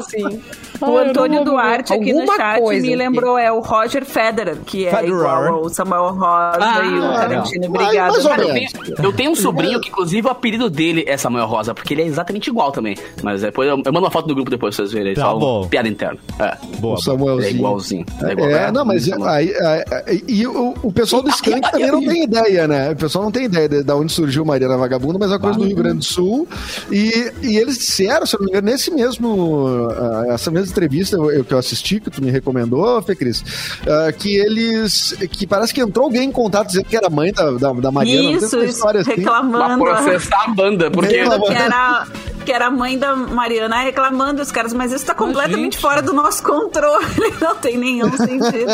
assim. 0.86 0.94
O 0.94 0.98
Antônio 1.10 1.40
Alguma 1.40 1.62
Duarte 1.64 1.94
aqui 1.94 2.14
no 2.14 2.26
coisa 2.26 2.36
chat 2.36 2.62
aqui. 2.64 2.82
me 2.82 2.96
lembrou, 2.96 3.38
é 3.38 3.52
o 3.52 3.60
Roger 3.60 4.06
Federer, 4.06 4.58
que 4.66 4.86
é 4.86 4.92
Federer. 4.92 5.16
igual 5.16 5.46
ao 5.56 5.70
Samuel 5.70 6.10
Rosa 6.14 6.58
e 6.86 7.00
o 7.00 7.04
Ah, 7.06 7.14
Tarantino. 7.20 7.68
ou 7.68 7.74
Cara, 7.74 8.44
eu 8.44 8.54
tenho, 8.54 8.70
eu 9.04 9.14
tenho 9.14 9.32
um 9.32 9.36
sobrinho 9.36 9.80
que, 9.82 9.90
inclusive, 9.90 10.28
o 10.28 10.32
apelido 10.32 10.70
dele 10.70 11.04
é 11.08 11.18
Samuel 11.18 11.46
Rosa, 11.48 11.74
porque 11.74 11.94
ele 11.94 12.02
é 12.04 12.06
exatamente 12.06 12.50
igual 12.50 12.72
também. 12.72 12.96
Mas 13.22 13.42
depois 13.42 13.68
eu, 13.70 13.76
eu 13.86 13.94
mando 13.94 14.06
uma 14.06 14.12
foto 14.12 14.28
no 14.28 14.36
grupo 14.36 14.50
depois 14.50 14.76
pra 14.76 14.86
vocês 14.86 14.94
verem. 14.94 15.14
Tá 15.14 15.22
Só 15.22 15.36
um 15.36 15.40
bom. 15.40 15.68
Piada 15.68 15.88
interna. 15.88 16.18
É. 16.40 16.58
Boa. 16.80 16.96
O 16.96 17.02
Samuelzinho. 17.02 17.48
É 17.48 17.52
igualzinho. 17.52 18.06
É, 18.24 18.32
igual, 18.32 18.50
É, 18.50 18.72
não, 18.72 18.86
mas 18.86 19.12
aí, 19.12 19.54
aí- 19.56 19.84
aí- 20.08 20.24
e 20.28 20.48
o, 20.48 20.74
o 20.84 20.92
pessoal 20.92 21.22
do 21.22 21.30
Skank 21.30 21.72
também 21.72 21.92
não 21.92 22.02
tem 22.04 22.24
ideia, 22.24 22.68
né? 22.68 22.92
O 22.92 22.96
pessoal 22.96 23.24
não 23.24 23.32
tem 23.32 23.46
ideia 23.46 23.68
de, 23.70 23.84
de 23.84 23.92
onde 23.92 24.12
surgiu 24.12 24.44
Mariana 24.46 24.78
Vagabunda, 24.78 25.18
mas 25.20 25.30
é 25.32 25.34
uma 25.34 25.40
coisa 25.40 25.60
do 25.60 25.66
Rio 25.66 25.76
Grande 25.76 26.00
do 26.00 26.04
Sul. 26.04 26.48
E, 26.92 27.32
e 27.42 27.58
eles 27.58 27.78
disseram, 27.78 28.26
se 28.26 28.36
eu 28.36 28.40
não 28.40 28.46
me 28.46 28.52
engano, 28.52 28.70
nesse 28.70 28.92
mesmo, 28.92 29.68
ah, 29.92 30.26
essa 30.34 30.50
mesma 30.52 30.73
entrevista 30.74 31.16
eu, 31.16 31.32
eu- 31.32 31.46
que 31.46 31.54
eu 31.54 31.58
assisti, 31.58 32.00
que 32.00 32.10
tu 32.10 32.22
me 32.24 32.30
recomendou, 32.32 33.02
Fê 33.02 33.16
Cris, 33.16 33.44
ah, 33.88 34.12
que 34.12 34.36
eles, 34.36 35.16
que 35.32 35.46
parece 35.48 35.74
que 35.74 35.82
entrou 35.82 36.06
alguém 36.06 36.24
em 36.24 36.32
contato 36.32 36.68
dizendo 36.68 36.86
que 36.86 36.98
era 36.98 37.10
mãe 37.10 37.32
da, 37.32 37.52
da, 37.52 37.72
da 37.74 37.92
Mariana. 37.92 38.24
não 38.24 38.30
tem 38.30 38.38
Isso, 38.38 38.58
isso, 38.58 38.66
história 38.66 39.02
assim. 39.02 39.22
Pra 39.22 39.42
reclamando. 39.42 39.84
processar 39.84 40.44
a 40.46 40.48
banda, 40.50 40.92
porque. 40.92 41.16
Reclamando. 41.18 41.46
que 41.46 41.54
era, 41.54 42.08
que 42.44 42.52
era 42.52 42.68
a 42.68 42.72
mãe 42.72 42.98
da 42.98 43.16
Mariana 43.16 43.82
reclamando 43.82 44.42
os 44.42 44.52
caras, 44.52 44.74
mas 44.74 44.92
isso 44.92 45.06
tá 45.06 45.14
completamente 45.14 45.78
fora 45.78 46.02
do 46.02 46.14
nosso 46.14 46.44
controle, 46.44 47.06
não 47.42 47.56
tem 47.56 47.78
nenhum 47.78 48.12
sentido. 48.18 48.74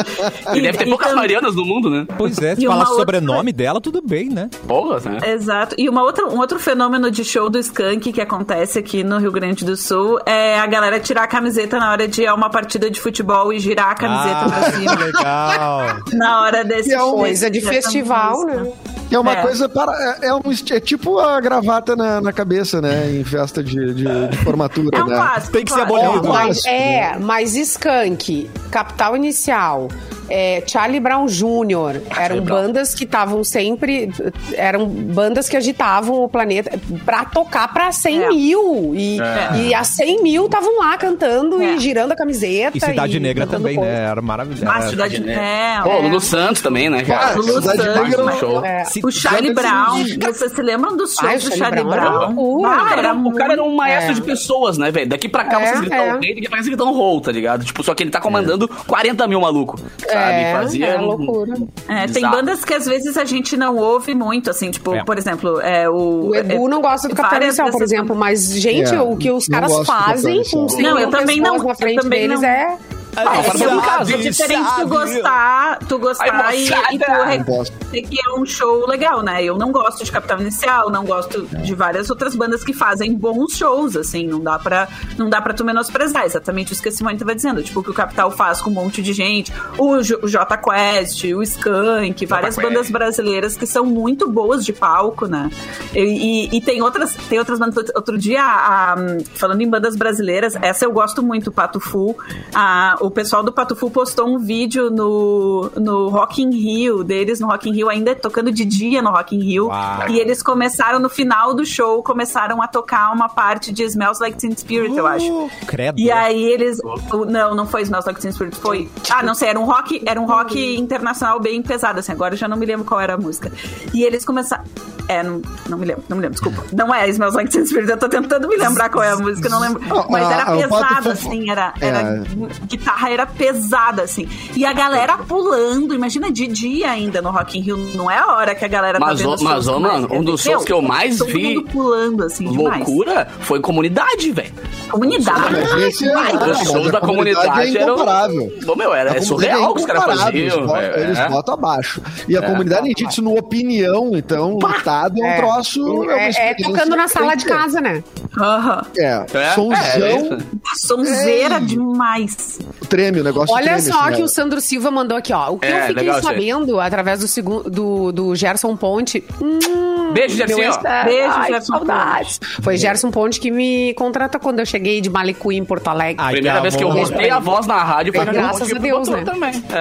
E 0.56 0.62
deve 0.62 0.78
ter 0.80 0.86
poucas 0.86 1.08
tam- 1.10 1.16
Marianas 1.18 1.56
no 1.56 1.66
mundo, 1.66 1.90
né? 1.90 2.06
Pois 2.18 2.38
é, 2.40 2.56
se 2.56 2.64
E 2.64 2.68
falar 2.68 2.82
outra- 2.86 2.96
sobrenome 2.96 3.52
dela, 3.54 3.80
tudo 3.80 4.02
bem, 4.02 4.30
né? 4.30 4.50
Porra, 4.68 5.00
né? 5.10 5.20
Exato. 5.34 5.76
E 5.78 5.88
uma 5.88 6.02
outra, 6.04 6.26
um 6.28 6.38
outro 6.40 6.60
fenômeno 6.60 7.12
de 7.12 7.24
show 7.24 7.50
do 7.50 7.60
Skank 7.60 8.12
que 8.12 8.22
acontece 8.22 8.80
aqui 8.80 9.04
no 9.04 9.18
Rio 9.20 9.32
Grande 9.32 9.64
do 9.64 9.76
Sul 9.78 10.20
é 10.26 10.58
a 10.60 10.66
galera 10.66 11.00
tirar 11.00 11.24
a 11.24 11.28
camiseta 11.28 11.78
na 11.78 11.92
hora 11.92 12.08
de 12.08 12.24
ir 12.24 12.28
a 12.28 12.34
uma 12.34 12.50
partida 12.50 12.90
de 12.90 13.00
futebol 13.00 13.54
e 13.54 13.60
girar 13.60 13.92
a 13.92 13.96
camiseta 13.96 14.40
Ah, 14.46 14.50
pra 14.50 14.72
cima. 14.72 14.96
legal. 14.96 15.80
Na 16.14 16.42
hora 16.42 16.64
desse 16.64 16.90
Que 16.90 16.96
é 16.96 17.02
uma 17.02 17.18
Coisa 17.18 17.50
de 17.50 17.62
festival, 17.62 18.46
né? 18.46 18.72
É 19.12 19.18
uma 19.18 19.34
É. 19.34 19.42
coisa 19.42 19.68
para. 19.68 19.92
É, 20.22 20.28
é 20.28 20.34
um, 20.34 20.42
é 20.72 20.80
tipo 20.80 21.18
a 21.20 21.40
gravata 21.42 21.96
na, 21.96 22.22
na 22.22 22.32
cabeça, 22.32 22.80
né? 22.80 23.10
Em 23.12 23.24
festa 23.24 23.59
de, 23.64 23.94
de, 23.94 24.28
de 24.28 24.38
formatura, 24.38 24.98
É 24.98 25.04
um 25.04 25.08
né? 25.08 25.16
clássico. 25.16 25.54
Tem 25.54 25.66
que 25.66 25.72
ser 25.72 25.82
abolido. 25.82 26.28
Mas, 26.28 26.62
clássico, 26.62 26.68
é, 26.70 27.18
mas 27.20 27.56
Skank, 27.56 28.50
Capital 28.72 29.16
Inicial, 29.18 29.88
é, 30.32 30.62
Charlie 30.68 31.00
Brown 31.00 31.26
Jr. 31.26 32.02
eram 32.16 32.42
Brown. 32.42 32.62
bandas 32.62 32.94
que 32.94 33.04
estavam 33.04 33.44
sempre. 33.44 34.12
Eram 34.54 34.86
bandas 34.88 35.50
que 35.50 35.58
agitavam 35.58 36.24
o 36.24 36.30
planeta 36.30 36.80
pra 37.04 37.26
tocar 37.26 37.68
pra 37.74 37.92
100 37.92 38.24
É. 38.24 38.30
mil. 38.30 38.94
E, 38.96 39.20
É. 39.20 39.58
e 39.58 39.74
as 39.74 39.88
100 39.88 40.22
mil 40.22 40.46
estavam 40.46 40.78
lá 40.80 40.96
cantando 40.98 41.60
É. 41.62 41.74
e 41.74 41.80
girando 41.80 42.12
a 42.12 42.16
camiseta. 42.16 42.78
E 42.78 42.80
Cidade 42.82 43.18
e 43.18 43.20
Negra 43.20 43.48
também, 43.48 43.76
coisa. 43.76 43.90
né? 43.92 44.06
Era 44.06 44.22
maravilhoso. 44.22 44.68
Ah, 44.70 44.78
Era- 44.82 44.90
Cidade 44.90 45.20
né? 45.20 45.78
é, 45.80 45.82
Pô, 45.82 45.90
é. 45.90 46.02
Lulu 46.02 46.20
Santos 46.22 46.62
também, 46.62 46.90
né, 46.92 47.04
cara? 47.04 47.30
Ah, 47.32 47.36
Lulu 47.36 47.62
Cidade 47.62 47.82
Santos, 47.84 48.04
Negra 48.04 48.24
no 48.24 48.32
show. 48.34 48.64
É. 48.66 48.84
O 49.04 49.12
Charlie 49.12 49.54
Brown, 49.54 50.04
vocês 50.32 50.52
se 50.54 50.62
lembram 50.62 50.96
dos 50.96 51.16
shows 51.16 51.28
Ai, 51.28 51.38
do 51.38 51.42
Charlie 51.42 51.58
Charlie 51.60 51.84
Brown 51.84 51.94
era 51.94 52.10
Brown? 52.12 52.36
loucura. 52.36 52.70
Ah, 52.70 52.88
Ah, 52.90 52.98
era, 53.00 53.14
o 53.16 53.34
cara 53.34 53.49
era 53.52 53.64
um 53.64 53.76
maestro 53.76 54.12
É. 54.12 54.16
de 54.16 54.22
pessoas, 54.22 54.78
né, 54.78 54.92
velho? 54.92 55.10
Daqui 55.10 55.28
pra 55.30 55.44
cá 55.46 55.62
É, 55.62 55.66
vocês 55.68 55.80
gritam 55.82 55.98
é. 56.00 56.20
rei, 56.20 56.36
daqui 56.36 56.42
pra 56.50 56.58
cá 56.58 56.64
vocês 56.64 56.68
gritam 56.68 56.94
roll, 56.94 57.22
tá 57.22 57.32
ligado? 57.32 57.66
Tipo, 57.66 57.84
só 57.84 57.94
que 57.96 58.04
ele 58.04 58.12
tá 58.12 58.20
comandando 58.22 58.68
40 58.88 59.28
mil 59.28 59.42
maluco, 59.42 59.78
sabe? 59.80 60.14
É, 60.14 60.54
Fazia 60.54 60.86
é 60.88 60.98
um- 61.00 61.06
loucura. 61.06 61.54
É, 61.88 62.08
tem 62.08 62.24
bandas 62.24 62.64
que 62.66 62.74
às 62.74 62.86
vezes 62.86 63.18
a 63.18 63.26
gente 63.26 63.56
não 63.58 63.78
ouve 63.78 64.14
muito, 64.14 64.50
assim, 64.50 64.72
tipo, 64.72 64.94
É. 64.94 65.04
por 65.04 65.18
exemplo, 65.18 65.60
é, 65.62 65.90
o. 65.90 66.30
O 66.30 66.36
Edu 66.36 66.54
é, 66.66 66.70
não 66.70 66.82
gosta 66.82 67.08
do 67.10 67.16
várias 67.16 67.58
Inicial, 67.58 67.72
por 67.72 67.84
exemplo, 67.84 68.16
mas, 68.16 68.52
gente, 68.60 68.94
É, 68.94 69.02
o 69.02 69.16
que 69.16 69.32
os 69.32 69.48
caras 69.48 69.72
fazem 69.86 70.44
com 70.50 70.68
100 70.70 70.82
Não, 70.84 71.00
eu 71.00 71.10
também 71.10 71.40
não, 71.42 71.56
eu 71.56 71.76
frente 71.76 72.02
também 72.02 72.22
deles 72.28 72.42
não. 72.42 72.48
é... 72.50 72.78
É, 73.24 73.28
Ah, 73.28 73.36
é, 73.36 73.64
é, 73.64 73.74
um 73.76 73.82
caso, 73.82 74.10
é 74.10 74.12
sabe, 74.14 74.24
diferente 74.30 74.70
tu 74.80 74.88
gostar, 74.88 75.80
tu 75.88 76.00
gostar 76.00 76.46
Ai, 76.46 76.58
e, 76.58 76.96
e 76.96 77.00
tu 77.00 77.12
reconhecer 77.12 77.74
que 77.92 78.18
é 78.20 78.40
um 78.40 78.46
show 78.46 78.88
legal, 78.88 79.22
né? 79.22 79.44
Eu 79.44 79.58
não 79.58 79.72
gosto 79.72 80.04
de 80.04 80.12
Capital 80.12 80.40
Inicial, 80.42 80.90
não 80.90 81.04
gosto 81.06 81.42
de 81.42 81.74
várias 81.76 82.10
outras 82.10 82.36
bandas 82.36 82.64
que 82.64 82.74
fazem 82.74 83.16
bons 83.16 83.54
shows, 83.58 83.96
assim, 83.96 84.28
não 84.28 84.40
dá 84.40 84.58
pra, 84.60 84.88
não 85.18 85.30
dá 85.30 85.42
pra 85.42 85.54
tu 85.54 85.64
menosprezar, 85.66 86.24
exatamente 86.26 86.74
isso 86.74 86.82
que 86.82 86.90
a 86.90 86.92
Simone 86.92 87.18
tava 87.18 87.34
dizendo, 87.36 87.62
tipo, 87.64 87.80
o 87.80 87.84
que 87.84 87.90
o 87.90 87.94
Capital 87.94 88.30
faz 88.32 88.62
com 88.62 88.70
um 88.70 88.74
monte 88.74 89.02
de 89.02 89.12
gente, 89.14 89.52
o, 89.78 90.02
J- 90.02 90.20
o 90.24 90.28
J 90.28 90.58
Quest, 90.58 91.24
o 91.26 91.42
Skank, 91.44 92.26
várias 92.26 92.56
Quest. 92.56 92.68
bandas 92.68 92.90
brasileiras 92.90 93.56
que 93.58 93.66
são 93.66 93.86
muito 93.86 94.30
boas 94.30 94.64
de 94.66 94.72
palco, 94.74 95.26
né? 95.28 95.50
E, 95.94 96.00
e- 96.00 96.58
e 96.58 96.62
tem 96.62 96.82
outras, 96.82 97.16
tem 97.30 97.40
outras 97.40 97.60
bandas. 97.60 97.86
Outro 97.96 98.18
dia, 98.18 98.42
a- 98.44 98.94
a- 98.94 98.96
falando 99.36 99.62
em 99.62 99.70
bandas 99.70 99.96
brasileiras, 99.96 100.56
essa 100.62 100.86
eu 100.86 100.92
gosto 100.92 101.22
muito, 101.24 101.52
Pato 101.52 101.80
Fu. 101.80 102.16
A- 102.54 102.98
o 103.02 103.09
pessoal 103.12 103.44
do 103.44 103.52
Pato 103.52 103.76
Fu 103.76 103.90
postou 103.90 104.28
um 104.28 104.38
vídeo 104.40 104.90
no, 104.90 105.72
no 105.76 106.10
Rock 106.10 106.42
in 106.42 106.50
Rio, 106.52 107.04
deles 107.04 107.40
no 107.40 107.48
Rock 107.48 107.70
in 107.70 107.74
Rio, 107.74 107.90
ainda 107.90 108.16
tocando 108.16 108.52
de 108.52 108.66
dia 108.66 109.02
no 109.02 109.10
Rock 109.12 109.36
in 109.36 109.40
Rio. 109.44 109.68
Uau. 109.68 110.10
E 110.10 110.20
eles 110.20 110.42
começaram, 110.44 111.00
no 111.00 111.10
final 111.10 111.54
do 111.54 111.66
show, 111.66 112.02
começaram 112.04 112.62
a 112.62 112.68
tocar 112.68 113.12
uma 113.14 113.30
parte 113.30 113.72
de 113.72 113.84
Smells 113.84 114.22
Like 114.22 114.38
Teen 114.38 114.56
Spirit, 114.56 114.96
eu 114.98 115.06
acho. 115.08 115.26
Uh, 115.46 115.50
Credo. 115.68 116.00
E 116.00 116.12
aí 116.12 116.42
eles. 116.44 116.80
o- 117.14 117.26
Não, 117.26 117.56
não 117.56 117.66
foi 117.66 117.82
Smells 117.84 118.08
Like 118.08 118.22
Teen 118.22 118.32
Spirit, 118.34 118.56
foi. 118.58 118.90
Ah, 119.10 119.24
não 119.24 119.34
sei, 119.34 119.50
era 119.50 119.60
um 119.60 119.66
rock, 119.66 120.02
era 120.06 120.20
um 120.20 120.26
rock 120.26 120.78
internacional 120.78 121.40
bem 121.40 121.62
pesado, 121.62 122.00
assim. 122.00 122.12
Agora 122.12 122.34
eu 122.34 122.38
já 122.38 122.48
não 122.48 122.58
me 122.58 122.66
lembro 122.66 122.86
qual 122.86 123.00
era 123.00 123.14
a 123.14 123.18
música. 123.18 123.52
E 123.94 124.04
eles 124.04 124.26
começaram. 124.26 124.64
É, 125.08 125.24
não, 125.24 125.42
não 125.68 125.76
me 125.78 125.86
lembro, 125.88 126.04
não 126.08 126.18
me 126.18 126.22
lembro, 126.22 126.36
desculpa. 126.40 126.64
Não 126.72 126.94
é 126.94 127.10
Smells 127.10 127.36
Like 127.36 127.50
Teen 127.52 127.66
Spirit, 127.66 127.90
eu 127.90 127.98
tô 127.98 128.08
tentando 128.08 128.48
me 128.48 128.56
lembrar 128.58 128.90
qual 128.90 129.04
é 129.04 129.12
a 129.12 129.16
música, 129.18 129.50
não 129.50 129.60
lembro. 129.60 129.82
Mas 130.08 130.30
era 130.30 130.56
o 130.56 130.70
Fofo- 130.70 131.10
assim, 131.10 131.50
era, 131.50 131.74
É. 131.82 131.88
era 131.88 132.24
guitarra 132.68 132.89
era 133.10 133.26
pesada, 133.26 134.04
assim. 134.04 134.28
E 134.56 134.66
a 134.66 134.74
galera 134.74 135.18
pulando, 135.18 135.94
imagina 135.94 136.32
de 136.32 136.48
dia 136.48 136.92
ainda 136.92 137.22
no 137.22 137.32
Rock 137.32 137.58
in 137.58 137.62
Rio, 137.62 137.78
não 137.96 138.10
é 138.10 138.18
a 138.18 138.28
hora 138.36 138.56
que 138.56 138.64
a 138.66 138.68
galera 138.68 139.00
Mas, 139.00 139.10
tá 139.22 139.28
vendo 139.30 139.42
ô- 139.42 139.44
mas, 139.44 139.66
mano, 139.68 140.08
um 140.12 140.24
dos 140.24 140.42
shows 140.42 140.64
que 140.66 140.74
eu 140.74 140.82
mais 140.82 141.18
todo 141.18 141.32
vi 141.32 141.56
mundo 141.56 141.64
pulando, 141.72 142.24
assim, 142.24 142.50
demais. 142.50 142.86
loucura 142.88 143.28
foi 143.42 143.60
comunidade, 143.60 144.32
velho. 144.32 144.54
Comunidade. 144.90 145.56
É, 145.56 146.14
mas 146.14 146.62
os 146.62 146.68
shows 146.68 146.92
da 146.92 147.00
comunidade 147.00 147.78
é 147.78 147.82
eram- 147.82 147.94
incomparável. 147.96 148.54
Ô, 148.68 148.76
meu, 148.76 148.94
era 148.94 149.18
é 149.18 149.22
surreal 149.22 149.72
o 149.72 149.74
que 149.76 149.82
os 149.82 149.86
caras 149.86 150.04
incomparável, 150.04 150.50
faziam. 150.50 150.58
Eles 150.60 150.68
botam, 150.68 150.82
velho. 150.92 151.04
eles 151.04 151.20
É. 151.20 151.30
botam 151.30 151.54
abaixo. 151.54 152.02
E 152.28 152.38
a 152.38 152.42
comunidade 152.42 152.94
tem 152.94 153.08
disso 153.08 153.22
no 153.22 153.38
opinião, 153.38 154.12
então, 154.14 154.58
lotado 154.62 155.20
é 155.20 155.24
um 155.24 155.28
É. 155.28 155.38
troço. 155.38 156.10
É, 156.12 156.52
é 156.52 156.54
tocando 156.56 156.96
na 156.96 157.08
sala 157.08 157.36
de 157.36 157.46
casa, 157.46 157.80
né? 157.82 158.04
Aham. 158.40 158.82
É, 158.98 159.26
É, 159.34 159.52
somzão, 159.54 159.78
é, 159.78 160.02
é 160.12 160.16
isso. 160.18 160.38
Sonzeira 160.76 161.56
Ei. 161.60 161.66
demais. 161.66 162.60
Treme, 162.90 163.22
o 163.22 163.24
negócio 163.24 163.54
Olha 163.56 163.74
treme, 163.76 163.82
só 163.82 164.00
assim, 164.02 164.12
que 164.14 164.18
né? 164.20 164.24
o 164.24 164.28
Sandro 164.28 164.60
Silva 164.62 164.92
mandou 164.92 165.18
aqui, 165.18 165.32
ó. 165.32 165.52
O 165.54 165.60
que 165.60 165.68
É, 165.68 165.78
eu 165.84 165.88
fiquei 165.88 165.96
legal 166.04 166.22
sabendo 166.22 166.80
através 166.80 167.20
do, 167.20 167.28
segundo, 167.28 167.70
do, 167.70 168.12
do 168.12 168.36
Gerson 168.36 168.76
Ponte. 168.76 169.24
Hum, 169.42 170.12
Beijo, 170.14 170.42
ex- 170.42 170.56
Beijo, 170.56 170.80
Ai, 170.86 171.48
Gerson 171.52 171.74
saudades. 171.74 172.40
Foi 172.62 172.76
Gerson 172.78 173.12
Ponte 173.12 173.40
que 173.40 173.52
me 173.52 173.94
contratou 173.94 174.42
quando 174.42 174.60
eu 174.60 174.66
cheguei 174.66 175.00
de 175.02 175.10
Malicuí 175.10 175.56
em 175.58 175.64
Porto 175.64 175.88
Alegre. 175.88 176.16
Ai, 176.20 176.34
Primeira 176.34 176.60
vez 176.62 176.76
que 176.76 176.84
eu 176.84 176.92
botei 176.92 177.30
a 177.30 177.38
voz 177.40 177.68
na 177.68 177.84
rádio 177.84 178.12
foi 178.14 178.26
Graças 178.26 178.64
aquele 178.64 178.80
a 178.80 178.82
Deus, 178.82 179.08
né? 179.08 179.24
também. 179.24 179.52
É, 179.72 179.80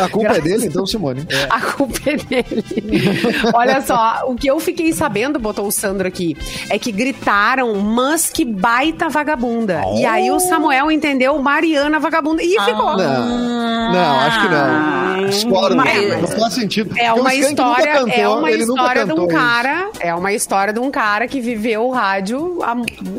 é. 0.00 0.02
A 0.04 0.08
culpa 0.08 0.36
é 0.36 0.40
dele, 0.40 0.66
então, 0.66 0.86
Simone. 0.86 1.26
A 1.48 1.60
culpa 1.60 1.98
é 2.06 2.16
dele. 2.16 2.64
Olha 3.54 3.80
só, 3.80 4.24
o 4.26 4.34
que 4.34 4.46
eu 4.48 4.60
fiquei 4.60 4.92
sabendo, 4.92 5.38
botou 5.38 5.66
o 5.66 5.72
Sandro 5.72 6.06
aqui, 6.06 6.36
é 6.68 6.78
que 6.78 6.92
gritaram, 6.92 7.74
mas 7.76 8.28
que 8.28 8.44
baita 8.44 9.08
vagabunda. 9.08 9.80
E 9.96 10.04
aí 10.04 10.30
o 10.30 10.38
Samuel 10.38 10.90
entendeu 10.90 11.38
Mariana 11.38 11.98
vagabunda 11.98 12.25
e 12.40 12.60
ficou. 12.60 12.96
Não, 12.96 13.92
não, 13.92 14.20
acho 14.20 14.40
que 14.40 14.48
não. 14.48 15.06
Discordo, 15.28 15.76
Mas- 15.76 16.20
não 16.20 16.28
faz 16.28 16.54
sentido. 16.54 16.94
É 16.98 17.12
uma 17.12 17.34
história, 17.34 17.92
cantou, 17.94 18.12
é 18.14 18.28
uma 18.28 18.50
história 18.50 19.04
de 19.06 19.12
um 19.12 19.26
isso. 19.26 19.28
cara, 19.28 19.88
é 20.00 20.14
uma 20.14 20.32
história 20.32 20.72
de 20.72 20.78
um 20.80 20.90
cara 20.90 21.26
que 21.26 21.40
viveu 21.40 21.86
o 21.86 21.90
rádio, 21.90 22.58
a- 22.62 22.74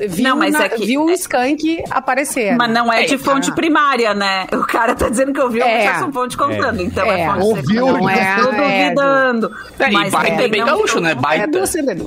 viu, 0.07 0.23
Não, 0.23 0.37
mas 0.37 0.53
na- 0.53 0.65
é 0.65 0.69
que- 0.69 0.85
viu 0.85 1.03
o 1.05 1.09
Skank 1.11 1.83
aparecer. 1.89 2.55
Mas 2.55 2.71
não 2.71 2.91
é 2.93 3.03
de 3.03 3.15
É, 3.15 3.17
fonte 3.17 3.51
primária, 3.53 4.13
né? 4.13 4.45
O 4.53 4.65
cara 4.65 4.95
tá 4.95 5.09
dizendo 5.09 5.33
que 5.33 5.39
ouviu 5.41 5.63
É. 5.63 5.79
o 5.79 5.81
Gerson 5.81 6.11
Ponte 6.11 6.37
contando, 6.37 6.81
então 6.81 7.05
é, 7.11 7.21
É. 7.21 7.27
fonte 7.27 7.43
Ouviu, 7.45 7.85
secundária. 7.87 7.97
não 7.97 8.09
é, 8.09 8.35
Tô 8.43 8.51
é, 8.51 8.83
duvidando. 8.85 9.51
É, 9.79 9.89
e 9.89 9.91
Mas 9.91 10.11
baita 10.11 10.41
é 10.43 10.47
bem 10.47 10.63
gaúcho, 10.65 10.99
né? 10.99 11.11
É 11.11 11.15
Baita. 11.15 11.47
do 11.47 11.65
CD. 11.67 11.97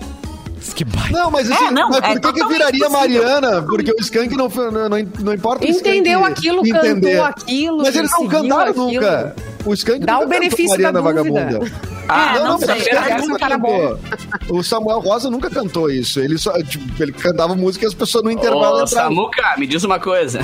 Que 0.74 0.84
baita. 0.84 1.10
Não, 1.10 1.30
mas 1.30 1.50
assim, 1.50 1.64
É, 1.66 1.70
não, 1.70 1.88
mas 1.88 1.98
é 1.98 2.00
por 2.00 2.08
que, 2.08 2.14
que 2.14 2.20
totalmente 2.32 2.52
viraria 2.52 2.88
possível. 2.88 3.22
Mariana? 3.22 3.62
Porque 3.62 3.90
o 3.92 4.00
Skank 4.00 4.36
não, 4.36 4.48
não, 4.48 4.70
não, 4.88 4.98
não 5.20 5.34
importa 5.34 5.64
o 5.64 5.68
Entendeu 5.68 6.20
Skank 6.20 6.32
aquilo, 6.38 6.60
entender. 6.66 7.00
cantou 7.16 7.24
aquilo, 7.24 7.76
Mas 7.78 7.96
eles 7.96 8.10
não 8.10 8.28
cantaram 8.28 8.70
aquilo. 8.70 8.92
nunca. 8.92 9.36
O 9.64 9.74
Skank 9.74 10.00
Dá 10.06 10.14
nunca 10.14 10.24
o 10.24 10.28
benefício 10.28 10.68
Mariana 10.68 11.02
da 11.02 11.12
dúvida. 11.12 11.34
Vagabunda. 11.44 11.72
Ah, 12.08 12.34
não, 12.38 12.44
não, 12.44 12.58
sei. 12.58 12.74
o 12.74 12.78
Skank 12.78 13.26
nunca 13.26 13.38
cara 13.38 13.60
cantou. 13.60 14.00
O 14.48 14.62
Samuel 14.62 14.98
Rosa 15.00 15.30
nunca 15.30 15.50
cantou 15.50 15.90
isso. 15.90 16.18
Ele 16.20 16.38
só, 16.38 16.52
tipo, 16.62 17.02
ele 17.02 17.12
cantava 17.12 17.54
música 17.54 17.84
e 17.84 17.88
as 17.88 17.94
pessoas 17.94 18.24
no 18.24 18.30
intervalo 18.30 18.78
Ô, 18.78 18.82
entravam. 18.82 19.14
Samuca, 19.14 19.54
me 19.58 19.66
diz 19.66 19.84
uma 19.84 20.00
coisa. 20.00 20.40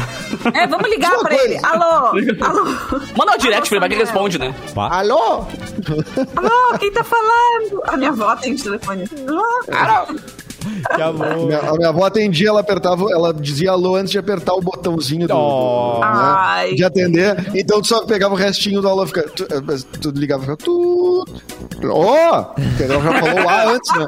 É, 0.55 0.67
vamos 0.67 0.89
ligar 0.89 1.19
pra 1.19 1.31
coisa. 1.31 1.45
ele. 1.45 1.59
Alô? 1.65 2.13
Alô? 2.45 2.65
Manda 3.17 3.33
um 3.35 3.39
direct 3.39 3.69
pra 3.69 3.77
ele, 3.77 3.81
vai 3.81 3.89
que 3.89 3.97
responde, 3.97 4.39
né? 4.39 4.55
Alô? 4.77 5.45
Alô, 6.37 6.79
quem 6.79 6.93
tá 6.93 7.03
falando? 7.03 7.83
A 7.87 7.97
minha 7.97 8.11
avó 8.11 8.37
tem 8.37 8.55
telefone. 8.55 9.05
Alô? 9.73 10.07
Que 10.95 11.03
amor. 11.03 11.47
Minha- 11.47 11.59
a 11.61 11.73
minha 11.75 11.89
avó 11.89 12.05
atendia, 12.05 12.49
ela 12.49 12.61
apertava, 12.61 13.05
ela 13.11 13.33
dizia 13.33 13.71
alô 13.73 13.97
antes 13.97 14.11
de 14.11 14.19
apertar 14.19 14.55
o 14.55 14.61
botãozinho 14.61 15.27
do, 15.29 15.35
Oh. 15.37 15.95
do- 15.95 16.01
né, 16.01 16.73
de 16.75 16.85
atender. 16.85 17.51
Então 17.55 17.81
tu 17.81 17.87
só 17.89 18.05
pegava 18.05 18.35
o 18.35 18.37
restinho 18.37 18.81
do 18.81 18.89
alô, 18.89 19.07
fica, 19.07 19.23
tu, 19.29 19.45
eh, 19.45 19.79
tu 20.01 20.11
ligava, 20.11 20.43
ficava 20.43 20.57
tu. 20.59 21.25
Ó! 21.89 22.43
porque 22.55 22.83
ela 22.85 23.03
já 23.03 23.13
falou 23.21 23.45
lá 23.45 23.67
antes, 23.73 23.93
né? 23.95 24.07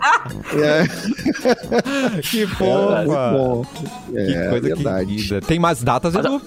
É, 0.55 2.21
Que 2.23 2.43
é, 2.43 2.47
fofa. 2.47 3.05
bom. 3.33 3.65
Que 4.11 4.19
É, 4.19 4.49
coisa 4.49 4.69
verdade. 4.75 5.17
querida. 5.17 5.41
Tem 5.41 5.59
mais 5.59 5.83
datas, 5.83 6.15
Edu? 6.15 6.41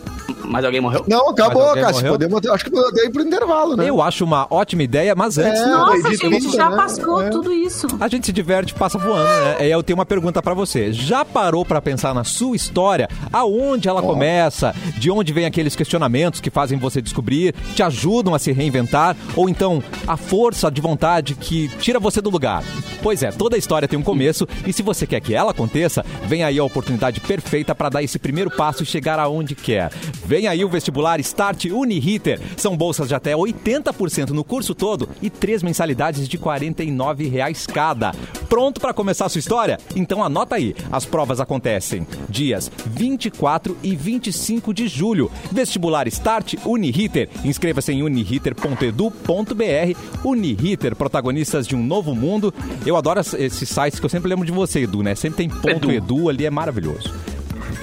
Mas 0.51 0.65
alguém 0.65 0.81
morreu? 0.81 1.05
Não, 1.07 1.29
acabou, 1.29 1.73
Cássio. 1.73 2.09
Podemos, 2.09 2.45
acho 2.45 2.65
que 2.65 2.69
podemos 2.71 2.91
até 2.91 3.05
ir 3.05 3.09
pro 3.11 3.23
intervalo, 3.23 3.77
né? 3.77 3.89
Eu 3.89 4.01
acho 4.01 4.25
uma 4.25 4.45
ótima 4.49 4.83
ideia, 4.83 5.15
mas 5.15 5.37
antes... 5.37 5.61
É. 5.61 5.65
Nossa, 5.65 6.07
Edith 6.09 6.19
gente, 6.19 6.55
já 6.55 6.69
né? 6.69 6.75
passou 6.75 7.21
É. 7.21 7.29
tudo 7.29 7.53
isso. 7.53 7.87
A 7.99 8.07
gente 8.09 8.25
se 8.25 8.33
diverte, 8.33 8.73
passa 8.73 8.97
voando, 8.97 9.23
né? 9.23 9.67
E 9.67 9.71
eu 9.71 9.81
tenho 9.81 9.97
uma 9.97 10.05
pergunta 10.05 10.41
pra 10.41 10.53
você. 10.53 10.91
Já 10.91 11.23
parou 11.23 11.63
pra 11.65 11.81
pensar 11.81 12.13
na 12.13 12.23
sua 12.25 12.55
história? 12.55 13.07
Aonde 13.31 13.87
ela 13.87 14.01
começa? 14.01 14.75
De 14.97 15.09
onde 15.09 15.31
vem 15.31 15.45
aqueles 15.45 15.75
questionamentos 15.75 16.41
que 16.41 16.49
fazem 16.49 16.77
você 16.77 17.01
descobrir, 17.01 17.55
te 17.73 17.81
ajudam 17.81 18.35
a 18.35 18.39
se 18.39 18.51
reinventar? 18.51 19.15
Ou 19.35 19.47
então 19.47 19.81
a 20.05 20.17
força 20.17 20.69
de 20.69 20.81
vontade 20.81 21.33
que 21.35 21.69
tira 21.79 21.99
você 21.99 22.19
do 22.19 22.29
lugar? 22.29 22.61
Pois 23.01 23.23
é, 23.23 23.31
toda 23.31 23.57
história 23.57 23.87
tem 23.87 23.97
um 23.97 24.03
começo 24.03 24.47
e 24.67 24.73
se 24.73 24.83
você 24.83 25.07
quer 25.07 25.21
que 25.21 25.33
ela 25.33 25.51
aconteça, 25.51 26.05
vem 26.25 26.43
aí 26.43 26.59
a 26.59 26.63
oportunidade 26.63 27.19
perfeita 27.21 27.73
pra 27.73 27.89
dar 27.89 28.03
esse 28.03 28.19
primeiro 28.19 28.51
passo 28.51 28.83
e 28.83 28.85
chegar 28.85 29.17
aonde 29.17 29.55
quer. 29.55 29.91
Vem 30.25 30.40
aí 30.47 30.63
o 30.65 30.69
vestibular 30.69 31.19
Start 31.19 31.65
Uniriter. 31.65 32.39
São 32.57 32.75
bolsas 32.77 33.07
de 33.07 33.15
até 33.15 33.33
80% 33.33 34.29
no 34.29 34.43
curso 34.43 34.73
todo 34.75 35.07
e 35.21 35.29
três 35.29 35.61
mensalidades 35.63 36.27
de 36.27 36.37
49 36.37 37.27
reais 37.27 37.65
cada. 37.67 38.13
Pronto 38.49 38.79
para 38.81 38.93
começar 38.93 39.25
a 39.25 39.29
sua 39.29 39.39
história? 39.39 39.77
Então 39.95 40.23
anota 40.23 40.55
aí. 40.55 40.75
As 40.91 41.05
provas 41.05 41.39
acontecem 41.39 42.05
dias 42.29 42.71
24 42.87 43.77
e 43.83 43.95
25 43.95 44.73
de 44.73 44.87
julho. 44.87 45.31
Vestibular 45.51 46.07
Start 46.07 46.55
Uniriter. 46.65 47.29
Inscreva-se 47.43 47.91
em 47.91 48.03
uniriter.edu.br. 48.03 49.97
Uniriter, 50.23 50.95
protagonistas 50.95 51.67
de 51.67 51.75
um 51.75 51.83
novo 51.83 52.13
mundo. 52.15 52.53
Eu 52.85 52.95
adoro 52.95 53.19
es- 53.19 53.33
esses 53.33 53.69
sites 53.69 53.99
que 53.99 54.05
eu 54.05 54.09
sempre 54.09 54.29
lembro 54.29 54.45
de 54.45 54.51
você, 54.51 54.81
Edu, 54.81 55.01
né? 55.03 55.15
Sempre 55.15 55.37
tem 55.37 55.49
ponto 55.49 55.91
Edu. 55.91 56.15
edu, 56.15 56.29
ali, 56.29 56.45
é 56.45 56.49
maravilhoso. 56.49 57.13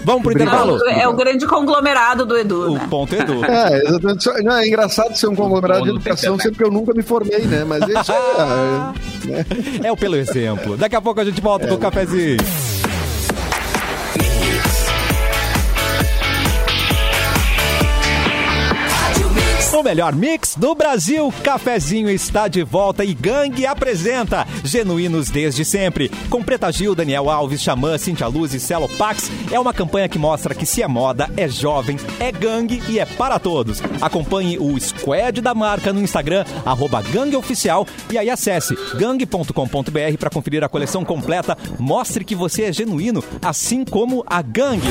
Vamos 0.08 0.22
pro 0.22 0.32
intervalo? 0.32 0.78
É 0.88 1.06
o 1.06 1.12
grande 1.12 1.46
conglomerado 1.46 2.24
do 2.24 2.34
Edu, 2.38 2.70
O 2.72 2.74
né? 2.76 2.86
ponto 2.88 3.14
Edu. 3.14 3.44
É, 3.44 3.76
exatamente. 3.86 4.42
Não, 4.42 4.56
é 4.56 4.66
engraçado 4.66 5.14
ser 5.14 5.26
um 5.26 5.34
conglomerado 5.34 5.84
de 5.84 5.90
educação, 5.90 6.38
sempre 6.38 6.56
que 6.56 6.64
eu 6.64 6.70
nunca 6.70 6.94
me 6.94 7.02
formei, 7.02 7.40
né? 7.40 7.62
Mas 7.62 7.82
isso 7.86 8.10
é. 8.10 9.84
É 9.86 9.92
o 9.92 9.96
pelo 9.98 10.16
exemplo. 10.16 10.78
Daqui 10.78 10.96
a 10.96 11.00
pouco 11.02 11.20
a 11.20 11.24
gente 11.24 11.42
volta 11.42 11.66
com 11.68 11.74
o 11.74 11.78
cafezinho. 11.78 12.38
O 19.78 19.82
melhor 19.82 20.12
mix 20.12 20.56
do 20.56 20.74
Brasil, 20.74 21.32
Cafezinho 21.44 22.10
está 22.10 22.48
de 22.48 22.64
volta 22.64 23.04
e 23.04 23.14
Gangue 23.14 23.64
apresenta 23.64 24.44
Genuínos 24.64 25.30
desde 25.30 25.64
sempre. 25.64 26.10
Com 26.28 26.42
Preta 26.42 26.72
Gil, 26.72 26.96
Daniel 26.96 27.30
Alves, 27.30 27.62
Xamã, 27.62 27.96
Cintia 27.96 28.26
Luz 28.26 28.52
e 28.54 28.58
Celo 28.58 28.88
Pax, 28.98 29.30
é 29.52 29.60
uma 29.60 29.72
campanha 29.72 30.08
que 30.08 30.18
mostra 30.18 30.52
que 30.52 30.66
se 30.66 30.82
é 30.82 30.88
moda, 30.88 31.30
é 31.36 31.46
jovem, 31.46 31.96
é 32.18 32.32
gangue 32.32 32.82
e 32.88 32.98
é 32.98 33.06
para 33.06 33.38
todos. 33.38 33.80
Acompanhe 34.02 34.58
o 34.58 34.76
squad 34.80 35.40
da 35.40 35.54
marca 35.54 35.92
no 35.92 36.02
Instagram, 36.02 36.44
arroba 36.66 37.00
gangueoficial 37.00 37.86
e 38.10 38.18
aí 38.18 38.28
acesse 38.28 38.76
gangue.com.br 38.96 40.18
para 40.18 40.30
conferir 40.30 40.64
a 40.64 40.68
coleção 40.68 41.04
completa. 41.04 41.56
Mostre 41.78 42.24
que 42.24 42.34
você 42.34 42.64
é 42.64 42.72
genuíno, 42.72 43.22
assim 43.40 43.84
como 43.84 44.24
a 44.26 44.42
gangue. 44.42 44.88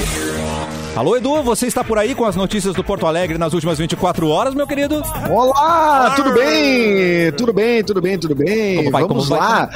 Alô, 0.98 1.16
Edu, 1.16 1.44
você 1.44 1.68
está 1.68 1.84
por 1.84 2.00
aí 2.00 2.16
com 2.16 2.26
as 2.26 2.36
notícias 2.36 2.74
do 2.74 2.84
Porto 2.84 3.06
Alegre 3.06 3.38
nas 3.38 3.54
últimas 3.54 3.78
24 3.78 4.28
horas, 4.30 4.56
meu 4.56 4.66
querido? 4.66 4.87
Olá, 5.30 6.14
tudo 6.16 6.34
bem? 6.34 7.32
Tudo 7.34 7.54
bem, 7.54 7.84
tudo 7.84 8.02
bem, 8.02 8.18
tudo 8.18 8.34
bem. 8.36 8.78
Como 8.78 8.92
vai, 8.92 9.02
Vamos 9.04 9.28
como 9.28 9.40
vai? 9.40 9.40
lá. 9.40 9.70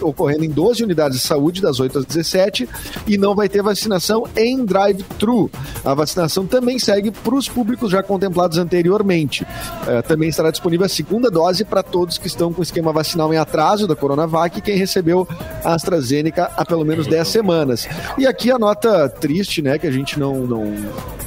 ocorrendo 0.02 0.44
em 0.44 0.50
12 0.50 0.84
unidades 0.84 1.20
de 1.20 1.26
saúde, 1.26 1.62
das 1.62 1.80
8 1.80 2.00
às 2.00 2.06
17, 2.06 2.68
e 3.06 3.18
não 3.18 3.36
vai 3.36 3.50
ter 3.50 3.62
vacinação 3.62 4.26
em 4.36 4.64
drive-thru. 4.64 5.50
A 5.84 5.94
vacinação 5.94 6.46
também 6.46 6.80
segue 6.80 7.12
para 7.12 7.36
os 7.36 7.48
públicos 7.48 7.92
já 7.92 8.04
contemplados 8.04 8.58
anteriormente. 8.58 9.44
Uh, 9.44 10.02
também 10.08 10.30
estará 10.30 10.52
disponível 10.52 10.86
a 10.86 10.90
segunda 10.90 11.30
dose 11.30 11.64
para 11.66 11.84
todos 11.84 12.18
que 12.18 12.28
estão 12.28 12.54
com 12.54 12.62
esquema 12.62 12.92
vacinal 12.92 13.34
em 13.34 13.38
atraso 13.38 13.88
da 13.88 13.96
Coronavac 13.96 14.58
e 14.58 14.62
quem 14.62 14.78
recebeu 14.78 15.28
a 15.64 15.74
AstraZeneca 15.74 16.52
há 16.56 16.66
pelo 16.66 16.86
menos 16.86 17.08
10 17.08 17.28
semanas. 17.28 17.88
E 18.18 18.26
aqui 18.26 18.52
a 18.52 18.60
nota 18.60 19.10
triste, 19.10 19.62
né, 19.62 19.78
que 19.78 19.88
a 19.88 19.92
gente 19.92 20.20
não, 20.20 20.46
não, 20.46 20.74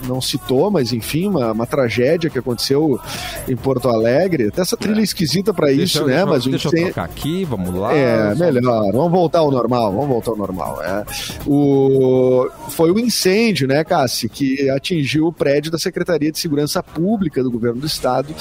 não 0.07 0.20
citou, 0.20 0.70
mas 0.70 0.93
enfim, 0.93 1.29
uma, 1.29 1.39
uma 1.49 1.66
tragédia 1.66 2.30
que 2.30 2.38
aconteceu 2.38 3.01
em 3.49 3.57
Porto 3.57 3.88
Alegre. 3.88 4.49
Até 4.49 4.62
essa 4.62 4.76
trilha 4.76 5.01
esquisita 5.01 5.53
para 5.53 5.72
isso, 5.72 6.05
né? 6.07 6.24
mas 6.24 6.45
deixa 6.45 6.68
eu 6.68 6.72
trocar 6.72 7.05
aqui, 7.05 7.45
vamos 7.45 7.74
lá. 7.74 7.95
É, 7.95 8.34
melhor. 8.34 8.93
Vamos 8.93 9.11
voltar 9.11 9.41
ao 9.41 9.51
normal, 9.51 9.93
vamos 9.93 10.09
voltar 10.09 10.30
ao 10.30 10.36
normal. 10.36 10.82
É. 10.82 11.05
O... 11.47 12.49
Foi 12.68 12.91
o 12.91 12.95
um 12.95 12.99
incêndio, 12.99 13.66
né, 13.66 13.82
Cassi, 13.84 14.28
que 14.28 14.68
atingiu 14.70 15.26
o 15.26 15.32
prédio 15.32 15.70
da 15.70 15.78
Secretaria 15.78 16.30
de 16.30 16.38
Segurança 16.38 16.82
Pública 16.82 17.43
do 17.43 17.51
Governo 17.51 17.80
do 17.80 17.86
Estado 17.86 18.34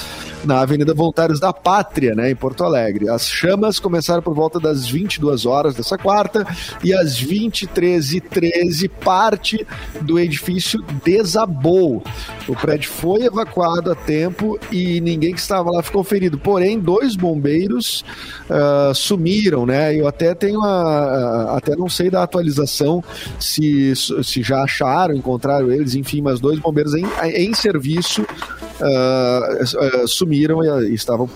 na 0.44 0.60
Avenida 0.60 0.94
Voluntários 0.94 1.40
da 1.40 1.52
Pátria, 1.52 2.14
né, 2.14 2.30
em 2.30 2.36
Porto 2.36 2.64
Alegre. 2.64 3.08
As 3.08 3.28
chamas 3.28 3.78
começaram 3.78 4.22
por 4.22 4.34
volta 4.34 4.58
das 4.58 4.86
22 4.86 5.46
horas 5.46 5.74
dessa 5.74 5.98
quarta 5.98 6.46
e 6.82 6.92
às 6.92 7.20
23h13 7.22 8.88
parte 8.88 9.66
do 10.00 10.18
edifício 10.18 10.82
desabou. 11.04 12.02
O 12.48 12.54
prédio 12.54 12.89
foi 12.90 13.22
evacuado 13.22 13.90
a 13.90 13.94
tempo 13.94 14.58
e 14.70 15.00
ninguém 15.00 15.32
que 15.32 15.40
estava 15.40 15.70
lá 15.70 15.82
ficou 15.82 16.02
ferido. 16.02 16.38
Porém, 16.38 16.78
dois 16.78 17.16
bombeiros 17.16 18.04
uh, 18.48 18.94
sumiram, 18.94 19.64
né? 19.64 19.94
Eu 19.94 20.06
até 20.06 20.34
tenho 20.34 20.60
a, 20.62 21.56
até 21.56 21.76
não 21.76 21.88
sei 21.88 22.10
da 22.10 22.22
atualização 22.22 23.02
se, 23.38 23.94
se 23.96 24.42
já 24.42 24.62
acharam, 24.62 25.14
encontraram 25.14 25.70
eles, 25.70 25.94
enfim, 25.94 26.20
mas 26.20 26.40
dois 26.40 26.58
bombeiros 26.58 26.94
em, 26.94 27.06
em 27.22 27.54
serviço 27.54 28.22
uh, 28.22 30.02
uh, 30.02 30.08
sumiram 30.08 30.62
e, 30.82 30.94
estavam 30.94 31.28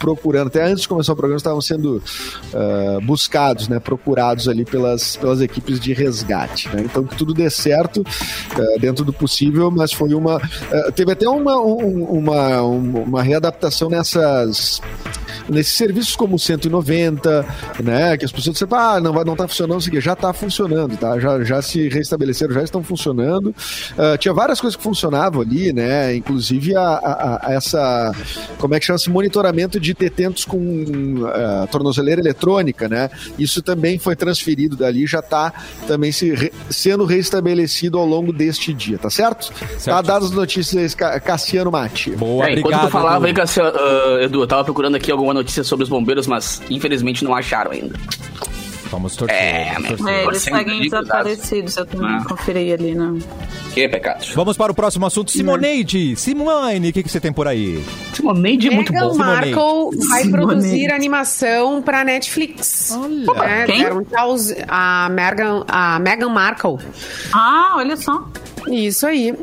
procurando, 0.00 0.48
até 0.48 0.64
antes 0.64 0.82
de 0.82 0.88
começar 0.88 1.12
o 1.12 1.16
programa, 1.16 1.36
estavam 1.36 1.60
sendo 1.60 1.98
uh, 1.98 3.00
buscados, 3.02 3.68
né, 3.68 3.78
procurados 3.78 4.48
ali 4.48 4.64
pelas, 4.64 5.16
pelas 5.16 5.42
equipes 5.42 5.78
de 5.78 5.92
resgate. 5.92 6.68
Né? 6.70 6.82
Então 6.86 7.04
que 7.04 7.14
tudo 7.14 7.34
dê 7.34 7.48
certo 7.50 8.00
uh, 8.00 8.80
dentro 8.80 9.04
do 9.04 9.12
possível, 9.12 9.70
mas 9.70 9.92
foi 9.92 10.14
uma. 10.14 10.38
Uh, 10.38 10.92
teve 10.92 11.12
até 11.12 11.28
uma, 11.28 11.60
um, 11.60 12.04
uma, 12.04 12.62
uma 12.62 13.22
readaptação 13.22 13.90
nessas 13.90 14.80
nesses 15.50 15.76
serviços 15.76 16.16
como 16.16 16.36
o 16.36 16.38
190, 16.38 17.46
né? 17.82 18.16
Que 18.16 18.24
as 18.24 18.32
pessoas 18.32 18.54
dizem, 18.54 18.68
ah, 18.72 19.00
não, 19.00 19.12
não 19.12 19.36
tá 19.36 19.46
funcionando, 19.46 19.80
isso 19.80 19.88
aqui. 19.88 20.00
já 20.00 20.16
tá 20.16 20.32
funcionando, 20.32 20.96
tá? 20.96 21.18
Já, 21.18 21.42
já 21.44 21.62
se 21.62 21.88
restabeleceram, 21.88 22.54
já 22.54 22.62
estão 22.62 22.82
funcionando. 22.82 23.48
Uh, 23.48 24.16
tinha 24.18 24.32
várias 24.32 24.60
coisas 24.60 24.76
que 24.76 24.82
funcionavam 24.82 25.42
ali, 25.42 25.72
né? 25.72 26.14
Inclusive 26.14 26.76
a, 26.76 26.82
a, 26.82 27.48
a 27.48 27.52
essa, 27.52 28.12
como 28.58 28.74
é 28.74 28.80
que 28.80 28.86
chama 28.86 28.96
esse 28.96 29.10
monitoramento 29.10 29.80
de 29.80 29.92
detentos 29.94 30.44
com 30.44 30.58
uh, 30.58 31.66
tornozeleira 31.70 32.20
eletrônica, 32.20 32.88
né? 32.88 33.10
Isso 33.38 33.62
também 33.62 33.98
foi 33.98 34.14
transferido 34.14 34.76
dali, 34.76 35.06
já 35.06 35.20
está 35.20 35.52
também 35.86 36.12
se 36.12 36.32
re, 36.34 36.52
sendo 36.70 37.04
restabelecido 37.04 37.98
ao 37.98 38.06
longo 38.06 38.32
deste 38.32 38.72
dia, 38.72 38.98
tá 38.98 39.10
certo? 39.10 39.52
certo. 39.78 39.84
Tá 39.84 40.02
dadas 40.02 40.30
as 40.30 40.34
notícias, 40.34 40.94
Cassiano 40.94 41.70
Mate. 41.70 42.10
Boa, 42.10 42.44
é, 42.44 42.48
obrigado. 42.48 42.72
Enquanto 42.72 42.86
tu 42.86 42.90
falava 42.90 43.26
aí, 43.26 43.34
Cassiano, 43.34 43.70
uh, 43.70 44.20
Edu, 44.20 44.42
eu 44.42 44.46
tava 44.46 44.64
procurando 44.64 44.96
aqui 44.96 45.10
alguma 45.10 45.39
notícia 45.40 45.64
sobre 45.64 45.84
os 45.84 45.88
bombeiros, 45.88 46.26
mas 46.26 46.62
infelizmente 46.70 47.24
não 47.24 47.34
acharam 47.34 47.72
ainda. 47.72 47.98
Vamos 48.90 49.14
torcer. 49.14 49.36
É, 49.36 49.72
vamos 49.74 49.88
torcer. 49.88 50.08
é 50.08 50.24
eles 50.24 50.42
seguem 50.42 50.80
desaparecidos. 50.82 51.76
Eu 51.76 51.86
também 51.86 52.10
ah. 52.10 52.24
conferi 52.24 52.72
ali, 52.72 52.94
não. 52.94 53.18
Que 53.72 53.88
pecados. 53.88 54.30
Vamos 54.34 54.56
para 54.56 54.72
o 54.72 54.74
próximo 54.74 55.06
assunto. 55.06 55.30
Simoneide. 55.30 56.16
Simone, 56.16 56.90
o 56.90 56.92
que, 56.92 57.04
que 57.04 57.08
você 57.08 57.20
tem 57.20 57.32
por 57.32 57.46
aí? 57.46 57.84
Simoneide 58.12 58.66
é 58.66 58.70
muito 58.72 58.92
bom. 58.92 59.14
Markle 59.14 59.54
vai 60.08 60.22
Simoneide. 60.22 60.30
produzir 60.30 60.92
animação 60.92 61.80
para 61.80 62.02
Netflix. 62.02 62.90
Olha. 62.92 63.44
É, 63.44 63.66
Quem? 63.66 63.86
A 64.66 65.08
Meghan, 65.08 65.64
a 65.68 65.98
Meghan 66.00 66.28
Markle. 66.28 66.78
Ah, 67.32 67.74
olha 67.76 67.96
só. 67.96 68.28
Isso 68.68 69.06
aí. 69.06 69.32
Uh, 69.32 69.36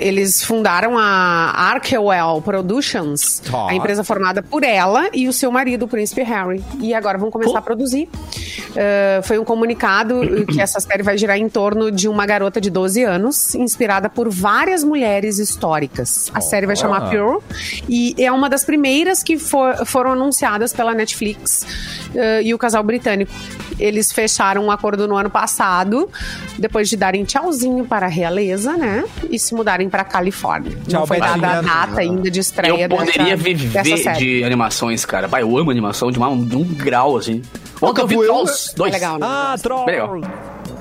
eles 0.00 0.42
fundaram 0.42 0.96
a 0.98 1.52
Arkewell 1.72 2.40
Productions, 2.42 3.42
a 3.68 3.74
empresa 3.74 4.02
formada 4.04 4.42
por 4.42 4.62
ela 4.62 5.08
e 5.12 5.28
o 5.28 5.32
seu 5.32 5.50
marido, 5.50 5.84
o 5.84 5.88
príncipe 5.88 6.22
Harry. 6.22 6.62
E 6.80 6.94
agora 6.94 7.18
vão 7.18 7.30
começar 7.30 7.58
a 7.58 7.62
produzir. 7.62 8.08
Uh, 8.70 9.22
foi 9.22 9.38
um 9.38 9.44
comunicado 9.44 10.20
que 10.46 10.60
essa 10.60 10.80
série 10.80 11.02
vai 11.02 11.16
girar 11.16 11.38
em 11.38 11.48
torno 11.48 11.90
de 11.90 12.08
uma 12.08 12.26
garota 12.26 12.60
de 12.60 12.70
12 12.70 13.02
anos, 13.04 13.54
inspirada 13.54 14.08
por 14.08 14.28
várias 14.28 14.84
mulheres 14.84 15.38
históricas. 15.38 16.30
A 16.34 16.40
série 16.40 16.66
vai 16.66 16.76
chamar 16.76 17.10
Pure 17.10 17.42
e 17.88 18.14
é 18.18 18.30
uma 18.30 18.48
das 18.48 18.64
primeiras 18.64 19.22
que 19.22 19.38
for, 19.38 19.86
foram 19.86 20.12
anunciadas 20.12 20.72
pela 20.72 20.94
Netflix 20.94 21.66
uh, 22.14 22.42
e 22.42 22.52
o 22.52 22.58
casal 22.58 22.82
britânico. 22.82 23.32
Eles 23.78 24.10
fecharam 24.10 24.64
um 24.64 24.70
acordo 24.70 25.06
no 25.06 25.16
ano 25.16 25.30
passado, 25.30 26.08
depois 26.58 26.88
de 26.88 26.96
darem 26.96 27.24
tchauzinho 27.24 27.84
para 27.84 28.05
a 28.06 28.10
realeza, 28.10 28.76
né? 28.76 29.04
E 29.30 29.38
se 29.38 29.54
mudarem 29.54 29.88
para 29.88 30.04
Califórnia. 30.04 30.76
Tchau, 30.88 31.00
Não 31.00 31.06
foi 31.06 31.18
dada 31.18 31.58
a 31.58 31.60
data 31.60 32.00
ainda 32.00 32.30
de 32.30 32.40
estreia 32.40 32.84
Eu 32.84 32.88
poderia 32.88 33.36
dessa, 33.36 33.36
viver 33.36 33.82
dessa 33.82 34.12
de 34.12 34.44
animações, 34.44 35.04
cara. 35.04 35.28
Pai, 35.28 35.42
eu 35.42 35.56
amo 35.56 35.70
animação 35.70 36.10
de, 36.10 36.18
uma, 36.18 36.34
de 36.44 36.56
um 36.56 36.64
grau, 36.64 37.16
assim. 37.16 37.42
Ontem 37.80 38.00
eu 38.00 38.06
vi 38.06 38.16
Trolls 38.16 38.74
2. 38.74 38.90
É 38.90 38.94
legal, 38.94 39.18
né? 39.18 39.26
Ah, 39.28 39.54
Trolls. 39.60 39.90
Legal. 39.90 40.20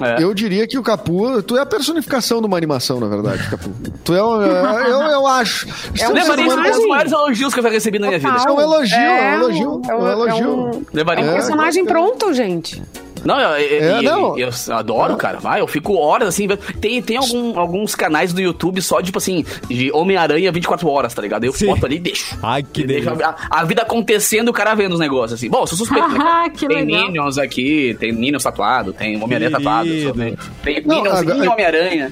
É. 0.01 0.21
Eu 0.21 0.33
diria 0.33 0.67
que 0.67 0.77
o 0.77 0.83
Capu, 0.83 1.41
tu 1.43 1.57
é 1.57 1.61
a 1.61 1.65
personificação 1.65 2.41
de 2.41 2.47
uma 2.47 2.57
animação, 2.57 2.99
na 2.99 3.07
verdade, 3.07 3.49
Capu. 3.49 3.69
Tu 4.03 4.13
é 4.13 4.23
um, 4.23 4.41
é, 4.41 4.89
eu, 4.89 5.01
eu 5.01 5.27
acho. 5.27 5.67
É 5.97 6.09
um, 6.09 6.13
Levaria 6.13 6.45
um 6.45 6.61
dos 6.61 6.87
maiores 6.87 7.11
elogios 7.11 7.53
que 7.53 7.59
eu 7.59 7.63
já 7.63 7.69
recebi 7.69 7.99
na 7.99 8.07
minha 8.07 8.19
vida. 8.19 8.35
É 8.45 8.51
um 8.51 8.59
elogio, 8.59 8.97
é 8.97 9.37
um 9.39 9.43
elogio. 9.43 9.81
É 9.89 9.95
um, 9.95 10.07
elogio. 10.07 10.43
É 10.43 10.47
um, 10.47 10.85
Levaria 10.93 11.25
um 11.25 11.33
personagem 11.33 11.85
pronto, 11.85 12.33
gente. 12.33 12.81
Não, 13.25 13.39
eu, 13.39 13.49
eu, 13.57 13.83
é, 13.83 14.01
não. 14.03 14.37
eu, 14.37 14.49
eu 14.67 14.75
adoro, 14.75 15.17
cara. 15.17 15.39
Vai, 15.39 15.59
eu 15.59 15.67
fico 15.67 15.95
horas 15.95 16.29
assim. 16.29 16.47
Tem, 16.79 17.01
tem 17.01 17.17
algum, 17.17 17.59
alguns 17.59 17.95
canais 17.95 18.31
do 18.31 18.39
YouTube 18.39 18.81
só, 18.81 19.01
tipo 19.01 19.17
assim, 19.17 19.43
de 19.67 19.91
Homem-Aranha 19.91 20.51
24 20.51 20.87
horas, 20.87 21.13
tá 21.13 21.21
ligado? 21.21 21.43
Eu 21.43 21.51
Sim. 21.51 21.65
boto 21.65 21.85
ali 21.85 21.95
e 21.95 21.99
deixo. 21.99 22.37
Ai, 22.43 22.61
que 22.61 22.83
delícia. 22.85 23.11
A, 23.11 23.61
a, 23.61 23.63
vida 23.63 23.81
acontecendo, 23.81 24.49
o 24.49 24.53
cara 24.53 24.75
vendo 24.75 24.93
os 24.93 24.99
negócios 24.99 25.39
assim. 25.39 25.49
Bom, 25.49 25.61
eu 25.61 25.67
sou 25.67 25.77
suspeito, 25.77 26.09
né? 26.09 26.17
Ah, 26.19 26.49
que 26.49 26.67
tem 26.67 26.85
legal. 26.85 27.07
Minions 27.07 27.37
aqui, 27.37 27.95
tem 27.99 28.11
Minions 28.11 28.43
tatuado, 28.43 28.93
tem 28.93 29.21
Homem-Aranha 29.21 29.51
tatuado. 29.51 29.89
Tem, 29.89 30.37
tem 30.63 30.81
Minions 30.85 31.21
e 31.21 31.47
Homem-Aranha. 31.47 32.11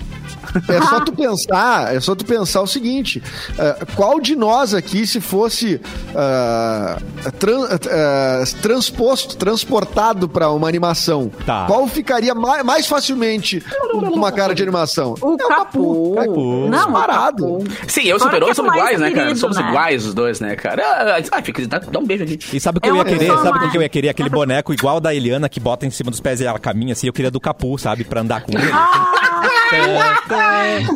É 0.68 0.82
só 0.82 1.00
tu 1.00 1.12
pensar, 1.12 1.96
é 1.96 2.00
só 2.00 2.16
tu 2.16 2.26
pensar 2.26 2.62
o 2.62 2.68
seguinte: 2.68 3.22
uh, 3.52 3.96
qual 3.96 4.20
de 4.20 4.36
nós 4.36 4.74
aqui, 4.74 5.06
se 5.08 5.20
fosse 5.20 5.82
uh, 6.10 7.32
tran 7.40 7.62
uh, 7.62 8.62
transposto, 8.62 9.36
transportado 9.36 10.28
para 10.30 10.50
uma 10.52 10.68
animação, 10.68 11.32
tá. 11.46 11.66
qual 11.66 11.88
ficaria 11.88 12.36
mais, 12.36 12.64
mais 12.64 12.88
facilmente 12.88 13.64
uma 13.94 14.32
cara 14.32 14.54
de 14.54 14.62
animação? 14.62 15.16
O, 15.22 15.32
é 15.40 15.46
o 15.46 15.48
Capu. 15.48 16.16
Capu. 16.16 16.70
Não, 16.70 16.92
parado. 16.92 17.64
Sim, 17.88 18.04
eu 18.04 18.20
super 18.20 18.42
é 18.44 18.54
somos 18.54 18.74
iguais, 18.74 19.00
né, 19.00 19.12
cara? 19.12 19.36
Somos 19.36 19.58
né? 19.58 19.68
iguais 19.68 20.06
os 20.06 20.14
dois, 20.14 20.40
né, 20.40 20.56
cara? 20.56 20.84
Ah, 21.32 21.42
fica, 21.42 21.66
dá, 21.68 21.82
um 22.00 22.06
beijo 22.06 22.24
aqui. 22.24 22.40
E 22.54 22.60
sabe 22.60 22.78
o 22.78 22.82
que 22.82 22.90
eu, 22.90 22.96
eu 22.96 22.98
ia 22.98 23.06
querer? 23.06 23.28
Sabe 23.28 23.58
o 23.58 23.72
que 23.72 23.78
eu 23.78 23.82
ia 23.82 23.90
querer? 23.90 24.10
Aquele 24.10 24.30
boneco 24.30 24.74
igual 24.74 25.00
da 25.00 25.14
Eliana 25.14 25.50
que 25.50 25.60
bota 25.60 25.86
em 25.86 25.92
cima 25.92 26.12
dos 26.12 26.20
pés 26.20 26.42
e 26.42 26.46
ela 26.46 26.60
caminha 26.60 26.94
assim. 26.94 27.08
Eu 27.08 27.14
queria 27.14 27.32
do 27.32 27.40
Capu, 27.40 27.78
sabe? 27.78 28.04
Pra 28.04 28.22
andar 28.22 28.42
com 28.42 28.52
ele. 28.52 28.72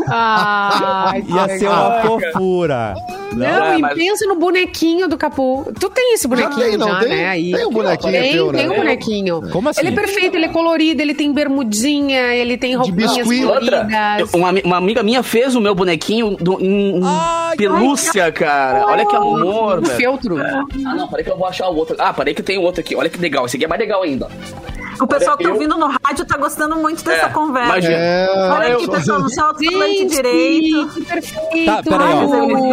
Ah! 0.10 1.14
Ia 1.28 1.58
ser 1.60 1.68
uma 1.68 2.02
fofura. 2.02 2.96
Não, 3.34 3.46
É, 3.46 3.78
e 3.78 3.82
mas- 3.82 3.94
pensa 3.94 4.26
no 4.26 4.36
bonequinho 4.36 5.08
do 5.08 5.18
Capu. 5.18 5.72
Tu 5.80 5.90
tem 5.90 6.14
esse 6.14 6.28
bonequinho 6.28 6.70
tem, 6.70 6.78
não 6.78 6.88
já, 6.88 7.00
tem? 7.00 7.10
né? 7.10 7.28
Aí. 7.28 7.52
Tem 7.52 7.66
um 7.68 7.72
bonequinho 7.72 8.12
Tem, 8.14 8.32
teu, 8.32 8.52
né? 8.52 8.60
tem 8.60 8.70
um 8.70 8.76
bonequinho. 8.76 9.42
Como 9.52 9.70
assim? 9.70 9.82
Ele 9.82 9.90
é 9.90 9.92
perfeito, 9.92 10.36
ele 10.36 10.46
é 10.46 10.50
colorido, 10.50 11.02
ele 11.02 11.14
tem 11.14 11.32
bermudinha, 11.32 12.34
ele 12.34 12.58
tem 12.58 12.76
roupinhas 12.76 13.14
coloridas. 13.28 14.34
uma, 14.34 14.52
uma 14.64 14.78
amiga 14.78 15.04
minha 15.04 15.22
fez 15.22 15.56
o 15.56 15.62
meu 15.62 15.76
bonequinho 15.76 16.36
do- 16.38 16.60
em, 16.62 17.00
Ai, 17.04 17.56
pelúcia, 17.58 18.32
cara. 18.32 18.86
Olha 18.88 19.06
que 19.06 19.16
amor, 19.16 19.82
velho. 19.82 19.96
feltro. 19.98 20.38
Ah, 20.42 20.96
não, 20.96 21.08
peraí 21.08 21.24
que 21.26 21.32
eu 21.32 21.38
vou 21.38 21.48
achar 21.48 21.68
o 21.70 21.76
outro. 21.76 21.96
Ah, 22.00 22.14
peraí 22.14 22.34
que 22.34 22.42
tem 22.42 22.58
outro 22.58 22.80
aqui. 22.82 22.96
Olha 22.96 23.10
que 23.10 23.20
legal. 23.20 23.46
Esse 23.46 23.58
aqui 23.58 23.66
é 23.66 23.68
mais 23.68 23.80
legal 23.80 24.02
ainda. 24.04 24.28
O 25.00 25.08
pessoal 25.08 25.38
que 25.38 25.44
tá 25.44 25.50
Eu- 25.50 25.54
ouvindo 25.54 25.78
no 25.78 25.88
rádio 25.88 26.26
tá 26.26 26.38
gostando 26.38 26.76
muito 26.76 27.04
dessa 27.04 27.28
É, 27.28 27.30
conversa. 27.30 27.70
imagina. 27.70 27.94
É, 27.96 28.50
Olha 28.52 28.68
eu- 28.70 28.78
aqui, 28.78 28.90
pessoal, 28.90 29.20
no 29.22 29.30
seu 29.30 29.46
autocolante 29.46 29.98
Gente, 29.98 30.16
direito. 30.16 30.90
que 30.90 31.02
perfeito. 31.06 31.66
Tá, 31.66 31.84
peraí, 31.84 32.14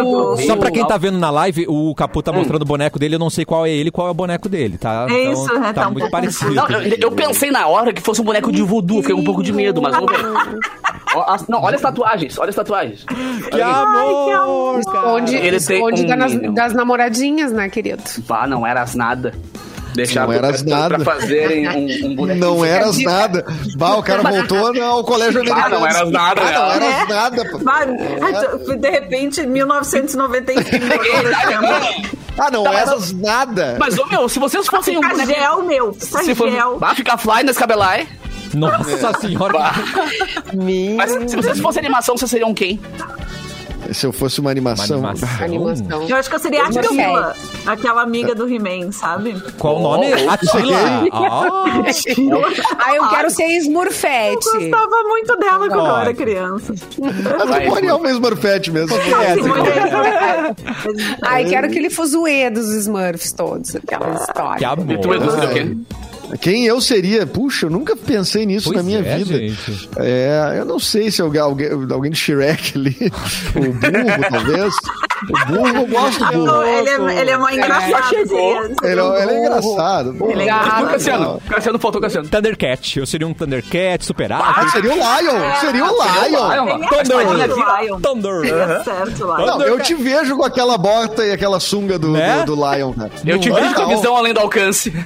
ó. 0.03 0.37
Só 0.37 0.55
pra 0.55 0.71
quem 0.71 0.85
tá 0.87 0.97
vendo 0.97 1.17
na 1.17 1.29
live, 1.29 1.65
o 1.67 1.93
Capu 1.95 2.21
tá 2.23 2.31
mostrando 2.31 2.61
o 2.63 2.65
boneco 2.65 2.97
dele, 2.97 3.15
eu 3.15 3.19
não 3.19 3.29
sei 3.29 3.45
qual 3.45 3.65
é 3.65 3.69
ele 3.71 3.89
e 3.89 3.91
qual 3.91 4.07
é 4.07 4.11
o 4.11 4.13
boneco 4.13 4.49
dele, 4.49 4.77
tá? 4.77 5.05
É 5.09 5.31
isso, 5.31 5.43
então, 5.45 5.57
é, 5.63 5.73
tá 5.73 5.81
tá 5.81 5.87
um 5.87 5.91
muito 5.91 5.99
pouco 5.99 6.11
parecido. 6.11 6.53
Não, 6.53 6.67
eu, 6.69 6.97
eu 7.01 7.11
pensei 7.11 7.51
na 7.51 7.67
hora 7.67 7.93
que 7.93 8.01
fosse 8.01 8.21
um 8.21 8.25
boneco 8.25 8.51
de 8.51 8.61
voodoo, 8.61 9.01
fiquei 9.01 9.15
com 9.15 9.21
um 9.21 9.25
pouco 9.25 9.43
de 9.43 9.53
medo, 9.53 9.81
mas 9.81 9.93
vamos 9.95 10.11
ver. 10.11 10.23
Não, 11.47 11.61
olha 11.63 11.75
as 11.75 11.81
tatuagens, 11.81 12.37
olha 12.37 12.49
as 12.49 12.55
tatuagens. 12.55 13.03
Que 13.51 13.61
amor, 13.61 14.25
cara. 14.35 14.79
Esconde, 14.79 15.35
Ele 15.35 15.59
tem 15.59 15.77
esconde 15.77 16.03
um 16.03 16.17
das, 16.17 16.53
das 16.53 16.73
namoradinhas, 16.73 17.51
né, 17.51 17.69
querido? 17.69 18.03
Pá, 18.27 18.45
não 18.47 18.65
eras 18.65 18.95
nada. 18.95 19.33
Deixaram 19.95 20.27
Não 20.27 20.33
eras 20.33 20.61
pra, 20.63 20.75
nada. 20.77 20.99
pra 20.99 21.13
fazerem 21.15 21.67
um, 21.69 22.07
um 22.11 22.15
bonequinho. 22.15 22.45
Não 22.45 22.65
eras 22.65 22.97
nada. 23.01 23.45
Bah, 23.75 23.95
o 23.95 24.03
cara 24.03 24.21
voltou 24.21 24.83
ao 24.83 25.03
colégio 25.03 25.41
americano. 25.41 25.79
não 25.79 25.87
eras 25.87 26.11
nada, 26.11 26.41
Ah, 26.41 26.51
não 26.79 26.87
eras 26.87 27.07
nada. 27.09 27.49
pô. 27.49 27.57
Vai, 27.59 27.87
ai, 28.21 28.77
de 28.77 28.89
repente, 28.89 29.45
1995. 29.45 30.69
Ah, 32.37 32.51
não 32.51 32.63
Tá, 32.65 32.71
mas- 32.73 32.89
eras 32.89 33.13
nada. 33.13 33.77
Mas, 33.79 33.97
ô 33.97 34.05
meu, 34.07 34.27
se 34.27 34.39
vocês 34.39 34.67
fossem 34.67 34.97
um 34.97 35.01
Fica 35.01 35.15
boneco... 35.15 35.39
gel, 35.39 35.63
meu. 35.63 35.93
Fica 35.93 36.21
Se 36.21 36.35
for, 36.35 36.51
gel. 36.51 36.77
vai 36.77 36.93
ficar 36.93 37.17
fly 37.17 37.43
nas 37.43 37.57
cabelai. 37.57 38.05
Nossa 38.53 39.13
senhora. 39.21 39.53
Bah. 39.53 39.73
Minha 40.53 40.95
Mas 40.97 41.11
se 41.31 41.35
vocês 41.37 41.59
fossem 41.61 41.79
animação, 41.81 42.17
vocês 42.17 42.29
seriam 42.29 42.53
quem? 42.53 42.77
Se 43.93 44.05
eu 44.05 44.11
fosse 44.13 44.39
uma 44.39 44.45
Uma 44.45 44.51
animação. 44.51 44.97
animação. 44.97 45.29
animação. 45.43 46.07
Eu 46.09 46.15
acho 46.17 46.29
que 46.29 46.35
eu 46.35 46.39
seria 46.39 46.63
a 46.63 46.69
Eu 46.69 46.79
Atila, 46.79 47.35
aquela 47.65 48.01
amiga 48.01 48.33
do 48.35 48.47
He-Man, 48.47 48.91
sabe? 48.91 49.35
Qual 49.57 49.77
o 49.77 49.81
nome? 49.81 50.07
Oh, 50.07 50.29
Atila. 50.29 50.77
Ah, 51.11 51.73
Ah, 52.79 52.95
eu 52.95 53.07
quero 53.09 53.29
ser 53.29 53.43
Eu 53.43 53.61
Smurfette. 53.61 54.35
gostava 54.45 55.03
muito 55.07 55.35
dela 55.37 55.67
quando 55.67 55.85
eu 55.87 55.97
era 55.97 56.13
criança. 56.13 56.73
Mas 56.99 57.49
Vai, 57.49 57.67
o 57.67 57.75
Ariel 57.75 57.99
mesmo 57.99 58.21
Morfete 58.21 58.71
mesmo. 58.71 58.95
é, 58.95 60.55
Ai, 61.21 61.45
quero 61.45 61.67
aquele 61.67 61.89
fuzuê 61.89 62.49
dos 62.49 62.67
Smurfs 62.73 63.31
todos. 63.33 63.75
Aquela 63.75 64.13
história. 64.15 64.57
que 64.59 64.65
amor. 64.65 64.91
E 64.91 64.97
tu 65.01 65.13
Edu, 65.13 65.31
seria 65.31 65.49
o 65.49 65.53
quê? 65.53 65.77
Quem 66.39 66.65
eu 66.65 66.79
seria? 66.81 67.25
Puxa, 67.25 67.65
eu 67.65 67.69
nunca 67.69 67.95
pensei 67.95 68.45
nisso 68.45 68.65
Pois 68.65 68.77
na 68.77 68.83
minha 68.83 68.99
é, 68.99 69.17
vida. 69.17 69.37
gente. 69.37 69.89
É, 69.97 70.55
eu 70.57 70.65
não 70.65 70.79
sei 70.79 71.11
se 71.11 71.21
alguém, 71.21 71.41
alguém, 71.41 71.69
do 72.11 72.15
Shrek 72.15 72.77
ali. 72.77 72.95
O 73.55 73.73
burro, 73.73 74.29
talvez. 74.29 74.73
O 75.23 75.45
burro, 75.45 75.67
eu 75.77 75.87
gosto 75.87 76.25
do 76.25 76.31
burro. 76.33 76.63
Ele 76.63 76.89
é, 76.89 77.19
ele 77.21 77.31
é 77.31 77.37
mais 77.37 77.57
engraçado. 77.57 78.09
chegou. 78.09 78.53
seria- 78.53 78.91
Ele, 78.91 79.01
é- 79.01 79.21
ele 79.23 79.31
é 79.31 79.39
engraçado. 79.39 80.17
Ele 80.29 80.43
é 80.43 80.45
Gato. 80.45 80.83
O 80.83 80.87
Cassiano. 80.87 81.41
Cassiano 81.49 81.79
faltou 81.79 82.01
Cassiano. 82.01 82.27
Thundercat. 82.27 82.99
Eu 82.99 83.05
seria 83.05 83.27
um 83.27 83.33
Thundercat, 83.33 84.05
super 84.05 84.31
Ah, 84.33 84.67
seria 84.71 84.91
o 84.91 84.95
Lion. 84.95 85.59
Seria 85.61 85.85
o 85.85 85.87
Lion. 85.87 86.49
Lion. 86.51 86.87
Thunder. 86.87 87.27
Thunder. 87.27 88.01
Thunder. 88.01 88.67
Tá 88.67 88.83
certo. 88.83 89.25
Não, 89.25 89.61
eu 89.61 89.79
te 89.79 89.93
vejo 89.95 90.35
com 90.35 90.43
aquela 90.43 90.77
bota 90.77 91.25
e 91.25 91.31
aquela 91.31 91.59
sunga 91.59 91.97
do, 91.97 92.11
Né? 92.11 92.43
do, 92.45 92.55
do 92.55 92.71
Lion, 92.71 92.93
cara. 92.93 93.11
Eu 93.25 93.39
te 93.39 93.49
vejo 93.51 93.73
com 93.73 93.81
a 93.81 93.85
visão 93.87 94.15
além 94.17 94.33
do 94.33 94.39
alcance. 94.41 94.91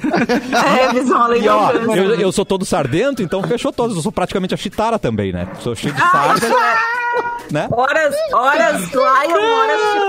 É, 0.80 0.92
visão 0.92 1.22
além 1.22 1.40
E 1.40 1.44
do 1.44 1.50
ó, 1.50 1.66
alcance. 1.66 1.98
eu, 1.98 2.14
eu 2.20 2.32
sou 2.32 2.44
todo 2.44 2.64
sardento, 2.64 3.22
então 3.22 3.42
fechou 3.42 3.72
todos. 3.72 3.96
Eu 3.96 4.02
sou 4.02 4.12
praticamente 4.12 4.54
a 4.54 4.56
Chitara 4.56 4.98
também, 4.98 5.32
né? 5.32 5.48
Sou 5.60 5.74
cheio 5.74 5.94
de 5.94 6.00
Ah, 6.02 6.10
sarda, 6.10 6.46
é. 6.46 7.52
né? 7.52 7.68
Horas, 7.70 8.14
horas 8.32 8.90
Lion, 8.90 9.02
horas 9.02 9.80
Chitara. 9.80 9.99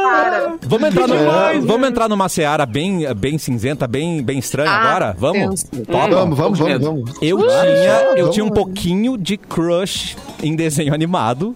Vamos 0.64 0.90
entrar, 0.90 1.08
no, 1.08 1.18
Demais, 1.18 1.66
vamos 1.66 1.88
entrar 1.90 2.08
numa 2.10 2.30
seara 2.30 2.66
bem, 2.66 3.14
bem 3.16 3.38
cinzenta, 3.38 3.88
bem, 3.88 4.22
bem 4.24 4.40
estranha 4.40 4.70
Ah, 4.72 4.90
agora? 4.90 5.16
Vamos? 5.18 5.66
Vamos, 5.88 6.16
vamos, 6.16 6.38
vamos, 6.38 6.60
vamos. 6.60 7.12
Eu 7.22 7.38
tinha, 7.40 8.02
eu 8.16 8.18
vamos. 8.18 8.34
tinha 8.34 8.46
um 8.46 8.50
pouquinho 8.50 9.18
de 9.18 9.38
crush 9.38 10.16
em 10.42 10.56
desenho 10.56 10.94
animado. 10.94 11.56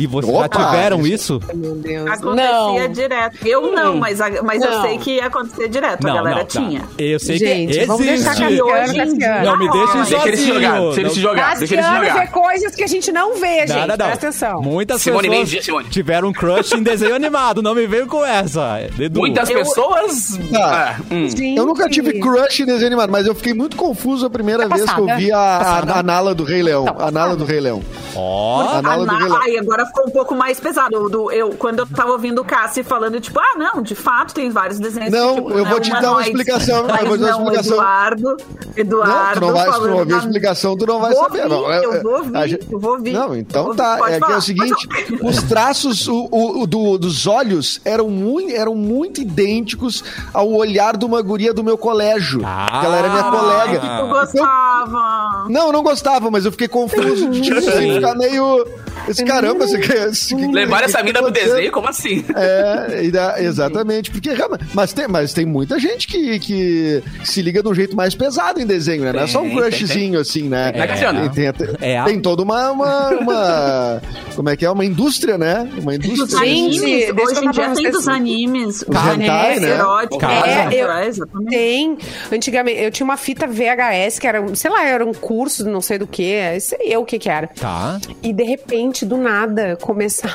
E 0.00 0.06
vocês 0.06 0.34
já 0.36 0.48
tiveram 0.48 1.00
isso- 1.06 1.10
isso? 1.10 1.40
Meu 1.54 1.74
Deus. 1.74 2.10
Acontecia 2.10 2.52
Não. 2.52 2.88
direto. 2.92 3.46
Eu 3.46 3.72
não, 3.72 3.96
mas, 3.96 4.20
a- 4.20 4.42
mas 4.42 4.62
eu 4.62 4.70
Não. 4.70 4.82
sei 4.82 4.98
que 4.98 5.16
ia 5.16 5.26
acontecer 5.26 5.68
direto. 5.68 6.06
a 6.06 6.14
galera 6.14 6.38
tá. 6.40 6.44
tinha. 6.46 6.82
Eu 6.98 7.18
sei 7.18 7.38
Gente, 7.38 7.78
que 7.78 7.84
vamos 7.86 8.06
deixar 8.06 8.30
existe. 8.32 8.40
Cassiano, 8.58 8.64
Hoje 8.70 8.98
em 9.00 9.18
dia-. 9.18 9.42
Não 9.42 9.58
me 9.58 9.70
deixem 9.70 9.96
Deixa 10.00 10.10
Deixa 10.10 10.28
ele 10.28 10.36
se 10.36 10.46
jogar. 10.46 10.60
sozinho. 10.70 10.84
Deixa 10.94 11.00
ele 11.00 11.10
se 11.10 11.20
jogar. 11.20 11.56
Deixa 11.58 11.58
ele 11.58 11.66
se 11.66 11.76
Cassiano 11.76 12.00
vê 12.00 12.08
jogar. 12.10 12.30
coisas 12.30 12.74
que 12.74 12.84
a 12.84 12.86
gente 12.86 13.12
não 13.12 13.34
vê, 13.38 13.58
gente. 13.66 13.68
Não, 13.70 13.80
não, 13.80 13.86
não. 13.88 13.96
Presta 13.96 14.14
atenção. 14.28 14.62
Muitas 14.62 15.02
Simone 15.02 15.28
pessoas 15.28 15.64
Simone. 15.64 15.88
tiveram 15.90 16.28
um 16.28 16.32
crush 16.32 16.72
em 16.74 16.82
desenho 16.82 17.14
animado. 17.14 17.62
Não 17.62 17.74
me 17.74 17.86
veio 17.86 18.06
com 18.06 18.24
essa. 18.24 18.80
Edu. 18.98 19.20
Muitas 19.20 19.50
Eu- 19.50 19.58
pessoas. 19.58 20.38
Tá. 20.52 20.96
Ah, 20.98 21.00
hum. 21.10 21.28
Eu 21.56 21.66
nunca 21.66 21.88
tive 21.88 22.20
crush 22.20 22.60
em 22.62 22.66
desenho 22.66 22.86
animado, 22.86 23.10
mas 23.10 23.26
eu 23.26 23.34
fiquei 23.34 23.52
muito 23.54 23.76
confuso 23.76 24.26
a 24.26 24.30
primeira 24.30 24.68
Tá 24.68 24.74
vez 24.76 24.90
que 24.90 25.00
eu 25.00 25.16
vi 25.16 25.32
a, 25.32 25.38
a, 25.38 25.98
a 25.98 26.02
Nala 26.02 26.34
do 26.34 26.44
Rei 26.44 26.62
Leão. 26.62 26.84
Tá 26.84 27.06
A 27.06 27.10
Nala 27.10 27.36
do 27.36 27.44
Rei 27.44 27.60
Leão. 27.60 27.82
Ó. 28.14 28.60
A 28.62 28.78
A 28.78 28.82
Nala 28.82 29.04
do 29.06 29.14
Rei. 29.14 29.24
Leão. 29.28 29.40
Ai, 29.42 29.56
agora 29.58 29.86
ficou 29.90 30.06
um 30.06 30.10
pouco 30.10 30.34
mais 30.34 30.58
pesado. 30.58 31.08
Do, 31.08 31.30
eu, 31.30 31.50
quando 31.50 31.80
eu 31.80 31.86
tava 31.86 32.12
ouvindo 32.12 32.40
o 32.40 32.44
Cassi 32.44 32.82
falando, 32.82 33.20
tipo, 33.20 33.38
ah, 33.38 33.56
não, 33.56 33.82
de 33.82 33.94
fato 33.94 34.34
tem 34.34 34.50
vários 34.50 34.78
desenhos. 34.78 35.10
Não, 35.12 35.34
que, 35.36 35.42
tipo, 35.42 35.58
eu 35.58 35.64
vou 35.66 35.80
te 35.80 35.90
dar 35.90 36.12
uma 36.12 36.22
explicação, 36.22 36.86
eu 36.88 37.06
vou 37.06 37.16
te 37.18 37.22
dar 37.24 37.36
uma 37.36 37.50
não, 37.52 37.60
explicação. 37.60 37.74
Eduardo, 37.76 38.22
Não, 38.24 38.36
Eduardo 38.76 39.40
tu 39.40 39.46
não 39.46 39.52
vai, 39.52 39.72
se 39.72 39.78
tu 39.78 39.86
não 39.88 39.96
ouvir 39.98 40.14
a 40.14 40.18
explicação, 40.18 40.76
tu 40.76 40.86
não 40.86 41.00
vai 41.00 41.12
Vou 41.12 41.22
saber. 41.24 41.42
ouvir, 41.42 41.50
Não, 41.50 41.72
eu 41.72 42.02
vou 42.02 42.12
ouvir, 42.18 42.48
gente- 42.48 42.72
eu 42.72 42.78
vou 42.80 42.92
ouvir. 42.92 43.12
Não, 43.12 43.36
então 43.36 43.64
Vou 43.66 43.74
tá. 43.74 43.98
É 44.00 44.02
que 44.06 44.12
é 44.12 44.18
falar, 44.18 44.36
o 44.38 44.42
seguinte: 44.42 44.88
os 45.22 45.42
traços 45.42 46.06
o, 46.08 46.28
o- 46.30 46.66
do- 46.66 46.98
dos 46.98 47.26
olhos 47.26 47.80
eram 47.84 48.08
muito, 48.08 48.54
eram 48.54 48.74
muito 48.74 49.20
idênticos 49.20 50.02
ao 50.32 50.50
olhar 50.52 50.96
de 50.96 51.04
uma 51.04 51.20
guria 51.22 51.52
do 51.52 51.62
meu 51.64 51.76
colégio. 51.76 52.42
Ah. 52.44 52.80
que 52.80 52.86
ela 52.86 52.96
era 52.96 53.08
minha 53.08 53.24
Ai, 53.24 53.30
colega. 53.30 53.80
tu 53.80 54.08
gostava. 54.08 55.46
Não, 55.48 55.66
eu 55.66 55.72
não 55.72 55.82
gostava, 55.82 56.30
mas 56.30 56.44
eu 56.44 56.52
fiquei 56.52 56.68
confuso. 56.68 57.28
de, 57.30 57.40
tipo 57.40 57.58
assim, 57.58 57.94
ficar 57.94 58.14
meio. 58.14 58.66
Esse 59.10 59.24
caramba, 59.24 59.64
esse, 59.64 59.76
esse, 59.76 60.34
Levar 60.34 60.84
essa 60.84 61.02
mina 61.02 61.20
pro 61.22 61.30
desenho. 61.30 61.70
Como 61.72 61.88
assim? 61.88 62.24
É, 62.36 63.42
exatamente. 63.44 64.10
Porque. 64.10 64.30
Mas 64.74 64.92
tem, 64.92 65.08
mas 65.08 65.32
tem 65.32 65.44
muita 65.46 65.78
gente 65.78 66.06
que, 66.06 66.38
que 66.38 67.02
se 67.24 67.42
liga 67.42 67.62
de 67.62 67.68
um 67.68 67.74
jeito 67.74 67.96
mais 67.96 68.14
pesado 68.14 68.60
em 68.60 68.66
desenho, 68.66 69.04
né? 69.04 69.12
Não 69.12 69.20
é 69.20 69.26
só 69.26 69.40
um 69.40 69.48
Tem, 69.48 69.56
crushzinho 69.56 70.20
assim, 70.20 70.48
né? 70.48 70.72
Né, 70.72 70.86
Cassiano? 70.86 71.28
Tem, 71.30 71.52
tem, 71.52 71.68
É 71.80 71.98
a- 71.98 72.04
tem 72.04 72.20
toda 72.20 72.42
uma, 72.42 72.70
uma, 72.70 73.08
uma- 73.10 74.02
Como 74.34 74.48
é 74.48 74.56
que 74.56 74.64
é? 74.64 74.70
Uma 74.70 74.84
indústria, 74.84 75.36
né? 75.38 75.68
Uma 75.78 75.94
indústria. 75.94 76.44
Gente, 76.44 76.80
hoje 76.80 77.44
em 77.44 77.50
dia 77.50 77.70
tem 77.74 77.90
dos 77.90 78.08
animes. 78.08 78.82
Os 78.82 78.88
hentai, 78.88 79.58
né? 79.60 79.70
eróticos. 79.70 80.18
Cara. 80.18 80.46
É, 80.48 80.76
É, 80.76 80.82
eu- 80.82 81.08
exatamente. 81.08 81.50
Tem. 81.50 81.98
Antigamente, 82.32 82.80
eu 82.82 82.90
tinha 82.90 83.04
uma 83.04 83.16
fita 83.16 83.46
VHS 83.46 84.18
que 84.18 84.26
era, 84.26 84.54
sei 84.54 84.70
lá, 84.70 84.84
era 84.86 85.04
um 85.04 85.12
curso, 85.12 85.68
não 85.68 85.80
sei 85.80 85.98
do 85.98 86.06
que, 86.06 86.58
sei 86.60 86.78
eu 86.84 87.00
o 87.00 87.04
que 87.04 87.18
que 87.18 87.28
era. 87.28 87.46
Tá. 87.48 87.98
E 88.22 88.32
de 88.32 88.42
repente, 88.44 88.99
do 89.04 89.16
nada, 89.16 89.76
começava, 89.80 90.34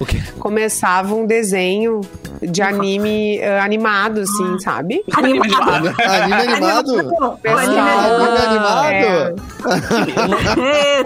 O 0.00 0.04
quê? 0.06 0.20
começava 0.38 1.14
um 1.14 1.26
desenho 1.26 2.00
de 2.40 2.60
anime 2.60 3.38
eh, 3.38 3.60
animado, 3.60 4.20
assim, 4.22 4.58
sabe? 4.58 5.02
Animado. 5.12 5.88
Anime 5.96 6.42
animado? 6.42 6.98
É, 7.44 7.50
Ah, 7.52 7.58
anime 7.58 7.78
animado? 7.78 8.92
Eita. 8.92 9.34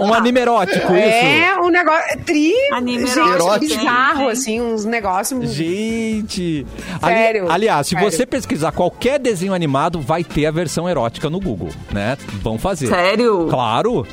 Um 0.00 0.12
anime 0.14 0.40
erótico, 0.40 0.92
isso. 0.94 0.96
É 0.96 1.60
um 1.60 1.68
negócio. 1.68 2.04
é 2.10 2.16
Tri. 2.16 2.52
Anime 2.72 3.06
gente, 3.06 3.18
erótico. 3.18 3.74
bizarro, 3.76 4.28
assim, 4.28 4.60
uns 4.60 4.84
negócios. 4.84 5.50
Gente. 5.52 6.66
Ali- 7.02 7.14
Sério, 7.14 7.50
aliás, 7.50 7.86
se 7.86 7.94
sério. 7.94 8.10
você 8.10 8.24
pesquisar 8.26 8.72
qualquer 8.72 9.18
desenho 9.18 9.52
animado, 9.54 10.00
vai 10.00 10.24
ter 10.24 10.46
a 10.46 10.50
versão 10.50 10.88
erótica 10.88 11.28
no 11.30 11.40
Google, 11.40 11.68
né? 11.92 12.16
Vão 12.42 12.58
fazer. 12.58 12.86
Sério? 12.88 13.46
Claro. 13.50 14.06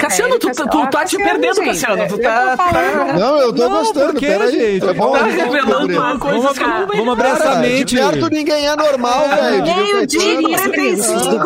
Cassiano, 0.00 0.38
tu, 0.38 0.50
tu, 0.50 0.68
tu 0.68 0.86
tá 0.88 1.04
te 1.04 1.16
perdendo, 1.16 1.54
gente. 1.56 1.66
Cassiano. 1.80 2.08
Tu 2.08 2.18
Tá. 2.26 2.56
tô 2.56 2.62
falando. 2.62 3.18
Não, 3.20 3.38
eu 3.38 3.52
tô 3.54 3.62
Não, 3.68 3.78
gostando. 3.78 4.12
por 4.12 4.20
quê, 4.20 4.26
peraí. 4.26 4.52
gente? 4.52 4.88
É 4.88 4.94
bom, 4.94 5.12
Tá 5.12 5.18
é 5.28 5.30
revelando 5.30 5.92
uma 5.96 6.18
coisa 6.18 6.36
Vamos, 6.40 6.58
não 6.58 6.86
vamos 6.86 7.12
abrir 7.12 7.28
essa 7.28 7.42
Cara, 7.44 7.58
mente. 7.60 7.84
de 7.84 7.96
perto 7.96 8.30
ninguém 8.30 8.66
é 8.66 8.76
normal, 8.76 9.28
velho. 9.28 9.62
Meio 9.64 10.06
dia 10.06 10.40
e 10.40 10.56
35. 10.70 11.36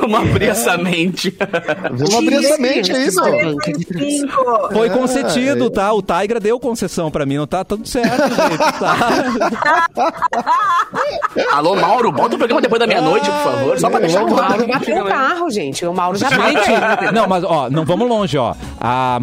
Vamos 0.00 0.20
abrir 0.30 0.48
essa 0.48 0.76
mente. 0.78 1.36
Vamos 1.92 2.14
abrir 2.14 2.44
essa 2.44 2.58
mente 2.58 2.92
aí, 2.92 3.10
meu. 3.10 3.22
45. 3.22 4.72
Foi 4.72 4.90
concedido, 4.90 5.70
tá? 5.70 5.92
O 5.92 6.02
Tigra 6.02 6.38
deu 6.40 6.58
concessão 6.60 7.10
pra 7.10 7.24
mim, 7.26 7.36
não 7.36 7.46
tá 7.46 7.64
tudo 7.64 7.86
certo, 7.88 8.22
gente. 8.28 8.58
Tá? 8.78 8.96
Alô, 11.52 11.74
Mauro, 11.76 12.10
bota 12.12 12.34
o 12.34 12.38
programa 12.38 12.60
depois 12.60 12.80
da 12.80 12.86
meia-noite, 12.86 13.26
por 13.30 13.38
favor. 13.52 13.78
Só 13.78 13.90
pra 13.90 14.00
deixar 14.00 14.22
O 14.24 14.30
Mauro 14.30 14.46
claro. 14.46 14.66
bateu 14.66 15.04
o 15.04 15.06
carro, 15.06 15.50
gente. 15.50 15.86
O 15.86 15.94
Mauro 15.94 16.18
já. 16.18 16.28
Gente, 16.28 17.12
não, 17.12 17.26
mas 17.26 17.44
ó, 17.44 17.68
não 17.70 17.84
vamos 17.84 18.08
longe, 18.08 18.36
ó. 18.38 18.54
A 18.80 19.18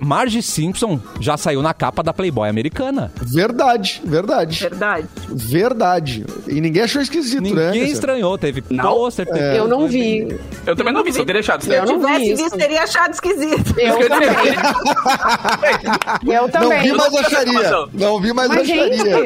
Marge, 0.00 0.20
Marge 0.20 0.42
Simpson 0.42 1.00
já 1.20 1.36
saiu 1.36 1.62
na 1.62 1.72
capa 1.72 2.02
da 2.02 2.12
Playboy 2.12 2.48
americana. 2.48 3.10
Verdade, 3.22 4.02
verdade. 4.04 4.60
Verdade. 4.60 5.06
Verdade. 5.28 6.26
E 6.46 6.60
ninguém 6.60 6.82
achou 6.82 7.00
esquisito, 7.00 7.42
né? 7.54 7.70
Ninguém 7.70 7.90
estranhou, 7.90 8.36
teve 8.36 8.62
Não. 8.70 8.84
pôster, 8.84 9.26
teve... 9.26 9.56
Eu 9.56 9.66
não 9.66 9.88
vi. 9.88 10.38
Eu 10.66 10.76
também 10.76 10.92
não 10.92 11.02
vi, 11.02 11.12
só 11.12 11.20
teria 11.20 11.34
deixado. 11.34 11.62
Se 11.62 11.70
eu 11.70 11.74
Eu 11.74 11.86
não 11.86 12.00
tivesse 12.00 12.32
isso. 12.32 12.42
visto, 12.44 12.58
teria 12.58 12.82
achado 12.82 13.12
esquisito. 13.14 13.74
Eu 13.80 14.08
também. 14.08 14.28
Eu 16.26 16.42
Não 16.42 16.48
também. 16.48 16.82
vi, 16.82 16.92
mas 16.92 17.12
não 17.12 17.20
acharia. 17.20 17.70
Não 17.92 18.20
vi, 18.20 18.32
mas 18.32 18.48
Mas, 18.48 18.58
acharia. 18.60 19.16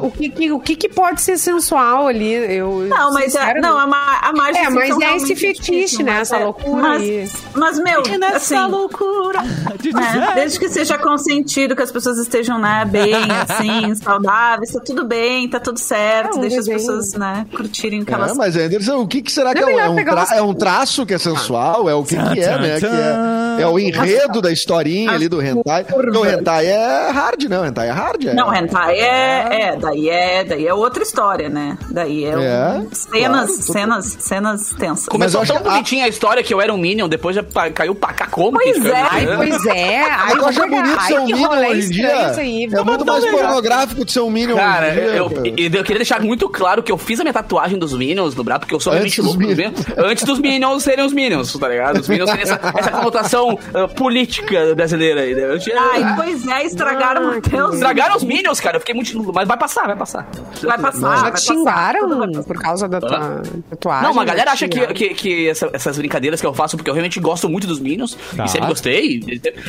o 0.00 0.10
que, 0.10 0.28
que- 0.30 0.52
o 0.52 0.60
que, 0.60 0.76
que 0.76 0.88
pode 0.88 1.20
ser 1.20 1.36
sensual 1.38 2.06
ali? 2.06 2.32
Eu, 2.32 2.86
Não, 2.88 3.12
mas 3.12 3.26
é, 3.26 3.30
sinceramente- 3.30 3.60
não, 3.66 3.78
a, 3.78 3.82
a 3.84 4.32
Marge 4.32 4.58
É, 4.58 4.70
mas 4.70 4.86
Simpson 4.88 5.02
é 5.02 5.16
esse 5.16 5.36
fetiche, 5.36 5.72
difícil, 5.72 6.04
né? 6.04 6.20
Essa 6.20 6.36
é- 6.36 6.44
loucura. 6.44 6.82
Mas, 6.82 7.32
mas 7.54 7.78
meu, 7.78 8.02
assim, 8.34 8.56
loucura 8.66 9.25
de 9.80 9.92
né, 9.92 10.32
desde 10.34 10.58
que 10.58 10.68
seja 10.68 10.96
consentido, 10.98 11.74
que 11.76 11.82
as 11.82 11.90
pessoas 11.92 12.18
estejam, 12.18 12.58
né, 12.58 12.84
bem, 12.88 13.14
assim, 13.48 13.94
saudáveis, 13.94 14.72
tá 14.72 14.80
tudo 14.84 15.04
bem, 15.04 15.48
tá 15.48 15.60
tudo 15.60 15.78
certo, 15.78 16.38
É 16.38 16.40
deixa 16.42 16.60
as 16.60 16.66
pessoas, 16.68 17.12
né, 17.14 17.46
curtirem 17.54 18.02
o 18.02 18.04
que 18.06 18.12
É, 18.12 18.14
elas 18.14 18.36
mas 18.36 18.56
Anderson, 18.56 18.96
o 19.00 19.06
que, 19.06 19.22
que 19.22 19.32
será 19.32 19.54
que 19.54 19.60
Não 19.60 19.68
é? 19.68 19.72
é 19.72 19.76
um- 19.90 19.98
É 19.98 20.02
um, 20.02 20.04
tra- 20.04 20.12
umas- 20.14 20.32
é 20.32 20.42
um 20.42 20.54
traço 20.54 21.06
que 21.06 21.14
é 21.14 21.18
sensual? 21.18 21.88
É 21.88 21.94
o 21.94 22.02
que, 22.04 22.16
que 22.16 22.40
é, 22.40 22.58
né? 22.58 22.78
Que 22.80 22.86
é, 22.86 23.62
é 23.62 23.66
o 23.66 23.78
enredo 23.78 24.40
da 24.42 24.50
historinha 24.52 25.10
ali 25.10 25.28
do 25.28 25.40
hentai. 25.42 25.84
Porque 25.84 26.16
o 26.16 26.26
hentai 26.26 26.66
é 26.66 27.10
hard, 27.10 27.42
né? 27.44 27.58
O 27.60 27.64
hentai 27.64 27.88
é 27.88 27.92
hard. 27.92 28.24
É. 28.26 28.34
Não, 28.34 28.54
hentai 28.54 28.98
é, 28.98 29.62
é, 29.70 29.76
daí 29.76 30.08
é, 30.08 30.44
daí 30.44 30.66
é 30.66 30.74
outra 30.74 31.02
história, 31.02 31.48
né? 31.48 31.78
Daí 31.90 32.24
é, 32.24 32.36
um- 32.36 32.40
É, 32.42 32.86
cenas, 32.92 33.46
claro. 33.50 33.62
cenas, 33.72 34.16
cenas 34.18 34.70
tensas. 34.78 35.06
Começou 35.06 35.44
tão 35.46 35.56
a- 35.56 35.60
bonitinha 35.60 36.04
a 36.04 36.08
história 36.08 36.42
que 36.42 36.52
eu 36.52 36.60
era 36.60 36.72
um 36.72 36.78
Minion, 36.78 37.08
depois 37.08 37.34
já 37.36 37.44
caiu 37.74 37.94
pra 37.94 38.12
cá 38.12 38.26
como? 38.26 38.52
Pois 38.58 38.80
que 38.80 38.88
é. 38.88 38.90
Ai, 39.16 39.36
pois 39.36 39.66
é. 39.66 40.02
Ai, 40.02 40.32
Eu 40.36 40.46
acho 40.46 40.58
vou 40.58 40.68
pegar. 40.68 40.82
bonito 40.82 40.98
Ai, 41.00 41.06
ser 41.06 41.18
um 41.20 41.24
Minion 41.26 41.48
hoje 41.70 41.86
em 41.86 41.90
dia. 41.90 42.26
aí. 42.36 42.68
É 42.72 42.82
muito 42.82 43.04
mais 43.04 43.24
pornográfico 43.24 44.04
de 44.04 44.12
ser 44.12 44.20
um 44.20 44.30
Minion 44.30 44.56
Cara, 44.56 44.90
dia. 44.90 45.02
eu, 45.02 45.30
cara. 45.30 45.48
eu, 45.48 45.54
eu 45.56 45.84
queria 45.84 45.96
deixar 45.98 46.20
muito 46.20 46.48
claro 46.48 46.82
que 46.82 46.90
eu 46.92 46.98
fiz 46.98 47.20
a 47.20 47.22
minha 47.24 47.32
tatuagem 47.32 47.78
dos 47.78 47.92
Minions 47.92 48.34
no 48.34 48.44
braço, 48.44 48.60
porque 48.60 48.74
eu 48.74 48.80
sou 48.80 48.92
Antes 48.92 49.16
realmente 49.16 49.20
louco. 49.22 49.56
Minions. 49.56 49.86
Antes 49.96 50.24
dos 50.24 50.38
Minions 50.38 50.82
serem 50.82 51.04
os 51.04 51.12
Minions, 51.12 51.52
tá 51.52 51.68
ligado? 51.68 52.00
Os 52.00 52.08
Minions 52.08 52.30
terem 52.30 52.42
essa, 52.42 52.60
essa 52.76 52.90
conotação 52.90 53.58
ah, 53.74 53.88
política 53.88 54.74
brasileira 54.74 55.22
aí. 55.22 55.34
né? 55.34 55.52
Eu 55.52 55.58
tinha- 55.58 55.76
Ai, 55.80 56.14
pois 56.16 56.46
é, 56.46 56.64
estragaram 56.64 57.30
Ah, 57.30 57.36
até 57.38 57.64
os... 57.64 57.74
Estragaram 57.74 58.16
os 58.16 58.24
Minions, 58.24 58.60
cara. 58.60 58.76
Eu 58.76 58.80
fiquei 58.80 58.94
muito. 58.94 59.32
Mas 59.32 59.46
vai 59.48 59.56
passar, 59.56 59.86
vai 59.86 59.96
passar. 59.96 60.26
Vai 60.62 60.78
passar, 60.78 61.16
Já 61.24 61.30
te 61.32 61.40
xingaram 61.42 62.30
por 62.46 62.58
causa 62.60 62.88
da 62.88 63.00
tua 63.00 63.42
tatuagem? 63.70 64.02
Não, 64.04 64.12
uma 64.12 64.24
galera 64.24 64.52
acha 64.52 64.68
que, 64.68 64.86
que, 64.88 65.08
que 65.14 65.48
essa- 65.48 65.70
essas 65.72 65.96
brincadeiras 65.98 66.40
que 66.40 66.46
eu 66.46 66.54
faço, 66.54 66.76
porque 66.76 66.90
eu 66.90 66.94
realmente 66.94 67.18
gosto 67.20 67.48
muito 67.48 67.66
dos 67.66 67.80
Minions 67.80 68.16
Tá. 68.36 68.44
e 68.44 68.48
sempre 68.48 68.68
gostei. 68.68 69.05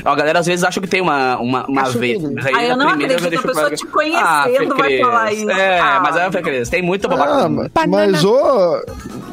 A 0.05 0.15
galera 0.15 0.39
às 0.39 0.45
vezes 0.45 0.63
acha 0.63 0.79
que 0.81 0.88
tem 0.88 1.01
uma, 1.01 1.38
uma, 1.39 1.65
uma 1.67 1.81
Acho 1.83 1.99
vez. 1.99 2.21
Mas 2.21 2.45
aí 2.45 2.53
Ah, 2.55 2.65
eu 2.65 2.77
não 2.77 2.88
primeira 2.89 3.15
acredito, 3.15 3.29
deixo 3.29 3.45
a 3.45 3.47
pessoa 3.47 3.61
claro 3.69 3.75
te 3.75 3.85
que- 3.85 3.91
conhecendo 3.91 4.75
Fê 4.75 4.81
vai 4.81 4.99
falar 4.99 5.33
isso. 5.33 5.49
É, 5.51 5.79
Ah. 5.79 5.99
mas 6.03 6.15
é 6.15 6.31
Fê 6.31 6.41
Cris. 6.41 6.69
Tem 6.69 6.81
muita 6.81 7.07
babaca. 7.07 7.69
Ah, 7.75 7.88
mas 7.88 8.23
ô, 8.23 8.81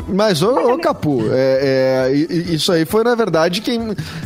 mas 0.08 0.42
ô, 0.42 0.72
ô 0.74 0.78
Capu, 0.78 1.22
é, 1.32 2.08
é, 2.10 2.12
isso 2.14 2.70
aí 2.72 2.84
foi 2.84 3.02
na 3.04 3.14
verdade 3.14 3.60
quem 3.60 3.80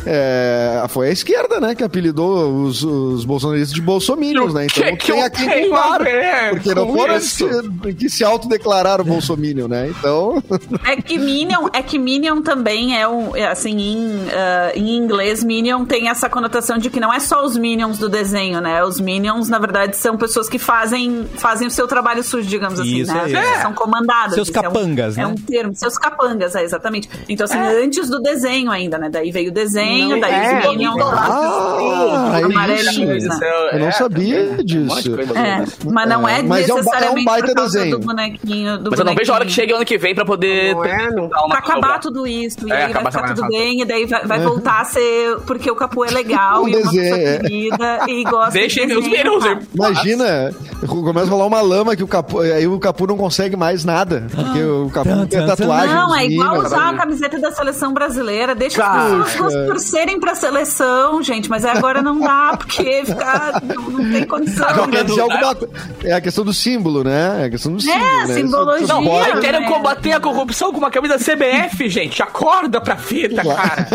é, 0.05 0.83
foi 0.89 1.09
a 1.09 1.11
esquerda, 1.11 1.59
né, 1.59 1.73
que 1.75 1.83
apelidou 1.83 2.63
os, 2.63 2.83
os 2.83 3.23
bolsonaristas 3.25 3.73
de 3.73 3.81
bolsominions, 3.81 4.53
né? 4.53 4.65
Então 4.65 4.83
Que 4.83 4.95
que 4.97 5.11
tem 5.11 5.19
eu 5.19 5.25
a 5.25 5.29
quem 5.29 5.49
tenho 5.49 5.75
a 5.75 5.81
culpar, 5.81 6.03
ver 6.03 6.49
porque 6.51 6.73
não 6.75 6.93
foram 6.93 7.17
isso? 7.17 7.47
que, 7.81 7.93
que 7.93 8.09
se 8.09 8.23
autodeclararam 8.23 9.03
bolsominion, 9.03 9.67
né? 9.67 9.89
Então, 9.97 10.41
É 10.85 10.95
que 10.97 11.17
Minion, 11.17 11.67
é 11.73 11.81
que 11.81 11.97
Minion 11.99 12.41
também 12.41 12.97
é 12.99 13.07
um, 13.07 13.35
é, 13.35 13.47
assim, 13.47 13.77
em, 13.77 14.27
ah, 14.33 14.71
em 14.75 14.95
inglês, 14.97 15.43
Minion 15.43 15.68
tem 15.85 16.09
essa 16.09 16.29
conotação 16.29 16.77
de 16.77 16.89
que 16.89 16.99
não 16.99 17.13
é 17.13 17.19
só 17.19 17.43
os 17.43 17.55
Minions 17.57 17.97
do 17.97 18.09
desenho, 18.09 18.59
né? 18.61 18.83
Os 18.83 18.99
Minions, 18.99 19.49
na 19.49 19.59
verdade, 19.59 19.95
são 19.97 20.17
pessoas 20.17 20.47
que 20.49 20.57
fazem, 20.59 21.27
fazem 21.37 21.67
o 21.67 21.71
seu 21.71 21.87
trabalho 21.87 22.23
sujo, 22.23 22.47
digamos 22.47 22.79
assim, 22.79 22.97
Isso 22.99 23.13
né? 23.13 23.21
aí. 23.25 23.33
É. 23.35 23.61
São 23.61 23.73
comandadas. 23.73 24.33
Seus 24.35 24.47
é 24.49 24.51
um- 24.59 24.63
capangas, 24.63 25.17
é 25.17 25.21
né? 25.21 25.27
um 25.27 25.35
termo, 25.35 25.75
seus 25.75 25.97
capangas, 25.97 26.55
é, 26.55 26.63
exatamente. 26.63 27.09
Então, 27.27 27.45
assim, 27.45 27.57
antes 27.57 28.09
do 28.09 28.19
desenho 28.21 28.71
ainda, 28.71 28.97
né? 28.97 29.09
Daí 29.09 29.31
veio 29.31 29.49
o 29.49 29.53
desenho, 29.53 30.09
Não, 30.09 30.19
daí 30.19 30.33
é. 30.33 30.59
os 30.59 30.69
Minions 30.69 30.95
Ah, 31.01 32.39
é 32.39 32.43
amarelinhos, 32.43 33.23
isso. 33.23 33.39
né? 33.39 33.69
eu 33.73 33.79
não 33.79 33.91
sabia 33.91 34.57
disso. 34.63 35.15
É, 35.35 35.63
mas 35.91 36.09
não 36.09 36.27
é, 36.27 36.37
É, 36.37 36.39
é 36.39 36.43
um 36.43 36.45
é 36.45 36.73
um 36.73 36.77
necessariamente 36.77 37.25
baita 37.25 37.47
por 37.47 37.55
causa 37.55 37.79
desenho. 37.79 37.99
do 37.99 38.05
bonequinho. 38.05 38.77
Do 38.79 38.89
Mas 38.91 38.99
eu 38.99 39.05
não 39.05 39.15
vejo 39.15 39.31
a 39.31 39.35
hora 39.35 39.45
que 39.45 39.51
chegue 39.51 39.73
ano 39.73 39.85
que 39.85 39.97
vem 39.97 40.15
pra 40.15 40.25
poder. 40.25 40.75
É, 40.85 41.09
Pra 41.49 41.57
acabar 41.59 41.99
tudo 41.99 42.25
isso, 42.27 42.67
e 42.67 42.71
É, 42.71 42.85
aí 42.85 42.93
vai 42.93 43.05
ficar 43.11 43.33
tudo 43.33 43.47
bem, 43.47 43.81
e 43.81 43.85
daí 43.85 44.05
vai, 44.05 44.25
vai 44.25 44.39
voltar 44.39 44.81
a 44.81 44.85
ser 44.85 45.37
porque 45.59 45.71
o 45.71 45.75
Capu 45.75 46.05
é 46.05 46.09
legal 46.09 46.63
Um 46.63 46.67
e 46.69 46.75
uma 46.75 46.91
desenho, 46.91 47.15
é. 47.15 47.37
querida 47.39 47.99
e 48.07 48.23
gosta 48.23 48.51
Deixem 48.51 48.87
de 48.87 48.93
meus 48.93 49.05
tá? 49.43 49.51
ir- 49.51 49.67
Imagina, 49.75 50.53
começa 50.87 51.27
a 51.27 51.29
rolar 51.29 51.45
uma 51.45 51.61
lama 51.61 51.95
que 51.95 52.03
o 52.03 52.07
Capu, 52.07 52.39
aí 52.39 52.65
o 52.67 52.79
Capu 52.79 53.05
não 53.07 53.17
consegue 53.17 53.55
mais 53.55 53.83
nada, 53.85 54.25
porque 54.33 54.63
o 54.63 54.89
Capu 54.89 55.09
Tan, 55.09 55.27
tem 55.27 55.45
tatuagem 55.45 55.93
Não, 55.95 56.15
é 56.15 56.25
igual 56.25 56.49
Minions, 56.51 56.65
usar 56.67 56.87
a 56.87 56.91
né? 56.91 56.97
camiseta 56.97 57.39
da 57.39 57.51
seleção 57.51 57.93
brasileira. 57.93 58.55
Deixa 58.55 58.81
Cara. 58.81 59.21
as 59.21 59.31
pessoas 59.31 59.53
torcerem 59.67 60.19
pra 60.19 60.35
seleção, 60.35 61.21
gente. 61.21 61.49
Mas 61.49 61.65
agora 61.65 62.01
não 62.01 62.19
dá, 62.19 62.55
porque 62.57 63.03
fica, 63.05 63.61
não, 63.63 63.89
não 63.89 64.11
tem 64.11 64.25
condição. 64.25 64.67
Não, 64.69 64.87
Não 64.87 65.27
dá. 65.27 65.47
alguma 65.47 65.69
É 66.03 66.13
a 66.13 66.21
questão 66.21 66.43
do 66.45 66.53
símbolo, 66.53 67.03
né? 67.03 67.41
É 67.41 67.45
a 67.45 67.49
questão 67.49 67.73
do 67.73 67.81
símbolo, 67.81 67.99
né? 68.27 68.33
simbologia. 68.33 68.83
Isso- 68.85 68.93
Não, 68.93 69.01
isso 69.01 69.09
pode- 69.11 69.31
aí 69.31 69.39
querem 69.41 69.61
né? 69.61 69.67
combater 69.67 70.11
a 70.13 70.19
corrupção 70.19 70.71
com 70.71 70.77
uma 70.77 70.91
camisa 70.91 71.17
CBF, 71.17 71.89
gente. 71.89 72.21
Acorda 72.21 72.79
pra 72.81 72.95
fita, 72.95 73.41
cara. 73.43 73.87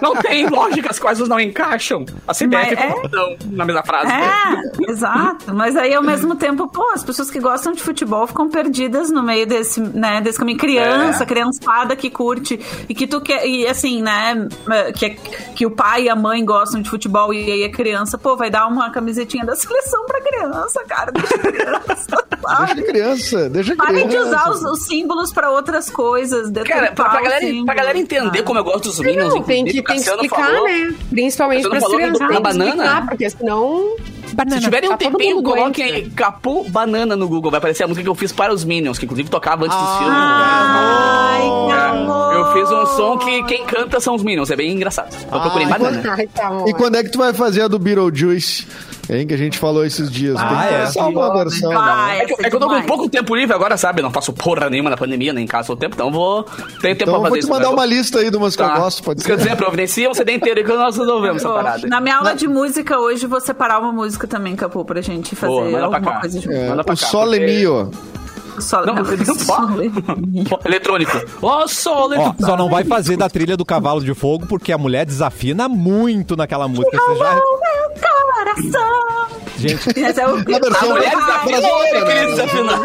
Não 0.00 0.14
tem 0.16 0.46
lógica, 0.48 0.71
as 0.88 0.98
coisas 0.98 1.28
não 1.28 1.38
encaixam. 1.40 2.04
A 2.26 2.32
CBF 2.34 2.74
é- 2.74 3.36
na 3.50 3.64
mesma 3.64 3.82
frase. 3.82 4.10
É, 4.12 4.90
exato. 4.90 5.54
Mas 5.54 5.76
aí, 5.76 5.94
ao 5.94 6.02
mesmo 6.02 6.34
tempo, 6.36 6.68
pô, 6.68 6.90
as 6.92 7.02
pessoas 7.04 7.30
que 7.30 7.38
gostam 7.40 7.72
de 7.72 7.82
futebol 7.82 8.26
ficam 8.26 8.48
perdidas 8.48 9.10
no 9.10 9.22
meio 9.22 9.46
desse, 9.46 9.80
né, 9.80 10.20
desse 10.20 10.38
caminho. 10.38 10.58
Criança, 10.58 11.22
É. 11.24 11.26
criançada 11.26 11.96
que 11.96 12.10
curte 12.10 12.58
e 12.88 12.94
que 12.94 13.06
tu 13.06 13.20
quer, 13.20 13.46
e 13.46 13.66
assim, 13.66 14.02
né, 14.02 14.48
que, 14.96 15.10
que 15.54 15.66
o 15.66 15.70
pai 15.70 16.04
e 16.04 16.08
a 16.08 16.16
mãe 16.16 16.44
gostam 16.44 16.80
de 16.80 16.88
futebol 16.90 17.32
e 17.32 17.50
aí 17.50 17.64
a 17.64 17.70
criança, 17.70 18.16
pô, 18.18 18.36
vai 18.36 18.50
dar 18.50 18.66
uma 18.66 18.90
camisetinha 18.90 19.44
da 19.44 19.54
seleção 19.56 20.04
pra 20.06 20.20
criança, 20.20 20.82
cara. 20.88 21.12
Deixa 21.12 21.34
a 21.34 21.38
criança, 21.38 22.12
Deixa 22.42 22.72
a 22.72 22.84
criança, 22.84 23.48
deixa 23.50 23.72
a 23.72 23.76
Parem 23.76 24.06
criança. 24.08 24.24
de 24.24 24.34
usar 24.34 24.50
os, 24.50 24.62
os 24.62 24.82
símbolos 24.86 25.32
pra 25.32 25.50
outras 25.50 25.88
coisas. 25.90 26.50
Cara, 26.66 26.92
pra, 26.92 27.08
pra 27.10 27.20
galera, 27.22 27.46
pra 27.64 27.74
galera 27.74 27.98
entender 27.98 28.42
como 28.42 28.58
eu 28.58 28.64
gosto 28.64 28.84
dos 28.84 28.98
Minions, 29.00 29.34
Não, 29.34 29.42
tem 29.42 29.64
que, 29.64 29.82
tem 29.82 29.96
que 29.96 30.08
explicar, 30.08 30.50
falou. 30.62 30.88
né? 30.90 30.94
Principalmente 31.10 31.68
para 31.68 31.80
crianças. 31.80 32.40
banana. 32.40 32.64
explicar, 32.70 33.06
porque 33.08 33.30
senão... 33.30 33.96
Se 34.48 34.60
tiverem 34.60 34.88
um 34.88 34.92
Tá 34.92 34.96
tempinho, 34.96 35.42
coloquem 35.42 36.08
Capu 36.10 36.64
Banana 36.70 37.14
no 37.14 37.28
Google. 37.28 37.50
Vai 37.50 37.58
aparecer 37.58 37.84
a 37.84 37.86
música 37.86 38.02
que 38.02 38.08
eu 38.08 38.14
fiz 38.14 38.32
para 38.32 38.52
os 38.52 38.64
Minions, 38.64 38.98
que 38.98 39.04
inclusive 39.04 39.28
tocava 39.28 39.66
antes 39.66 39.76
dos 39.76 39.96
filmes. 39.98 40.16
Ai, 40.16 41.40
que 41.42 41.72
É, 41.72 41.86
amor. 41.90 42.34
Eu 42.34 42.52
fiz 42.54 42.70
um 42.70 42.86
som 42.96 43.18
que 43.18 43.42
quem 43.44 43.64
canta 43.66 44.00
são 44.00 44.14
os 44.14 44.22
Minions. 44.22 44.50
É 44.50 44.56
bem 44.56 44.72
engraçado. 44.72 45.14
Eu 45.30 45.38
procurei 45.40 45.66
Ai, 45.66 45.78
banana. 45.78 46.14
Ai, 46.16 46.26
tá. 46.28 46.50
E 46.66 46.72
quando 46.72 46.96
é 46.96 47.02
que 47.02 47.10
tu 47.10 47.18
vai 47.18 47.34
fazer 47.34 47.62
a 47.62 47.68
do 47.68 47.78
Beetlejuice? 47.78 48.66
Hein, 49.10 49.26
que 49.26 49.34
a 49.34 49.36
gente 49.36 49.58
falou 49.58 49.84
esses 49.84 50.10
dias. 50.10 50.36
Tem 50.38 50.46
Ah, 50.46 50.66
que 50.68 50.74
é. 50.74 50.78
lançar 50.84 51.08
uma 51.08 51.32
versão. 51.34 51.70
né? 51.70 51.74
Vai, 51.76 52.20
É 52.20 52.24
que, 52.24 52.32
é 52.46 52.50
que 52.50 52.56
eu 52.56 52.60
tô 52.60 52.68
com 52.68 52.82
pouco 52.82 53.08
tempo 53.08 53.34
livre 53.34 53.52
agora, 53.54 53.76
sabe? 53.76 54.00
Não 54.00 54.10
faço 54.12 54.32
porra 54.32 54.70
nenhuma 54.70 54.90
na 54.90 54.96
pandemia, 54.96 55.32
nem 55.32 55.44
em 55.44 55.46
casa 55.46 55.66
todo 55.68 55.78
tempo, 55.80 55.94
então 55.96 56.10
vou. 56.12 56.44
Tenho 56.44 56.96
tempo 56.96 57.02
Então 57.02 57.06
eu 57.06 57.12
pra 57.12 57.18
vou 57.18 57.22
fazer 57.28 57.38
te 57.40 57.42
isso. 57.42 57.50
mandar 57.50 57.68
né? 57.68 57.74
uma 57.74 57.84
lista 57.84 58.20
aí 58.20 58.30
de 58.30 58.36
umas 58.36 58.54
que 58.54 58.62
eu 58.62 58.66
Tá. 58.68 58.78
gosto, 58.78 59.02
pode 59.02 59.24
Quer 59.24 59.32
ser. 59.38 59.44
dizer, 59.44 59.56
providencia 59.56 60.08
um 60.08 60.14
CD 60.14 60.34
inteiro 60.34 60.62
que 60.64 60.72
nós 60.72 60.96
resolvemos 60.96 61.44
essa 61.44 61.52
parada. 61.52 61.86
Na 61.88 62.00
minha 62.00 62.16
aula 62.18 62.34
de 62.34 62.46
música 62.46 62.98
hoje, 62.98 63.26
vou 63.26 63.40
separar 63.40 63.80
uma 63.80 63.92
música 63.92 64.26
também, 64.28 64.54
Capu, 64.54 64.84
pra 64.84 65.00
gente 65.00 65.34
fazer 65.34 65.52
Boa, 65.52 65.64
manda 65.64 65.76
pra 65.88 65.96
alguma 65.96 66.12
cá. 66.12 66.20
coisa 66.20 66.38
de 66.38 66.52
É, 66.52 66.68
Manda 66.68 66.84
pra 66.84 66.94
o 66.94 66.96
cá, 66.98 67.06
Sole 67.06 67.38
porque- 67.40 67.52
Mio. 67.52 67.90
Só, 68.58 68.84
Não, 68.84 68.94
não 69.00 69.02
Eletrônico. 70.66 71.22
Ó, 71.40 71.62
eletrônico. 71.64 72.36
só 72.44 72.56
não 72.56 72.68
vai 72.68 72.84
fazer 72.84 73.16
da 73.16 73.28
trilha 73.28 73.56
do 73.56 73.64
Cavalo 73.64 74.02
de 74.04 74.12
Fogo 74.14 74.46
porque 74.46 74.70
a 74.72 74.78
mulher 74.78 75.06
desafina 75.06 75.68
muito 75.70 76.36
naquela 76.36 76.68
música. 76.68 76.96
Você 76.96 77.18
já, 77.18 77.40
coração. 78.42 79.28
Gente, 79.56 79.88
Esse 79.90 80.20
é 80.20 80.26
o... 80.26 80.30
A 80.30 80.36
mulher 80.36 81.16
desafina 81.16 81.60
brasileira, 81.60 81.74
outra, 81.74 82.00
né? 82.00 82.06
queria 82.06 82.26
desafinar. 82.26 82.80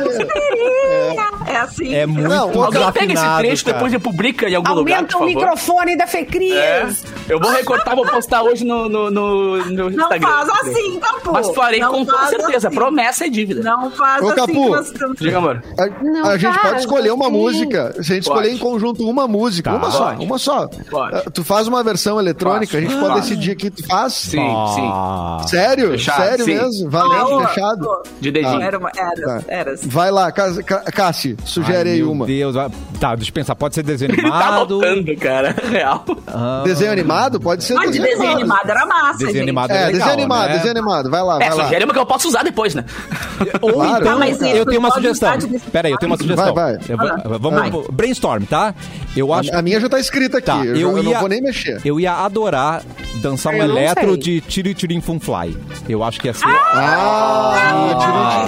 É 1.48 1.58
assim. 1.58 1.94
é 1.96 2.06
muito 2.06 2.28
Não, 2.28 2.64
Alguém 2.64 2.92
pega 2.92 3.14
esse 3.14 3.38
trecho 3.38 3.66
cara. 3.66 3.78
depois 3.78 3.94
e 3.94 4.00
publica 4.00 4.50
em 4.50 4.56
algum 4.56 4.74
lugar, 4.74 4.96
Aumenta 4.98 5.18
o 5.18 5.26
microfone 5.26 5.96
da 5.98 6.04
É, 6.04 6.08
Fecris. 6.08 7.04
eu 7.30 7.40
vou 7.40 7.52
recortar, 7.52 7.96
vou 7.96 8.06
postar 8.06 8.42
hoje 8.44 8.66
no, 8.66 8.88
no, 8.90 9.10
no, 9.12 9.58
no 9.66 9.90
Não 9.90 9.90
Instagram. 9.90 10.28
faz 10.28 10.50
assim, 10.50 11.00
Capu. 11.00 11.32
Mas 11.32 11.50
farei 11.52 11.80
Não 11.80 11.92
com 11.92 12.06
toda 12.06 12.28
certeza. 12.28 12.68
assim. 12.68 12.76
Promessa 12.78 13.26
é 13.26 13.30
dívida. 13.30 13.62
Não 13.64 13.90
faz 13.92 14.22
Ô, 14.24 14.28
assim 14.28 14.36
Capu. 14.36 14.54
que 14.54 14.70
nós 14.70 14.88
estamos... 14.88 15.18
Diga, 15.20 15.38
amor. 15.38 15.64
A, 15.80 16.04
Não 16.04 16.26
a 16.26 16.38
gente 16.38 16.60
pode 16.60 16.80
escolher 16.80 17.12
uma 17.12 17.28
assim. 17.28 17.36
música. 17.38 17.94
Se 18.04 18.12
a 18.12 18.16
gente 18.16 18.26
Pode. 18.26 18.40
escolher 18.40 18.52
em 18.52 18.58
conjunto 18.58 19.08
uma 19.10 19.28
música, 19.28 19.72
Tá. 19.72 19.78
uma 19.78 19.92
só, 19.92 20.06
Pode. 20.08 20.26
uma 20.26 20.38
só. 20.38 20.68
Pode. 20.90 21.16
Ah, 21.16 21.24
Tu 21.34 21.44
faz 21.44 21.68
uma 21.68 21.84
versão 21.84 22.20
eletrônica, 22.20 22.66
Faço. 22.72 22.78
a 22.78 22.82
gente 22.82 22.94
pode 22.96 23.08
Faço. 23.08 23.22
decidir 23.22 23.52
aqui, 23.52 23.70
tu 23.70 23.86
faz? 23.88 24.14
Sim, 24.14 24.38
sim. 24.76 24.90
Ah. 24.92 25.42
Sério? 25.48 25.92
Fechado, 25.92 26.24
Sério 26.24 26.46
sim. 26.46 26.56
mesmo? 26.56 26.90
Ah, 26.98 27.48
fechado. 27.48 27.88
De 28.20 28.32
dedinho. 28.32 28.62
Era, 28.62 28.80
era, 28.96 29.26
Tá. 29.26 29.42
era. 29.48 29.72
assim. 29.74 29.88
Vai 29.88 30.12
lá, 30.12 30.32
Cas- 30.32 30.58
Ca- 30.60 30.84
Cassi, 30.92 31.37
sugere 31.46 31.90
Ai, 31.90 31.96
aí 31.96 32.02
meu 32.02 32.12
uma. 32.12 32.26
Deus. 32.26 32.56
ah, 32.56 32.70
Tá, 33.00 33.16
deixa 33.16 33.30
eu 33.30 33.34
pensar. 33.34 33.56
Pode 33.56 33.76
ser 33.76 33.84
desenho 33.84 34.12
Ele 34.14 34.22
tá 34.22 34.28
animado. 34.28 34.76
lotando, 34.76 35.16
cara. 35.18 35.56
Real. 35.70 36.04
Ah, 36.28 36.62
Desenho 36.66 36.92
animado? 36.92 37.40
Pode 37.40 37.64
ser 37.64 37.74
Mas 37.76 37.92
de 37.92 38.00
desenho 38.00 38.32
animado 38.32 38.70
era 38.70 38.86
massa, 38.86 39.14
Desenho 39.20 39.32
gente. 39.34 39.44
animado 39.44 39.72
É, 39.72 39.74
legal, 39.74 39.92
desenho 39.92 40.12
animado, 40.14 40.48
né? 40.48 40.54
desenho 40.56 40.72
animado. 40.72 41.10
Vai 41.12 41.22
lá, 41.24 41.36
É, 41.36 41.50
vai 41.50 41.58
lá. 41.58 41.64
sugere 41.66 41.84
uma 41.86 41.94
que 41.94 42.00
eu 42.00 42.06
posso 42.06 42.28
usar 42.28 42.44
depois, 42.44 42.74
né? 42.76 42.84
Ou 43.62 43.74
Claro. 43.74 44.02
então, 44.02 44.16
Ah, 44.16 44.20
mas 44.20 44.42
eu 44.42 44.48
isso 44.56 44.66
tenho 44.66 44.80
uma 44.80 44.90
pode 44.90 45.02
sugestão. 45.02 45.30
usar 45.30 45.38
de 45.38 45.48
desenho 45.48 45.72
Pera 45.72 45.88
aí, 45.88 45.92
eu 45.94 45.98
tenho 46.00 46.12
uma 46.12 46.18
sugestão. 46.18 46.54
Vai, 46.54 46.78
vai. 46.78 46.82
Eu 46.90 46.98
vou- 46.98 47.08
Ah, 47.08 47.38
vamos, 47.40 47.88
brainstorm, 47.92 48.44
tá? 48.46 48.74
Eu 49.16 49.34
acho 49.34 49.54
A 49.56 49.62
minha 49.62 49.80
já 49.80 49.88
tá 49.90 50.00
escrita 50.00 50.38
aqui, 50.40 50.48
Tá, 50.48 50.58
eu, 50.66 50.66
eu 50.66 50.76
já- 50.76 50.82
eu 50.82 50.98
ia- 50.98 51.04
não 51.14 51.20
vou 51.20 51.30
nem 51.30 51.42
mexer. 51.42 51.82
Eu 51.86 52.00
ia 52.00 52.14
adorar 52.14 52.82
dançar 53.22 53.54
um 53.54 53.58
Eu 53.58 53.68
não 53.68 53.78
eletro 53.78 54.08
sei. 54.14 54.18
de 54.18 54.42
Tiri 54.42 54.74
Tirim 54.74 55.02
Fun 55.02 55.20
Fly. 55.20 55.58
Eu 55.90 56.04
acho 56.04 56.20
que 56.20 56.28
ia 56.28 56.34
ser. 56.34 56.46
Ah, 56.46 58.48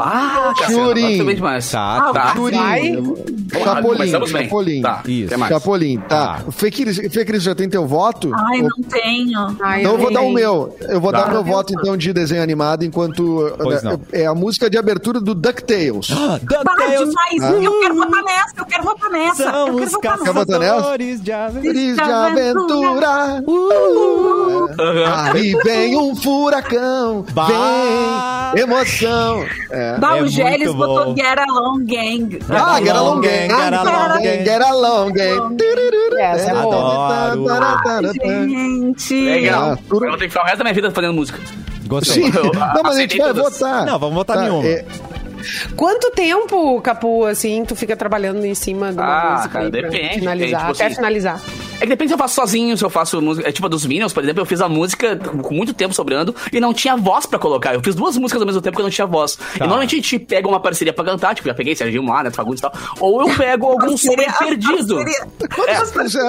Ah, 0.00 0.52
Cassiano, 0.58 0.86
Churim. 0.88 1.02
agora 1.04 1.16
foi 1.16 1.26
bem 1.26 1.34
demais. 1.36 1.70
Tá, 1.70 2.10
Tá. 2.18 2.34
Chapolin, 3.64 3.98
bem. 3.98 4.10
Chapolin. 4.10 4.82
Tá. 4.82 5.02
Isso. 5.06 5.38
Chapolin, 5.48 5.98
tá. 6.08 6.40
Fê 6.50 6.70
Cris, 6.70 6.96
Fê 6.96 7.38
já 7.40 7.54
tem 7.54 7.68
teu 7.68 7.86
voto? 7.86 8.30
Ai, 8.34 8.62
não 8.62 8.82
tenho. 8.88 9.56
Ai, 9.60 9.80
Então 9.80 9.92
eu 9.92 9.98
vou 9.98 10.12
dar 10.12 10.20
o 10.22 10.30
meu. 10.32 10.76
Eu 10.88 11.00
vou 11.00 11.12
Tá. 11.12 11.24
dar 11.24 11.32
meu 11.32 11.44
voto 11.44 11.72
então 11.74 11.96
de 11.96 12.12
desenho 12.12 12.42
animado 12.42 12.84
enquanto 12.84 13.22
não. 13.82 14.00
é 14.12 14.26
a 14.26 14.34
música 14.34 14.68
de 14.68 14.76
abertura 14.76 15.20
do 15.20 15.34
DuckTales. 15.34 16.10
Ah, 16.12 16.38
DuckTales 16.42 17.08
demais. 17.08 17.64
Eu 17.64 17.80
quero 17.80 17.94
votar 17.94 18.22
nessa, 18.22 18.54
eu 18.58 18.64
quero 18.66 18.84
votar 18.84 19.10
nessa. 19.10 19.42
são 19.44 19.68
eu 19.68 19.74
quero 19.76 19.84
os 19.84 19.92
votar 19.92 20.18
nessa. 20.18 20.32
botar 20.34 20.58
nessa? 20.58 20.74
caçadores 20.76 21.22
de 21.22 21.32
aventura. 21.32 23.44
Aham. 24.78 25.32
Aí 25.34 25.52
vem 25.64 25.96
um 25.96 26.14
furacão. 26.14 27.24
Bah. 27.32 28.52
Vem 28.54 28.62
emoção. 28.64 29.44
É. 29.70 29.98
Bah, 29.98 30.18
É 30.18 30.22
o 30.22 30.26
Gélis 30.26 30.74
muito 30.74 30.76
botou. 30.76 31.16
Get 31.16 31.38
Along 31.38 31.84
Gang. 31.84 32.07
Ah, 32.50 32.78
Get 32.80 32.90
Along 32.96 33.20
Gang. 33.20 33.48
Get 33.48 33.72
Along 33.74 34.22
Gang. 34.22 34.44
Get 34.44 34.62
Along 34.62 35.12
Gang. 35.12 35.56
Essa 36.20 36.50
é 36.50 36.54
boa. 36.62 37.34
Gente. 38.14 39.14
Legal. 39.24 39.72
Ah, 39.72 39.78
Eu 39.90 39.98
vou 40.00 40.10
ter 40.12 40.24
que 40.24 40.28
ficar 40.30 40.42
o 40.42 40.44
resto 40.46 40.58
da 40.58 40.64
minha 40.64 40.74
vida 40.74 40.90
fazendo 40.90 41.12
música. 41.14 41.38
Gostei. 41.86 42.24
Sim. 42.24 42.30
Não, 42.32 42.82
mas 42.82 42.96
a 42.96 43.00
gente 43.00 43.16
vai 43.18 43.32
votar. 43.32 43.86
Não, 43.86 43.98
vamos 43.98 44.14
votar 44.14 44.38
nenhuma. 44.38 44.66
é- 44.66 44.84
Quanto 45.76 46.10
tempo, 46.10 46.80
Capu, 46.82 47.24
assim, 47.24 47.64
tu 47.64 47.76
fica 47.76 47.96
trabalhando 47.96 48.44
em 48.44 48.54
cima 48.54 48.90
de 48.92 48.98
uma 48.98 49.06
Ah, 49.06 49.30
música 49.36 49.48
cara, 49.60 49.70
pra 49.70 49.80
depende, 49.82 50.14
finalizar, 50.18 50.26
depende, 50.48 50.58
tipo 50.58 50.72
até 50.72 50.84
assim, 50.86 50.94
finalizar. 50.96 51.40
É 51.80 51.82
que 51.82 51.86
depende 51.86 52.08
se 52.10 52.14
eu 52.14 52.18
faço 52.18 52.34
sozinho, 52.34 52.76
se 52.76 52.84
eu 52.84 52.90
faço 52.90 53.22
música. 53.22 53.48
É 53.48 53.52
tipo 53.52 53.64
a 53.66 53.68
dos 53.70 53.86
Minions, 53.86 54.12
por 54.12 54.22
exemplo, 54.22 54.42
eu 54.42 54.46
fiz 54.46 54.60
a 54.60 54.68
música 54.68 55.16
com 55.16 55.54
muito 55.54 55.72
tempo 55.72 55.94
sobrando 55.94 56.34
e 56.52 56.58
não 56.58 56.74
tinha 56.74 56.96
voz 56.96 57.24
pra 57.24 57.38
colocar. 57.38 57.72
Eu 57.72 57.80
fiz 57.80 57.94
duas 57.94 58.16
músicas 58.16 58.42
ao 58.42 58.46
mesmo 58.46 58.60
tempo 58.60 58.74
que 58.76 58.80
eu 58.80 58.84
não 58.84 58.90
tinha 58.90 59.06
voz. 59.06 59.38
E 59.54 59.60
normalmente 59.60 59.94
a 59.94 59.96
gente 59.98 60.18
pega 60.18 60.48
uma 60.48 60.58
parceria 60.58 60.92
pra 60.92 61.04
cantar, 61.04 61.36
tipo, 61.36 61.46
já 61.46 61.54
peguei 61.54 61.76
Serginho 61.76 62.02
Mar, 62.02 62.24
Neto 62.24 62.34
Fagundes 62.34 62.58
e 62.58 62.62
tal. 62.62 62.72
Ou 62.98 63.22
eu 63.28 63.36
pego 63.36 63.66
algum 63.66 63.96
som 63.96 64.10
perdido. 64.38 64.96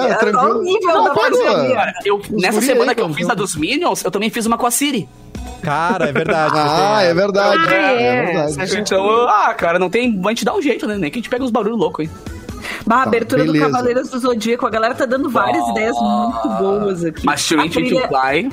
É, 0.08 0.14
tranquilo. 0.14 0.62
Não, 0.82 1.14
pode, 1.14 1.36
parceria. 1.38 1.74
Cara, 1.74 1.92
eu, 2.04 2.22
nessa 2.30 2.60
semana 2.60 2.92
aí, 2.92 2.94
que 2.94 3.02
eu 3.02 3.12
fiz 3.12 3.28
a 3.28 3.34
dos 3.34 3.56
Minions, 3.56 4.04
eu 4.04 4.10
também 4.10 4.30
fiz 4.30 4.46
uma 4.46 4.56
com 4.56 4.66
a 4.66 4.70
Siri. 4.70 5.08
Cara, 5.62 6.08
é 6.08 6.12
verdade. 6.12 6.54
Ah, 6.56 7.02
é 7.02 7.12
verdade. 7.12 7.58
Ah, 7.68 7.74
É 7.74 8.02
é. 8.02 8.24
verdade. 8.26 8.60
A 8.60 8.66
gente- 8.66 8.80
Então, 8.92 9.28
ah, 9.28 9.52
cara, 9.54 9.78
não 9.78 9.90
tem. 9.90 10.20
A 10.24 10.28
gente 10.28 10.44
dá 10.44 10.54
um 10.54 10.62
jeito, 10.62 10.86
né? 10.86 10.96
Nem 10.96 11.10
que 11.10 11.18
a 11.18 11.20
gente 11.20 11.28
pega 11.30 11.42
uns 11.44 11.50
barulhos 11.50 11.78
loucos 11.78 12.06
aí. 12.06 12.10
Bah, 12.90 12.96
a 12.96 13.02
abertura 13.04 13.44
beleza. 13.44 13.66
do 13.66 13.70
Cavaleiros 13.72 14.08
do 14.10 14.18
Zodíaco. 14.18 14.66
A 14.66 14.70
galera 14.70 14.94
tá 14.96 15.06
dando 15.06 15.30
várias 15.30 15.62
Ah. 15.64 15.70
ideias 15.70 15.94
muito 15.96 16.48
boas 16.58 17.04
aqui. 17.04 17.24
Mas 17.24 17.44
a 17.44 17.48
Turing 17.48 17.68
to 17.68 17.74
trilha, 17.74 18.08
Fly 18.08 18.50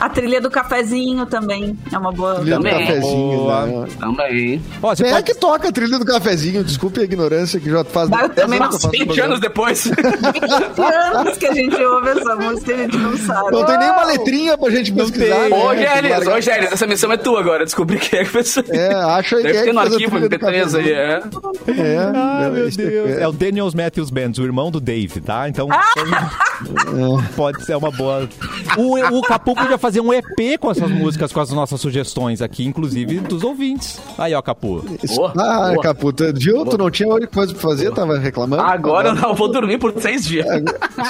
a 0.00 0.08
trilha 0.08 0.40
do 0.40 0.50
cafezinho 0.50 1.26
também 1.26 1.78
é 1.92 1.98
uma 1.98 2.10
boa. 2.12 2.36
Trilha 2.36 2.56
do 2.56 2.62
Também. 2.62 2.86
cafezinho. 2.86 3.36
Boa. 3.36 3.66
né? 3.66 3.86
também. 4.00 4.62
Ó, 4.82 4.94
você 4.94 5.02
Quem 5.02 5.12
é 5.12 5.14
pode- 5.16 5.26
que 5.32 5.34
toca 5.38 5.68
a 5.68 5.72
trilha 5.72 5.98
do 5.98 6.04
cafezinho? 6.04 6.64
Desculpe 6.64 7.00
a 7.00 7.04
ignorância 7.04 7.60
que 7.60 7.70
já 7.70 7.84
faz. 7.84 8.10
Eu 8.10 8.16
10 8.16 8.34
também 8.34 8.58
faço 8.58 8.88
20 8.90 9.04
programa. 9.06 9.28
anos 9.28 9.40
depois. 9.40 9.84
20 9.84 10.80
anos 11.16 11.36
que 11.38 11.46
a 11.46 11.54
gente 11.54 11.76
ouve 11.82 12.08
essa 12.10 12.36
música 12.36 12.70
e 12.72 12.74
a 12.74 12.78
gente 12.78 12.96
não 12.96 13.16
sabe. 13.16 13.50
Não 13.52 13.64
tem 13.66 13.78
nenhuma 13.78 14.04
letrinha 14.04 14.56
pra 14.58 14.70
gente 14.70 14.92
pesquisar. 14.92 15.34
tem. 15.40 15.50
né? 15.50 15.56
Ô, 15.56 15.74
Gélis, 15.76 16.26
ô, 16.26 16.40
Gélis, 16.40 16.72
essa 16.72 16.86
missão 16.86 17.12
é 17.12 17.16
tua 17.16 17.40
agora. 17.40 17.64
Descobri 17.64 17.98
quem 17.98 18.20
é 18.20 18.24
que 18.24 18.30
fez 18.30 18.46
isso. 18.48 18.60
É, 18.70 18.94
acha 18.94 19.36
aí 19.36 19.42
Deve 19.42 19.58
é 19.58 19.62
ter 19.64 19.72
no 19.72 19.80
arquivo 19.80 20.10
trilha 20.18 20.28
do 20.28 20.36
MP3 20.38 20.78
aí, 20.78 20.92
é. 20.92 21.20
É, 21.68 21.98
Ai, 22.14 22.46
é, 22.46 22.50
meu 22.50 22.70
Deus. 22.70 22.76
é- 23.10 23.22
É 23.22 23.28
o 23.28 23.32
Daniels 23.32 23.74
Matthews 23.74 24.10
Bands, 24.10 24.38
o 24.38 24.44
irmão 24.44 24.70
do 24.70 24.80
Dave, 24.80 25.20
tá? 25.20 25.48
Então 25.48 25.68
pode 27.36 27.64
ser 27.64 27.76
uma 27.76 27.90
boa. 27.90 28.28
O, 28.76 29.18
o 29.18 29.22
Capu 29.22 29.54
podia 29.54 29.78
fazer 29.78 29.89
um 29.98 30.12
EP 30.12 30.58
com 30.60 30.70
essas 30.70 30.90
músicas, 30.90 31.32
com 31.32 31.40
as 31.40 31.50
nossas 31.50 31.80
sugestões 31.80 32.42
aqui, 32.42 32.64
inclusive 32.66 33.20
dos 33.20 33.42
ouvintes. 33.42 33.98
Aí, 34.18 34.34
ó, 34.34 34.42
Capu. 34.42 34.84
Boa, 35.16 35.32
Ah, 35.36 35.70
boa. 35.72 35.82
Caputa, 35.82 36.32
Gil, 36.36 36.64
tu 36.66 36.76
não 36.76 36.90
tinha 36.90 37.08
coisa 37.28 37.52
pra 37.54 37.62
fazer? 37.62 37.90
Tava 37.92 38.18
reclamando? 38.18 38.62
Agora 38.62 39.08
eu 39.08 39.14
não 39.14 39.34
vou 39.34 39.50
dormir 39.50 39.78
por 39.78 39.92
seis 40.00 40.24
dias. 40.26 40.46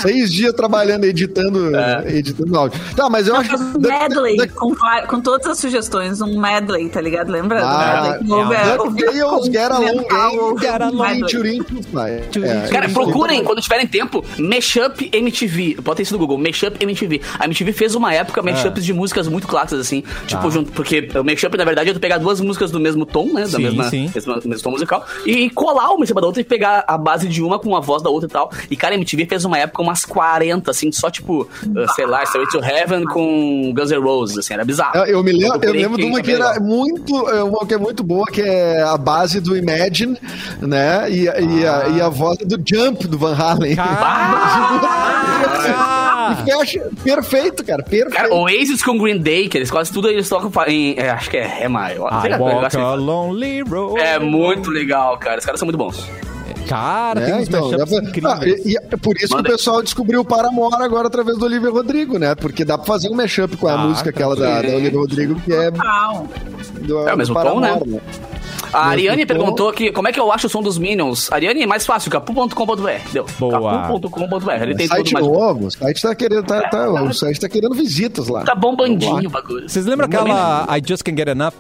Seis 0.01 0.33
dias 0.33 0.53
trabalhando, 0.55 1.05
editando, 1.05 1.75
É. 1.77 2.05
editando 2.17 2.57
áudio. 2.57 2.81
Tá, 2.95 3.11
mas 3.11 3.27
eu 3.27 3.35
Não, 3.35 3.41
acho 3.41 3.57
um 3.57 3.73
da- 3.79 3.89
medley 3.89 4.37
da- 4.37 4.47
com, 4.49 4.73
va- 4.75 5.03
com 5.07 5.21
todas 5.21 5.47
as 5.49 5.59
sugestões, 5.59 6.21
um 6.21 6.39
medley, 6.41 6.89
tá 6.89 7.01
ligado? 7.01 7.31
Lembra? 7.31 7.61
Ah, 7.65 8.19
do 8.21 8.47
medley? 8.47 8.57
É, 8.71 8.81
ouve- 8.81 9.03
DuckTales, 9.03 9.47
Get 9.47 9.71
Along 9.71 10.05
Gang, 10.09 10.61
Get 10.61 10.81
Along. 10.83 11.21
Turing. 11.27 11.61
É, 12.45 12.69
Cara, 12.69 12.89
procurem, 12.89 13.43
quando 13.45 13.61
tiverem 13.61 13.87
tempo, 13.87 14.25
Mashup 14.39 15.11
MTV. 15.13 15.77
Bota 15.83 16.03
isso 16.03 16.13
no 16.13 16.19
Google, 16.19 16.39
Mashup 16.39 16.77
MTV. 16.81 17.21
A 17.39 17.45
MTV 17.47 17.73
fez 17.73 17.95
uma 17.95 18.13
época 18.15 18.43
mashups 18.71 18.85
de 18.85 18.93
músicas 18.93 19.29
muito 19.29 19.47
clássicas, 19.47 19.81
assim. 19.81 20.03
Tipo, 20.27 20.43
Tá. 20.43 20.51
junto, 20.51 20.73
porque 20.73 21.09
o 21.15 21.25
mashup, 21.25 21.57
na 21.57 21.65
verdade, 21.65 21.91
é 21.91 21.93
tu 21.93 22.01
pegar 22.01 22.19
duas 22.19 22.41
músicas 22.41 22.71
do 22.71 22.81
mesmo 22.81 23.05
tom, 23.05 23.27
né? 23.33 23.43
Da 23.43 23.49
Sim, 23.49 23.63
mesma, 23.63 23.85
sim. 23.85 24.11
Mesma, 24.15 24.41
mesmo 24.45 24.63
tom 24.63 24.71
musical. 24.71 25.05
E 25.27 25.51
colar 25.51 25.91
uma 25.93 26.05
em 26.05 26.07
cima 26.07 26.21
da 26.21 26.27
outra 26.27 26.41
e 26.41 26.45
pegar 26.45 26.85
a 26.87 26.97
base 26.97 27.29
de 27.29 27.43
uma 27.43 27.59
com 27.59 27.77
a 27.77 27.81
voz 27.81 28.03
da 28.03 28.11
outra 28.11 28.29
e 28.29 28.33
tal. 28.33 28.51
E, 28.71 28.77
cara, 28.77 28.95
a 28.95 28.97
MTV 28.97 29.27
fez 29.27 29.45
uma 29.45 29.59
época 29.59 29.83
umas 29.83 30.05
40, 30.05 30.71
assim, 30.71 30.91
só 30.93 31.11
tipo, 31.11 31.43
uh, 31.43 31.95
sei 31.95 32.07
lá, 32.07 32.25
Stairway 32.25 32.51
to 32.51 32.65
Heaven 32.65 33.05
com 33.05 33.73
Guns 33.75 33.91
N' 33.91 33.99
Roses, 34.01 34.39
assim, 34.39 34.55
era 34.55 34.65
bizarro. 34.65 34.97
Eu, 34.99 35.05
eu 35.07 35.25
me 35.25 35.33
lembro, 35.33 35.47
eu 35.57 35.61
procurei 35.61 35.83
lembro 35.83 35.99
de 35.99 36.05
uma 36.05 36.21
que 36.23 36.31
é 36.31 36.35
legal. 36.35 36.51
era 36.53 36.61
muito, 36.61 37.29
é, 37.31 37.43
uma 37.43 37.67
que 37.67 37.75
é 37.75 37.79
muito 37.79 38.03
boa, 38.03 38.27
que 38.27 38.41
é 38.41 38.83
a 38.83 38.97
base 38.97 39.41
do 39.41 39.57
Imagine, 39.57 40.17
né? 40.61 41.11
E, 41.11 41.25
e, 41.25 41.67
a, 41.67 41.89
e 41.89 42.01
a 42.01 42.09
voz 42.09 42.39
do 42.39 42.57
Jump 42.65 43.07
do 43.07 43.19
Van 43.19 43.35
Halen. 43.35 43.77
Ah! 46.33 46.45
Fecha, 46.45 46.89
perfeito, 47.03 47.65
cara, 47.65 47.83
perfeito. 47.83 48.11
Cara, 48.17 48.35
Oasis 48.35 48.83
com 48.83 48.99
Green 48.99 49.19
Day, 49.19 49.49
que 49.49 49.59
eles 49.59 49.71
quase 49.71 49.93
tudo 49.93 50.09
eles 50.09 50.29
tocam 50.29 50.51
em. 50.69 50.95
é, 50.99 51.11
acho 51.11 51.31
que 51.31 51.37
é 51.37 51.65
I 51.65 51.99
walk 51.99 52.77
a 52.77 52.95
lonely 52.95 53.63
road. 53.63 54.01
É 54.01 54.19
muito 54.19 54.71
legal, 54.71 55.17
cara. 55.19 55.39
Os 55.39 55.45
caras 55.45 55.59
são 55.59 55.67
muito 55.67 55.79
bons. 55.79 56.09
Cara, 56.69 57.21
tem 57.21 57.31
É, 57.33 57.37
uns 57.39 57.49
então, 57.49 57.69
pra- 57.69 57.85
incríveis. 58.03 58.25
Ah, 58.25 58.47
e, 58.47 58.73
e 58.73 58.77
é 58.77 58.97
por 58.97 59.17
isso 59.17 59.35
Manda 59.35 59.43
que 59.45 59.51
o 59.51 59.53
aí. 59.55 59.59
pessoal 59.59 59.83
descobriu 59.83 60.21
o 60.21 60.25
Paramore 60.25 60.83
agora 60.85 61.09
através 61.09 61.37
do 61.37 61.45
Olivia 61.45 61.71
Rodrigo, 61.71 62.17
né? 62.19 62.35
Porque 62.37 62.65
dá 62.65 62.79
pra 62.79 62.87
fazer 62.87 63.09
um 63.09 63.15
mashup 63.15 63.57
com 63.57 63.67
a 63.67 63.73
Ah, 63.73 63.79
música 63.79 64.11
aquela 64.11 64.37
da, 64.37 64.63
da 64.63 64.69
Olivia 64.77 64.99
Rodrigo, 64.99 65.35
que 65.41 65.53
é 65.53 65.71
do, 65.71 67.09
É 67.09 67.15
o 67.15 67.17
mesmo 67.19 67.35
tom, 67.35 67.59
né? 67.61 67.69
Paramore, 67.73 68.01
A 68.73 68.89
Ariane 68.89 69.27
perguntou 69.27 69.73
que 69.73 69.91
como 69.93 70.09
é 70.09 70.13
que 70.13 70.21
eu 70.21 70.31
acho 70.33 70.47
o 70.47 70.51
som 70.51 70.63
dos 70.63 70.79
Minions. 70.79 71.31
Ariane, 71.33 71.67
mais 71.67 71.85
fácil, 71.87 72.11
capu.com.br. 72.11 72.91
Deu. 73.13 73.27
Boa. 73.39 73.83
Capu.com.br. 73.83 74.51
Ele 74.63 74.75
tem 74.75 74.87
tudo 74.89 74.97
Site 74.97 75.13
mais. 75.15 75.27
novo, 75.27 75.67
o 75.67 75.71
site 75.71 76.03
tá 76.03 76.15
querendo, 76.15 76.43
tá, 76.45 76.61
tá- 76.69 76.91
o 77.03 77.13
site 77.13 77.41
tá 77.41 77.49
querendo 77.49 77.75
visitas 77.75 78.29
lá. 78.29 78.43
Tá 78.43 78.55
bombandinho 78.55 79.27
o 79.29 79.31
bagulho. 79.31 79.69
Vocês 79.69 79.85
lembram 79.87 80.07
aquela 80.07 80.67
I 80.77 80.83
Just 80.87 81.03
Can't 81.03 81.19
Get 81.19 81.29
Enough? 81.29 81.53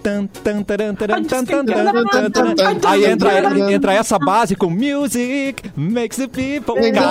Aí 2.86 3.04
entra, 3.06 3.70
entra 3.72 3.92
essa 3.94 4.18
base 4.18 4.54
com 4.56 4.68
Music 4.70 5.70
makes 5.76 6.16
the 6.18 6.26
people. 6.28 6.74
Cara, 6.92 7.10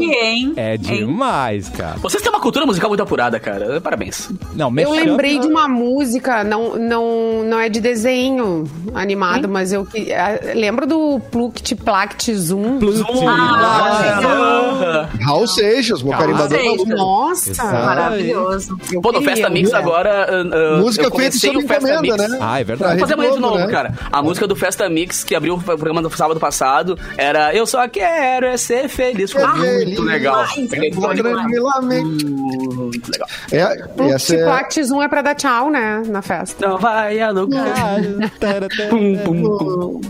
E, 0.00 0.10
hein? 0.14 0.52
É 0.56 0.72
Hein? 0.74 0.78
demais, 0.78 1.68
cara. 1.70 1.96
Vocês 1.98 2.22
têm 2.22 2.30
uma 2.30 2.40
cultura 2.40 2.66
musical 2.66 2.88
muito 2.90 3.02
apurada, 3.02 3.38
cara. 3.40 3.80
Parabéns. 3.80 4.30
Não, 4.54 4.66
Eu 4.68 4.70
mashup- 4.90 5.06
lembrei 5.06 5.38
de 5.38 5.46
uma 5.46 5.66
música, 5.68 6.44
não, 6.44 6.76
não, 6.76 7.05
não, 7.06 7.44
não 7.44 7.60
é 7.60 7.68
de 7.68 7.80
desenho 7.80 8.64
animado, 8.94 9.48
mas 9.48 9.72
eu 9.72 9.84
que- 9.84 10.12
ah, 10.12 10.38
lembro 10.54 10.86
do 10.86 11.20
Pluct 11.30 11.74
Plact 11.76 12.34
Zoom. 12.34 12.78
Ah, 13.26 15.08
Raul 15.20 15.46
Seixas, 15.46 16.02
meu 16.02 16.16
carimbador. 16.16 16.58
Nossa! 16.88 17.50
Exato. 17.50 17.72
Maravilhoso. 17.72 18.78
eu 18.92 19.00
Pô, 19.00 19.12
no 19.12 19.22
Festa 19.22 19.48
Mix 19.50 19.70
né? 19.72 19.78
agora. 19.78 20.26
ah, 20.30 20.76
ah, 20.76 20.80
Música 20.80 21.10
feita 21.10 21.36
sob 21.36 21.66
Festa 21.66 21.88
encomenda, 21.90 22.16
Mix. 22.16 22.30
né? 22.30 22.38
Ah, 22.40 22.60
é 22.60 22.64
verdade. 22.64 22.90
Vamos 22.94 23.00
fazer 23.02 23.16
mais 23.16 23.34
de 23.34 23.40
novo, 23.40 23.58
né? 23.58 23.66
cara. 23.68 23.94
A 24.12 24.22
música 24.22 24.46
do 24.46 24.56
Festa 24.56 24.88
Mix, 24.88 25.24
que 25.24 25.34
abriu 25.34 25.54
o 25.54 25.60
programa 25.60 26.02
do 26.02 26.10
sábado 26.10 26.40
passado, 26.40 26.98
era 27.16 27.54
Eu 27.54 27.66
Só 27.66 27.86
Quero 27.88 28.46
É 28.46 28.56
Ser 28.56 28.88
Feliz. 28.88 29.32
Ficou 29.32 29.48
Ser 29.48 29.56
muito 29.56 29.96
feliz. 29.96 30.00
legal. 30.00 30.44
Tranquilamente. 30.68 32.26
Muito 32.26 33.10
legal. 33.12 33.28
É, 33.52 34.12
essa 34.14 34.34
é... 34.34 34.44
Plact 34.44 34.82
Zoom 34.84 35.02
é 35.02 35.08
pra 35.08 35.22
dar 35.22 35.34
tchau, 35.34 35.70
né? 35.70 36.02
Na 36.06 36.22
festa. 36.22 36.66
Não 36.66 36.78
vai 36.78 36.95
alugar. 36.96 38.00
Pum, 38.90 39.16
pum, 39.24 39.58
pum. 39.58 40.00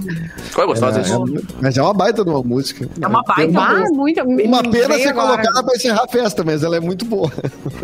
Ficou 0.44 0.66
gostosa 0.68 1.00
isso. 1.00 1.14
É, 1.14 1.42
mas 1.60 1.76
é 1.76 1.82
uma 1.82 1.92
baita 1.92 2.24
de 2.24 2.30
uma 2.30 2.42
música. 2.42 2.88
É 3.00 3.06
uma 3.06 3.22
baita 3.22 3.58
Ah, 3.60 3.74
música. 3.92 4.24
muito. 4.24 4.46
Uma 4.48 4.62
pena 4.62 4.94
ser 4.94 5.08
agora. 5.08 5.28
colocada 5.42 5.62
pra 5.64 5.74
encerrar 5.74 6.04
a 6.04 6.08
festa, 6.08 6.42
mas 6.44 6.62
ela 6.62 6.76
é 6.76 6.80
muito 6.80 7.04
boa. 7.04 7.30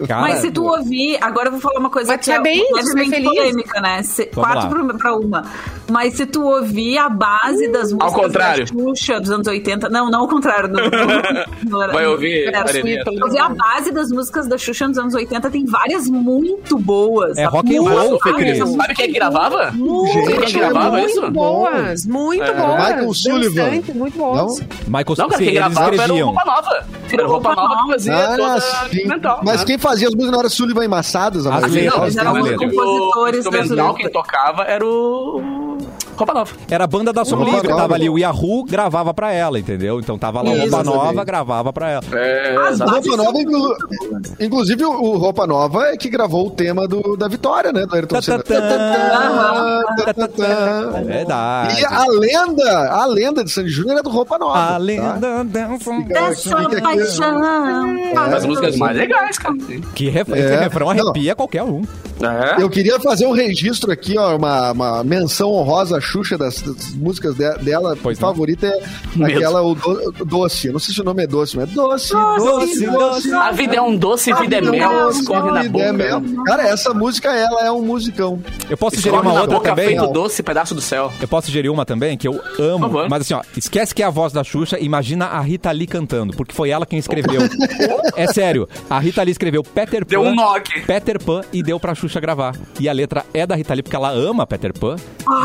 Cara, 0.07 0.23
Mas 0.23 0.39
se 0.41 0.51
tu 0.51 0.65
ouvir, 0.65 1.19
agora 1.21 1.49
eu 1.49 1.53
vou 1.53 1.61
falar 1.61 1.79
uma 1.79 1.91
coisa 1.91 2.13
Mas 2.13 2.25
que 2.25 2.31
é 2.33 2.37
é 2.37 2.41
bem, 2.41 2.67
é 2.71 2.75
levemente 2.75 3.11
feliz? 3.11 3.29
polêmica, 3.29 3.81
né? 3.81 4.03
Se- 4.03 4.27
quatro 4.27 4.69
pra, 4.71 4.95
pra 4.95 5.17
uma. 5.17 5.45
Mas 5.91 6.15
se 6.15 6.25
tu 6.27 6.43
ouvir 6.45 6.97
a 6.99 7.09
base 7.09 7.69
das 7.69 7.93
músicas 7.93 8.15
contrário. 8.15 8.65
da 8.67 8.73
Xuxa 8.73 9.21
dos 9.21 9.31
anos 9.31 9.47
80... 9.47 9.89
Não, 9.91 10.11
não 10.11 10.21
ao 10.21 10.29
contrário. 10.29 10.69
No, 10.69 10.79
no- 10.79 11.87
no- 11.87 11.93
Vai 11.93 12.07
ouvir, 12.07 12.49
ouvir 12.49 13.39
a 13.39 13.49
base 13.51 13.91
das 13.93 14.11
músicas 14.11 14.47
da 14.49 14.57
Xuxa 14.57 14.89
nos 14.89 14.97
anos 14.99 15.15
80, 15.15 15.51
tem 15.51 15.65
várias 15.67 16.09
muito 16.09 16.79
boas. 16.79 17.37
É 17.37 17.45
rock 17.45 17.77
and 17.77 17.83
roll, 17.83 18.19
Fê 18.23 18.33
várias. 18.33 18.59
Cris. 18.59 18.77
Sabe 18.93 18.97
quem 18.97 19.05
é 19.05 19.09
que 19.09 19.15
gravava? 19.15 19.73
Muito, 19.73 20.13
Quem 20.13 20.37
é 20.37 20.41
que 20.41 20.53
gravava 20.53 20.91
muito 20.99 21.11
isso? 21.11 21.31
boas, 21.31 22.07
muito 22.07 22.43
É, 22.43 22.53
boas. 22.53 22.79
Michael 22.89 23.15
Sullivan. 23.15 23.71
muito 23.95 24.19
boas. 24.19 24.61
Michael 24.87 25.17
Não, 25.19 25.29
cara, 25.29 25.43
quem 25.43 25.55
gravava 25.55 25.81
era 25.87 25.91
o 25.91 25.95
escreviam. 25.97 26.27
Roupa 26.29 26.45
Nova. 26.45 26.87
Era 27.13 27.27
o 27.27 27.31
Roupa 27.31 27.55
Nova 27.55 27.83
que 27.85 27.93
fazia 27.93 28.15
Ah, 28.17 28.37
toda 28.37 28.61
sim. 28.61 28.97
instrumental. 28.97 29.41
Mas 29.45 29.61
né? 29.61 29.67
quem 29.67 29.79
fazia 29.79 30.09
as 30.09 30.15
músicas 30.15 30.33
não 30.33 30.41
era 30.41 30.49
Sullivan 30.49 30.85
e 30.85 30.89
Massadas, 30.89 31.47
a 31.47 31.55
As 31.57 31.71
letras, 31.73 32.15
Não, 32.15 32.23
eram 32.23 32.35
muito 32.41 32.57
compositores 32.59 33.47
o 33.47 33.49
instrumental, 33.51 33.95
quem 33.95 34.11
tocava 34.11 34.63
era 34.65 34.85
o 34.87 35.72
Roupa 36.17 36.35
Nova. 36.35 36.53
Era 36.71 36.85
a 36.85 36.87
banda 36.87 37.13
da 37.13 37.25
Som 37.25 37.37
Roupa 37.37 37.51
Livre, 37.53 37.69
Nova. 37.69 37.83
tava 37.83 37.95
ali 37.95 38.09
o 38.09 38.19
Yahoo, 38.19 38.65
gravava 38.65 39.13
pra 39.15 39.33
ela, 39.33 39.59
entendeu? 39.59 39.99
Então 39.99 40.19
tava 40.19 40.43
lá 40.43 40.51
o 40.51 40.53
Isso, 40.55 40.63
Roupa 40.63 40.85
Nova, 40.85 40.99
exatamente. 40.99 41.25
gravava 41.27 41.73
pra 41.73 41.91
ela. 41.91 42.03
É, 42.13 42.55
Roupa 42.79 43.17
Nova, 43.17 43.41
inclu- 43.41 43.77
inclusive 44.41 44.85
o, 44.85 45.17
Roupa 45.17 45.47
Nova 45.47 45.87
é 45.89 45.97
que 45.97 46.09
gravou 46.09 46.47
o 46.47 46.51
tema 46.51 46.87
do, 46.87 47.17
da 47.17 47.29
vitória, 47.29 47.73
né? 47.73 47.87
Do 47.87 47.95
Ayrton 47.95 48.21
Senna. 48.23 48.43
É 50.97 51.03
verdade. 51.05 51.81
E 51.81 51.85
a 51.85 52.05
lenda, 52.09 52.89
a 52.91 53.07
lenda 53.07 53.45
de 53.45 53.51
Sandy 53.51 53.71
Júnior 53.71 53.99
é 53.99 54.03
do 54.03 54.11
Roupa 54.11 54.39
Nova. 54.39 54.59
A 54.59 54.67
tá? 54.73 54.77
lenda. 54.79 55.45
Dessa 55.45 56.57
paixão. 56.83 57.43
As 58.35 58.45
músicas 58.47 58.77
mais 58.77 58.97
legais, 58.97 59.39
cara. 59.39 59.55
Que 59.95 60.09
ref... 60.09 60.29
É. 60.33 60.39
Esse 60.39 60.57
refrão 60.57 60.93
Não. 60.95 61.03
arrepia 61.09 61.35
qualquer 61.35 61.63
um. 61.63 61.83
É. 62.23 62.63
Eu 62.63 62.69
queria 62.71 62.99
fazer 63.01 63.27
um 63.27 63.33
registro 63.33 63.91
aqui, 63.93 64.17
ó, 64.19 64.37
uma, 64.37 64.73
uma 64.73 65.05
menção 65.05 65.51
honrosa 65.53 65.99
à 65.99 66.01
Xuxa 66.01 66.37
das, 66.39 66.61
das 66.63 66.95
músicas 66.95 67.35
de- 67.35 67.55
dela. 67.59 67.97
Pois 68.03 68.19
a 68.19 68.21
não. 68.21 68.29
favorita 68.29 68.67
é 68.67 69.25
aquela 69.25 69.63
o, 69.63 69.75
do- 69.75 70.25
Doce. 70.25 70.69
Eu 70.69 70.73
não 70.75 70.81
sei 70.81 70.95
se 70.95 71.01
o 71.01 71.05
nome 71.05 71.23
é 71.25 71.27
Doce, 71.27 71.57
mas 71.57 71.71
é 71.71 71.75
Doce, 71.75 72.13
Doce, 72.13 72.85
Doce, 72.85 72.87
Doce. 72.87 73.33
A 73.33 73.51
vida 73.53 73.77
é 73.77 73.83
um 73.83 73.97
doce, 73.97 74.33
vida 74.35 74.57
é 74.57 74.61
Vida 74.61 74.71
mel, 74.71 74.91
doce, 75.07 75.21
escorre 75.21 75.51
na 75.51 75.63
vida 75.63 75.79
é 75.79 75.93
boca. 75.93 76.21
mel. 76.21 76.45
Cara, 76.45 76.63
essa 76.69 76.93
música, 76.95 77.31
ela 77.31 77.67
é 77.67 77.71
um 77.73 77.83
musicão. 77.83 78.41
Eu 78.69 78.77
posso 78.77 78.97
sugerir 78.97 79.15
Escorre 79.17 79.29
uma 79.29 79.35
na 79.35 79.41
outra 79.43 79.57
boca, 79.57 79.71
também? 79.71 79.87
feito 79.99 80.07
doce, 80.13 80.43
pedaço 80.43 80.75
do 80.75 80.81
céu. 80.81 81.13
Eu 81.21 81.29
posso 81.29 81.47
sugerir 81.49 81.69
uma 81.69 81.85
também, 81.85 82.17
que 82.17 82.27
eu 82.29 82.41
amo. 82.59 82.89
Mas 83.09 83.23
assim, 83.23 83.35
ó, 83.35 83.43
esquece 83.57 83.95
que 83.95 84.03
é 84.03 84.07
a 84.07 84.11
voz 84.11 84.33
da 84.33 84.43
Xuxa, 84.45 84.79
imagina 84.79 85.27
a 85.27 85.41
Rita 85.41 85.71
Lee 85.71 85.87
cantando, 85.87 86.33
porque 86.37 86.55
foi 86.55 86.71
ela 86.71 86.85
quem 86.87 86.99
escreveu. 86.99 87.41
é 88.17 88.27
sério, 88.29 88.69
a 88.89 88.99
Rita 88.99 89.23
Lee 89.23 89.33
escreveu 89.33 89.63
Peter 89.63 90.05
Pan. 90.05 90.11
Deu 90.11 90.23
um 90.23 90.35
knock. 90.35 90.81
Peter 90.87 91.19
Pan 91.23 91.43
e 91.53 91.63
deu 91.63 91.79
pra 91.81 91.95
Xuxa 91.95 92.12
gravar. 92.21 92.55
E 92.81 92.89
a 92.89 92.93
letra 92.93 93.25
é 93.33 93.47
da 93.47 93.55
Rita 93.55 93.75
Lee, 93.75 93.83
porque 93.83 93.97
ela 93.97 94.11
ama 94.11 94.47
Peter 94.47 94.73
Pan. 94.73 94.97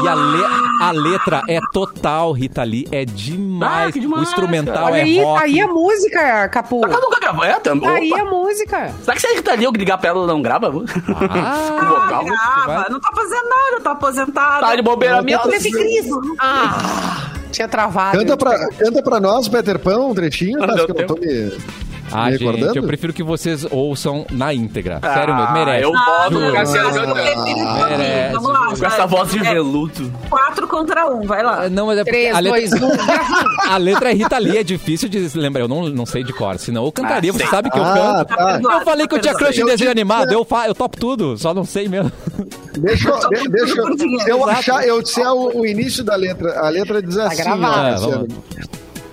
E 0.03 0.07
a, 0.07 0.13
le- 0.13 0.45
a 0.81 0.91
letra 0.91 1.41
é 1.47 1.59
total 1.71 2.31
Rita 2.31 2.63
Lee, 2.63 2.87
é 2.91 3.05
demais. 3.05 3.95
Ah, 3.95 3.99
demais, 3.99 4.21
o 4.21 4.23
instrumental 4.23 4.73
cara. 4.75 4.85
Olha 4.87 4.97
é 4.97 5.01
aí, 5.03 5.21
rock. 5.23 5.43
aí 5.43 5.61
a 5.61 5.67
música, 5.67 6.49
Capu. 6.49 6.81
Ela 6.83 6.99
nunca 6.99 7.19
gravou, 7.19 7.43
é? 7.43 7.59
Tam... 7.59 7.79
Tá 7.79 7.91
aí 7.91 8.13
a 8.13 8.25
música. 8.25 8.93
Será 9.01 9.15
que 9.15 9.21
se 9.21 9.27
a 9.27 9.35
Rita 9.35 9.53
Lee 9.53 9.63
eu 9.65 9.71
ligar 9.71 9.97
pra 9.97 10.09
ela, 10.09 10.19
ela 10.19 10.27
não 10.27 10.41
grava? 10.41 10.67
Ah, 10.67 11.79
vocal? 11.89 12.25
Grava, 12.25 12.89
não 12.89 12.99
tá 12.99 13.09
fazendo 13.15 13.49
nada, 13.49 13.81
tá 13.83 13.91
aposentado. 13.91 14.61
Tá 14.65 14.75
de 14.75 14.81
bobeira 14.81 15.21
minha. 15.21 15.39
Esse 15.47 15.71
Cris. 15.71 16.05
Ah, 16.39 17.31
tinha 17.51 17.67
travado. 17.67 18.17
Canta 18.17 18.37
pra, 18.37 18.69
canta 18.69 19.01
pra 19.03 19.19
nós, 19.19 19.47
Peter 19.47 19.79
Pan, 19.79 19.97
um 19.99 20.13
trechinho, 20.13 20.59
Não 20.59 20.67
mas 20.67 20.85
que 20.85 20.91
eu 20.91 20.95
não 20.95 21.05
tô 21.07 21.15
me, 21.15 21.57
Ah, 22.11 22.25
me 22.25 22.31
gente, 22.31 22.39
recordando. 22.45 22.77
eu 22.79 22.83
prefiro 22.83 23.11
que 23.13 23.21
vocês 23.23 23.65
ouçam 23.69 24.25
na 24.31 24.53
íntegra. 24.53 24.99
Sério 25.01 25.35
mesmo, 25.35 25.49
Ah, 25.49 25.53
merece. 25.53 25.83
Eu 25.83 25.91
boto 25.91 26.33
Juro. 26.33 26.49
o 26.49 26.53
Cassiano 26.53 26.89
Ah, 26.89 26.93
cantando. 26.93 27.15
merece. 27.89 28.33
Vamos 28.33 28.49
lá. 28.53 28.67
Com 28.77 28.85
essa 28.85 29.05
voz 29.05 29.31
de 29.31 29.39
É, 29.39 29.53
veludo. 29.53 30.13
Quatro 30.29 30.67
contra 30.67 31.07
um, 31.11 31.21
vai 31.27 31.43
lá. 31.43 31.63
Ah, 31.65 31.69
Não, 31.69 31.87
mas 31.87 31.97
é 31.99 32.03
porque 32.03 32.17
3, 32.17 32.35
a 32.35 32.39
letra, 32.39 32.59
2, 32.59 32.73
1. 32.73 32.87
a 33.71 33.77
letra 33.77 34.11
é 34.11 34.13
Rita 34.13 34.37
Lee, 34.37 34.57
é 34.57 34.63
difícil 34.63 35.09
de 35.09 35.29
lembrar. 35.37 35.61
Eu 35.63 35.67
não, 35.67 35.89
não 35.89 36.05
sei 36.05 36.23
de 36.23 36.31
cor, 36.33 36.57
senão 36.57 36.85
eu 36.85 36.91
cantaria. 36.91 37.29
Ah, 37.31 37.33
Você 37.33 37.39
sei. 37.39 37.47
sabe 37.47 37.69
que 37.69 37.77
eu 37.77 37.83
Ah, 37.83 38.25
canto. 38.25 38.35
tá. 38.37 38.59
Eu 38.73 38.81
falei 38.85 39.07
que 39.07 39.15
eu 39.15 39.19
tinha 39.19 39.33
crush 39.33 39.57
em 39.57 39.61
Eu 39.61 39.67
desenho 39.67 39.89
te- 39.89 39.91
animado, 39.91 40.31
eu, 40.31 40.45
fa 40.45 40.67
eu 40.67 40.75
topo 40.75 40.97
tudo, 40.97 41.37
só 41.37 41.53
não 41.53 41.65
sei 41.65 41.87
mesmo. 41.87 42.11
Deixa, 42.77 43.09
eu- 43.09 43.19
de- 43.29 43.49
deixa 43.49 43.81
eu- 43.81 43.97
se 43.97 44.29
eu 44.29 44.49
achar, 44.49 44.87
eu 44.87 45.01
disser 45.01 45.29
o, 45.31 45.59
o 45.61 45.65
início 45.65 46.03
da 46.03 46.15
letra. 46.15 46.57
A 46.59 46.69
letra 46.69 47.01
diz 47.01 47.17
assim, 47.17 47.43
gravado. 47.43 47.65
ó, 47.65 47.91
Cassiano. 47.91 48.27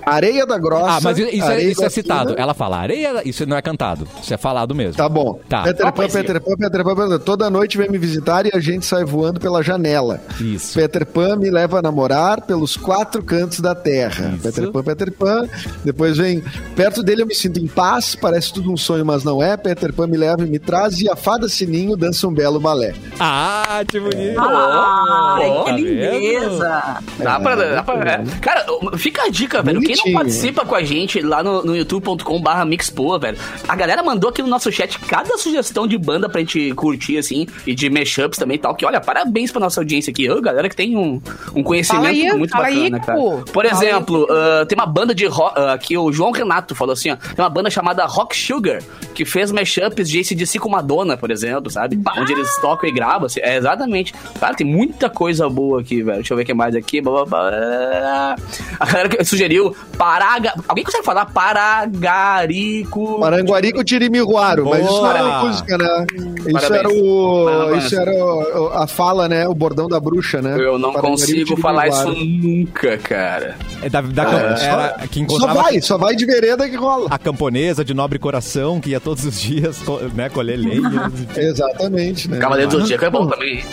Areia 0.05 0.45
da 0.45 0.57
grossa. 0.57 0.91
Ah, 0.91 0.99
mas 1.01 1.17
isso, 1.17 1.51
é, 1.51 1.63
isso 1.63 1.81
é 1.81 1.85
da 1.85 1.89
citado. 1.89 2.35
Ela 2.37 2.53
fala 2.53 2.77
areia, 2.77 3.21
isso 3.25 3.45
não 3.45 3.57
é 3.57 3.61
cantado. 3.61 4.07
Isso 4.21 4.33
é 4.33 4.37
falado 4.37 4.75
mesmo. 4.75 4.95
Tá 4.95 5.09
bom. 5.09 5.39
Tá. 5.49 5.63
Peter 5.63 5.91
Pan. 5.91 6.07
Peter 6.07 6.41
Pan, 6.41 6.55
Peter 6.57 6.83
Pan, 6.83 6.95
Peter 6.95 7.09
Pan. 7.09 7.19
Toda 7.19 7.49
noite 7.49 7.77
vem 7.77 7.89
me 7.89 7.97
visitar 7.97 8.45
e 8.45 8.51
a 8.53 8.59
gente 8.59 8.85
sai 8.85 9.03
voando 9.03 9.39
pela 9.39 9.63
janela. 9.63 10.21
Isso. 10.39 10.77
Peter 10.79 11.05
Pan 11.05 11.35
me 11.37 11.49
leva 11.49 11.79
a 11.79 11.81
namorar 11.81 12.41
pelos 12.41 12.77
quatro 12.77 13.23
cantos 13.23 13.59
da 13.59 13.73
terra. 13.73 14.33
Isso. 14.35 14.43
Peter 14.43 14.71
Pan, 14.71 14.83
Peter 14.83 15.11
Pan. 15.11 15.47
Depois 15.83 16.17
vem, 16.17 16.43
perto 16.75 17.01
dele 17.01 17.23
eu 17.23 17.27
me 17.27 17.35
sinto 17.35 17.59
em 17.59 17.67
paz, 17.67 18.15
parece 18.15 18.53
tudo 18.53 18.71
um 18.71 18.77
sonho, 18.77 19.05
mas 19.05 19.23
não 19.23 19.41
é. 19.41 19.57
Peter 19.57 19.91
Pan 19.93 20.07
me 20.07 20.17
leva 20.17 20.43
e 20.43 20.49
me 20.49 20.59
traz 20.59 20.99
e 20.99 21.09
a 21.09 21.15
fada 21.15 21.49
sininho 21.49 21.97
dança 21.97 22.27
um 22.27 22.33
belo 22.33 22.59
balé. 22.59 22.93
Ah, 23.19 23.81
que 23.87 23.99
bonito. 23.99 24.39
Ai, 24.39 25.49
Ó, 25.49 25.63
que 25.63 25.69
tá 25.71 25.75
lindeza. 25.77 26.97
Dá 27.19 27.39
pra. 27.39 27.55
Dá 27.55 27.83
pra 27.83 28.11
é. 28.11 28.23
Cara, 28.41 28.65
fica 28.97 29.23
a 29.23 29.29
dica, 29.29 29.61
velho. 29.61 29.81
Quem 29.81 29.94
não 29.97 30.03
Bonitinho. 30.03 30.13
participa 30.15 30.65
com 30.65 30.75
a 30.75 30.83
gente 30.83 31.21
lá 31.21 31.43
no, 31.43 31.63
no 31.63 31.75
youtube.com/barra 31.75 32.65
mixpoa, 32.65 33.19
velho. 33.19 33.37
A 33.67 33.75
galera 33.75 34.03
mandou 34.03 34.29
aqui 34.29 34.41
no 34.41 34.47
nosso 34.47 34.71
chat 34.71 34.99
cada 34.99 35.37
sugestão 35.37 35.87
de 35.87 35.97
banda 35.97 36.29
pra 36.29 36.41
gente 36.41 36.73
curtir, 36.73 37.17
assim, 37.17 37.47
e 37.65 37.73
de 37.73 37.89
mashups 37.89 38.37
também 38.37 38.55
e 38.55 38.59
tal. 38.59 38.75
Que 38.75 38.85
olha, 38.85 38.99
parabéns 38.99 39.51
pra 39.51 39.59
nossa 39.59 39.81
audiência 39.81 40.11
aqui. 40.11 40.27
Galera 40.41 40.69
que 40.69 40.75
tem 40.75 40.95
um, 40.97 41.21
um 41.55 41.63
conhecimento 41.63 42.05
aí, 42.07 42.31
muito 42.33 42.51
fala 42.51 42.67
aí, 42.67 42.89
bacana, 42.89 42.99
cara. 42.99 43.43
Por 43.51 43.65
exemplo, 43.65 44.27
ah, 44.29 44.65
tem 44.65 44.77
uma 44.77 44.85
banda 44.85 45.13
de 45.13 45.25
rock. 45.25 45.53
ah, 45.57 45.77
que 45.77 45.97
o 45.97 46.11
João 46.11 46.31
Renato 46.31 46.75
falou 46.75 46.93
assim, 46.93 47.11
ó. 47.11 47.15
Tem 47.15 47.43
uma 47.43 47.49
banda 47.49 47.69
chamada 47.69 48.05
Rock 48.05 48.35
Sugar, 48.35 48.81
que 49.13 49.25
fez 49.25 49.51
mashups 49.51 50.09
de 50.09 50.19
ACDC 50.19 50.59
com 50.59 50.69
Madonna, 50.69 51.17
por 51.17 51.31
exemplo, 51.31 51.69
sabe? 51.69 51.99
Onde 52.17 52.33
eles 52.33 52.55
tocam 52.59 52.89
e 52.89 52.93
gravam. 52.93 53.25
assim. 53.25 53.39
É, 53.41 53.57
exatamente. 53.57 54.13
Cara, 54.39 54.53
tem 54.53 54.65
muita 54.65 55.09
coisa 55.09 55.49
boa 55.49 55.81
aqui, 55.81 56.01
velho. 56.01 56.17
Deixa 56.17 56.33
eu 56.33 56.37
ver 56.37 56.43
o 56.43 56.45
que 56.45 56.53
mais 56.53 56.75
aqui. 56.75 57.01
Blá, 57.01 57.25
blá, 57.25 57.49
blá. 57.49 58.35
A 58.79 58.85
galera 58.85 59.09
que 59.09 59.23
sugeriu 59.23 59.75
Paraga. 59.97 60.53
Alguém 60.67 60.83
consegue 60.83 61.05
falar 61.05 61.25
Paragarico? 61.25 63.19
Maranguari 63.19 63.71
com 63.71 63.83
Tirimiruaro, 63.83 64.65
mas 64.69 64.85
isso 64.85 65.01
não 65.01 65.09
era 65.09 65.39
música, 65.43 65.77
né? 65.77 66.05
Isso 66.45 66.51
Parabéns. 66.53 66.71
era 66.71 66.89
o. 66.89 67.45
Parabéns. 67.45 67.83
Isso 67.85 67.95
era 67.99 68.11
o- 68.11 68.67
a 68.73 68.87
fala, 68.87 69.27
né? 69.29 69.47
O 69.47 69.53
bordão 69.53 69.87
da 69.87 69.99
bruxa, 69.99 70.41
né? 70.41 70.55
Eu 70.59 70.77
não 70.77 70.93
consigo 70.93 71.57
falar 71.57 71.87
isso 71.87 72.09
nunca, 72.11 72.97
cara. 72.97 73.55
É 73.81 73.89
da, 73.89 74.01
da 74.01 74.23
É, 74.23 74.55
só- 74.57 74.65
era 74.65 75.07
que 75.09 75.15
Só 75.19 75.21
encontrava 75.21 75.61
vai, 75.61 75.81
só 75.81 75.97
vai 75.97 76.15
de 76.15 76.25
vereda 76.25 76.67
que 76.69 76.75
rola. 76.75 77.07
a 77.09 77.17
camponesa 77.17 77.83
de 77.85 77.93
nobre 77.93 78.19
coração, 78.19 78.79
que 78.79 78.89
ia 78.91 78.99
todos 78.99 79.23
os 79.25 79.39
dias 79.39 79.81
né, 80.13 80.29
colher 80.29 80.57
lenha. 80.57 81.09
Exatamente, 81.35 82.29
né? 82.29 82.37
Cavaleiro 82.37 82.71
do 82.71 82.79
Zodíaco 82.81 83.05
é 83.05 83.09
bom 83.09 83.27
também. 83.27 83.63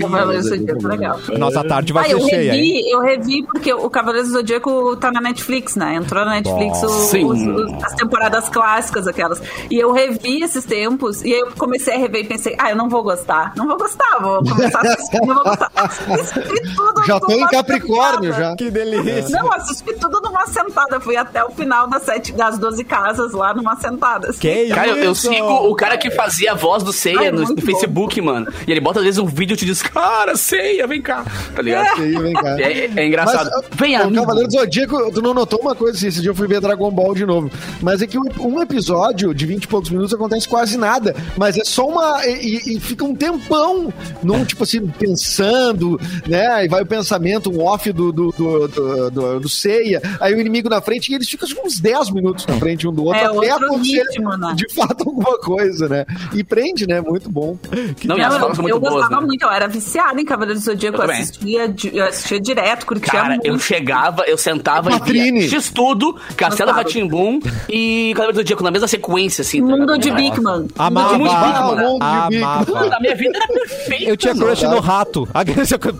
Cavaleiros 0.00 0.50
do 0.50 0.56
Zodíaco, 0.56 0.88
legal. 0.88 1.18
Nossa 1.38 1.62
tarde 1.64 1.92
vai 1.92 2.04
Ah, 2.04 2.08
ser 2.08 2.14
eu 2.14 2.20
cheia, 2.28 2.54
hein? 2.54 2.72
revi, 2.74 2.90
eu 2.90 3.00
revi 3.00 3.42
porque 3.44 3.72
o 3.72 3.88
Cavaleiros 3.88 4.28
do 4.30 4.38
Zodíaco 4.38 4.96
tá 4.96 5.10
na 5.12 5.20
Netflix, 5.28 5.76
né? 5.76 5.94
Entrou 5.96 6.24
na 6.24 6.32
Netflix 6.32 6.82
os- 6.82 7.12
os- 7.12 7.84
as 7.84 7.94
temporadas 7.94 8.48
clássicas, 8.48 9.06
aquelas. 9.06 9.40
E 9.70 9.76
eu 9.78 9.92
revi 9.92 10.42
esses 10.42 10.64
tempos, 10.64 11.22
e 11.22 11.32
aí 11.32 11.40
eu 11.40 11.48
comecei 11.56 11.94
a 11.94 11.98
rever 11.98 12.22
e 12.22 12.24
pensei, 12.28 12.54
ah, 12.58 12.70
eu 12.70 12.76
não 12.76 12.88
vou 12.88 13.02
gostar. 13.02 13.52
Não 13.56 13.66
vou 13.66 13.76
gostar, 13.76 14.18
vou 14.20 14.42
começar 14.44 14.78
a 14.78 14.92
assistir, 14.92 15.20
não 15.20 15.34
vou 15.34 15.44
gostar. 15.44 15.70
Assisti 15.76 16.74
tudo 16.76 17.04
Já 17.06 17.20
tô 17.20 17.32
em 17.32 17.46
Capricórnio, 17.46 18.32
sentada. 18.32 18.50
já. 18.50 18.56
Que 18.56 18.70
delícia. 18.70 19.28
Não, 19.38 19.52
assisti 19.52 19.94
tudo 19.94 20.20
numa 20.22 20.46
sentada. 20.46 21.00
Fui 21.00 21.16
até 21.16 21.44
o 21.44 21.50
final 21.50 21.88
das, 21.88 22.02
sete, 22.02 22.32
das 22.32 22.58
12 22.58 22.84
casas 22.84 23.32
lá 23.32 23.52
numa 23.54 23.76
sentada. 23.76 24.30
assim. 24.30 24.38
Que 24.40 24.62
isso? 24.64 24.74
Cara, 24.74 24.88
eu, 24.88 24.96
eu 24.96 25.14
sigo 25.14 25.46
o 25.68 25.74
cara 25.74 25.96
que 25.98 26.10
fazia 26.10 26.52
a 26.52 26.54
voz 26.54 26.82
do 26.82 26.92
Ceia 26.92 27.18
Ai, 27.20 27.30
no, 27.30 27.42
no 27.42 27.60
Facebook, 27.62 28.20
mano. 28.20 28.52
E 28.66 28.70
ele 28.70 28.80
bota 28.80 29.00
às 29.00 29.04
vezes 29.04 29.18
um 29.18 29.26
vídeo 29.26 29.54
e 29.54 29.56
te 29.56 29.64
diz, 29.66 29.82
cara, 29.82 30.36
Ceia, 30.36 30.86
vem 30.86 31.00
cá. 31.02 31.24
Tá 31.54 31.62
ligado? 31.62 32.00
Aí, 32.00 32.16
vem 32.18 32.32
cá. 32.32 32.60
É, 32.60 32.90
é 32.96 33.06
engraçado. 33.06 33.50
Mas, 33.52 33.64
vem, 33.72 33.96
o 33.98 34.02
amigo. 34.02 34.20
Cavaleiro 34.22 34.48
do 34.48 34.52
Zodíaco, 34.58 35.10
tu 35.16 35.22
não 35.22 35.32
notou 35.34 35.58
uma 35.60 35.74
coisa 35.74 35.96
assim? 35.96 36.08
Esse 36.08 36.20
dia 36.20 36.30
eu 36.30 36.34
fui 36.34 36.46
ver 36.46 36.60
Dragon 36.60 36.90
Ball 36.90 37.14
de 37.14 37.24
novo. 37.24 37.50
Mas 37.80 38.02
é 38.02 38.06
que 38.06 38.18
um, 38.18 38.60
episódio 38.60 39.34
de 39.34 39.46
20 39.46 39.64
e 39.64 39.68
poucos 39.68 39.90
minutos 39.90 40.12
acontece 40.12 40.46
quase 40.48 40.76
nada. 40.76 41.14
Mas 41.36 41.56
é 41.56 41.64
só 41.64 41.86
uma. 41.88 42.24
E, 42.26 42.56
e- 42.66 42.76
e 42.76 42.80
fica 42.80 43.04
um 43.04 43.14
tempão 43.14 43.92
num, 44.22 44.44
tipo 44.44 44.62
assim, 44.64 44.86
pensando, 44.86 45.98
né? 46.26 46.46
Aí 46.48 46.68
vai 46.68 46.82
o 46.82 46.86
pensamento, 46.86 47.50
um 47.50 47.62
off 47.64 47.90
do, 47.92 48.12
do, 48.12 48.30
do, 48.32 48.68
do, 48.68 49.10
do- 49.10 49.40
do 49.40 49.48
Seiya, 49.48 50.00
aí 50.20 50.34
o 50.34 50.40
inimigo 50.40 50.68
na 50.68 50.80
frente, 50.80 51.10
e 51.10 51.14
eles 51.14 51.28
ficam 51.28 51.48
tipo, 51.48 51.66
uns 51.66 51.78
10 51.80 52.10
minutos 52.10 52.46
na 52.46 52.56
frente 52.56 52.86
um 52.86 52.92
do 52.92 53.04
outro, 53.04 53.20
É 53.20 53.24
até 53.26 53.34
outro 53.54 53.66
acontecer 53.66 54.02
ritmo, 54.02 54.36
né? 54.36 54.52
de 54.54 54.72
fato 54.74 55.08
alguma 55.08 55.38
coisa, 55.38 55.88
né? 55.88 56.04
E 56.34 56.44
prende, 56.44 56.86
né? 56.86 57.00
Muito 57.00 57.30
bom. 57.30 57.56
Não, 58.04 58.18
e 58.18 58.22
as 58.22 58.34
Não, 58.38 58.40
eu, 58.40 58.54
muito 58.56 58.68
eu 58.68 58.80
boas, 58.80 58.94
gostava 58.94 59.20
né? 59.20 59.26
muito, 59.26 59.42
eu 59.42 59.50
era 59.50 59.66
viciada 59.68 60.20
em 60.20 60.24
Cavaleiro 60.24 60.58
do 60.60 60.64
Zodíaco, 60.64 60.98
Eu 60.98 61.04
eu 61.04 61.10
assistia, 61.10 61.74
eu 61.92 62.04
assistia 62.04 62.40
direto, 62.40 62.86
curtia 62.86 63.12
Cara, 63.12 63.28
muito. 63.30 63.46
eu 63.46 63.58
chegava, 63.58 64.24
eu 64.26 64.36
sentava 64.38 64.92
e 64.92 65.00
via 65.12 65.48
X-Tudo, 65.48 66.16
Castelo. 66.36 66.72
Ratimbum 66.72 67.40
e 67.68 68.12
Cavaleiro 68.14 68.34
do 68.34 68.38
Zodíaco 68.40 68.62
na 68.62 68.70
mesma 68.70 68.88
sequência, 68.88 69.42
assim. 69.42 69.60
tá 69.60 69.66
Mundo 69.66 69.98
de 69.98 70.10
Nossa. 70.10 70.22
Bigman. 70.22 70.66
Amava. 70.78 71.14
Ah, 71.14 71.18
mundo 71.18 71.28
de 71.30 71.36
bico. 71.36 71.76
Mano, 71.76 71.98
Amava. 72.02 72.96
a 72.96 73.00
minha 73.00 73.14
vida 73.14 73.38
era 73.38 73.46
perfeita. 73.48 74.04
Eu 74.10 74.16
tinha 74.16 74.34
crush 74.34 74.62
no 74.64 74.80
rato. 74.80 75.28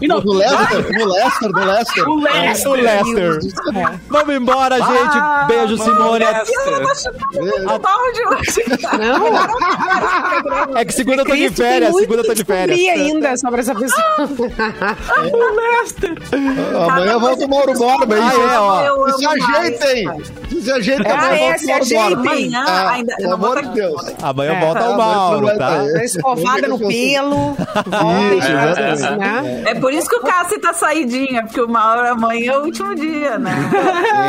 Não, 0.03 0.21
No 0.21 0.33
Lester, 0.35 0.99
no 0.99 1.05
Lester, 1.07 1.51
no 1.51 1.65
Lester. 1.65 2.09
o 2.09 2.17
Lester. 2.21 2.67
O 2.67 2.75
Lester. 2.75 3.39
Vamos 4.09 4.35
embora, 4.35 4.77
gente. 4.77 5.47
Beijo, 5.49 5.79
Simone. 5.79 6.25
Lester. 6.25 6.83
É 10.77 10.85
que 10.85 10.93
segunda 10.93 11.23
eu 11.23 11.27
tô 11.27 11.35
de 11.35 11.51
férias. 11.51 11.95
Segunda 11.97 12.21
eu 12.23 12.27
tô 12.27 12.35
de 12.35 12.45
férias. 12.45 12.79
ainda 12.79 13.37
sobre 13.37 13.61
essa 13.61 13.75
pessoa. 13.75 14.05
O 15.33 15.57
Lester. 15.81 16.15
Amanhã 16.89 17.19
volta 17.19 17.45
o 17.45 17.49
Mauro 17.49 17.73
Borba. 17.75 18.17
Ah, 18.17 18.35
é, 18.55 18.59
ó. 18.61 18.86
Eu 18.87 19.13
Se 19.19 19.27
ajeitem! 19.27 20.05
mais. 20.05 20.33
Se 20.63 20.73
ajeitem, 20.73 21.07
Ah, 21.13 21.15
amanhã 21.27 21.35
é, 21.37 21.39
volta 21.49 21.59
se 21.59 21.73
ajeitem. 21.73 22.15
Amanhã 22.17 22.65
Ah, 22.67 22.91
ainda. 22.91 23.13
eu 23.13 23.17
Pelo 23.19 23.35
amor 23.35 23.55
tá- 23.57 23.61
de 23.63 23.69
Deus. 23.75 24.03
Amanhã 24.23 24.53
É. 24.53 24.61
volta 24.61 24.89
o 24.91 24.97
Mauro, 24.97 25.59
tá? 25.59 26.05
Escovada 26.05 26.69
no 26.69 26.79
pelo. 26.79 27.57
Né? 29.19 29.63
É 29.67 29.75
por 29.75 29.93
isso 29.93 30.09
que 30.09 30.17
o 30.17 30.21
Cassi 30.21 30.59
tá 30.59 30.73
saidinha, 30.73 31.43
porque 31.45 31.61
o 31.61 31.69
Mauro 31.69 32.07
amanhã 32.09 32.53
é 32.53 32.59
o 32.59 32.65
último 32.65 32.95
dia, 32.95 33.39
né? 33.39 33.53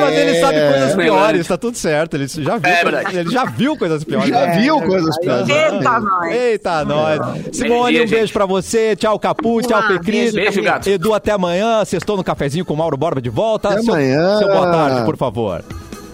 Mas 0.01 0.17
ele 0.17 0.39
sabe 0.39 0.57
É, 0.57 0.69
coisas 0.71 0.95
piores, 0.95 1.47
tá 1.47 1.57
tudo 1.57 1.77
certo. 1.77 2.15
Ele 2.15 2.27
já 2.27 2.57
viu, 2.57 2.69
É 2.71 3.19
ele 3.19 3.29
já 3.31 3.45
viu 3.45 3.77
coisas 3.77 4.03
piores. 4.03 4.29
Já 4.29 4.45
viu 4.51 4.81
coisas 4.81 5.17
piores. 5.19 5.47
Eita, 5.49 5.99
nós. 5.99 6.31
Eita, 6.33 6.85
nós. 6.85 7.19
Simone, 7.51 8.01
um 8.01 8.07
beijo 8.07 8.33
pra 8.33 8.45
você. 8.45 8.95
Tchau, 8.95 9.17
Capu. 9.19 9.61
Tchau, 9.61 9.81
Pecris. 9.87 10.33
beijo, 10.33 10.61
gato. 10.61 10.87
Edu, 10.89 11.13
até 11.13 11.31
amanhã. 11.31 11.83
Sextou 11.85 12.17
no 12.17 12.23
cafezinho 12.23 12.65
com 12.65 12.73
o 12.73 12.77
Mauro 12.77 12.97
Borba 12.97 13.21
de 13.21 13.29
volta. 13.29 13.69
Até 13.69 13.81
Seu- 13.81 13.93
amanhã. 13.93 14.37
Seu 14.47 14.55
boa 14.55 14.71
tarde, 14.71 15.05
por 15.05 15.17
favor. 15.17 15.63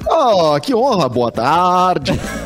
Oh, 0.09 0.59
que 0.59 0.73
honra, 0.73 1.07
boa 1.07 1.31
tarde. 1.31 2.19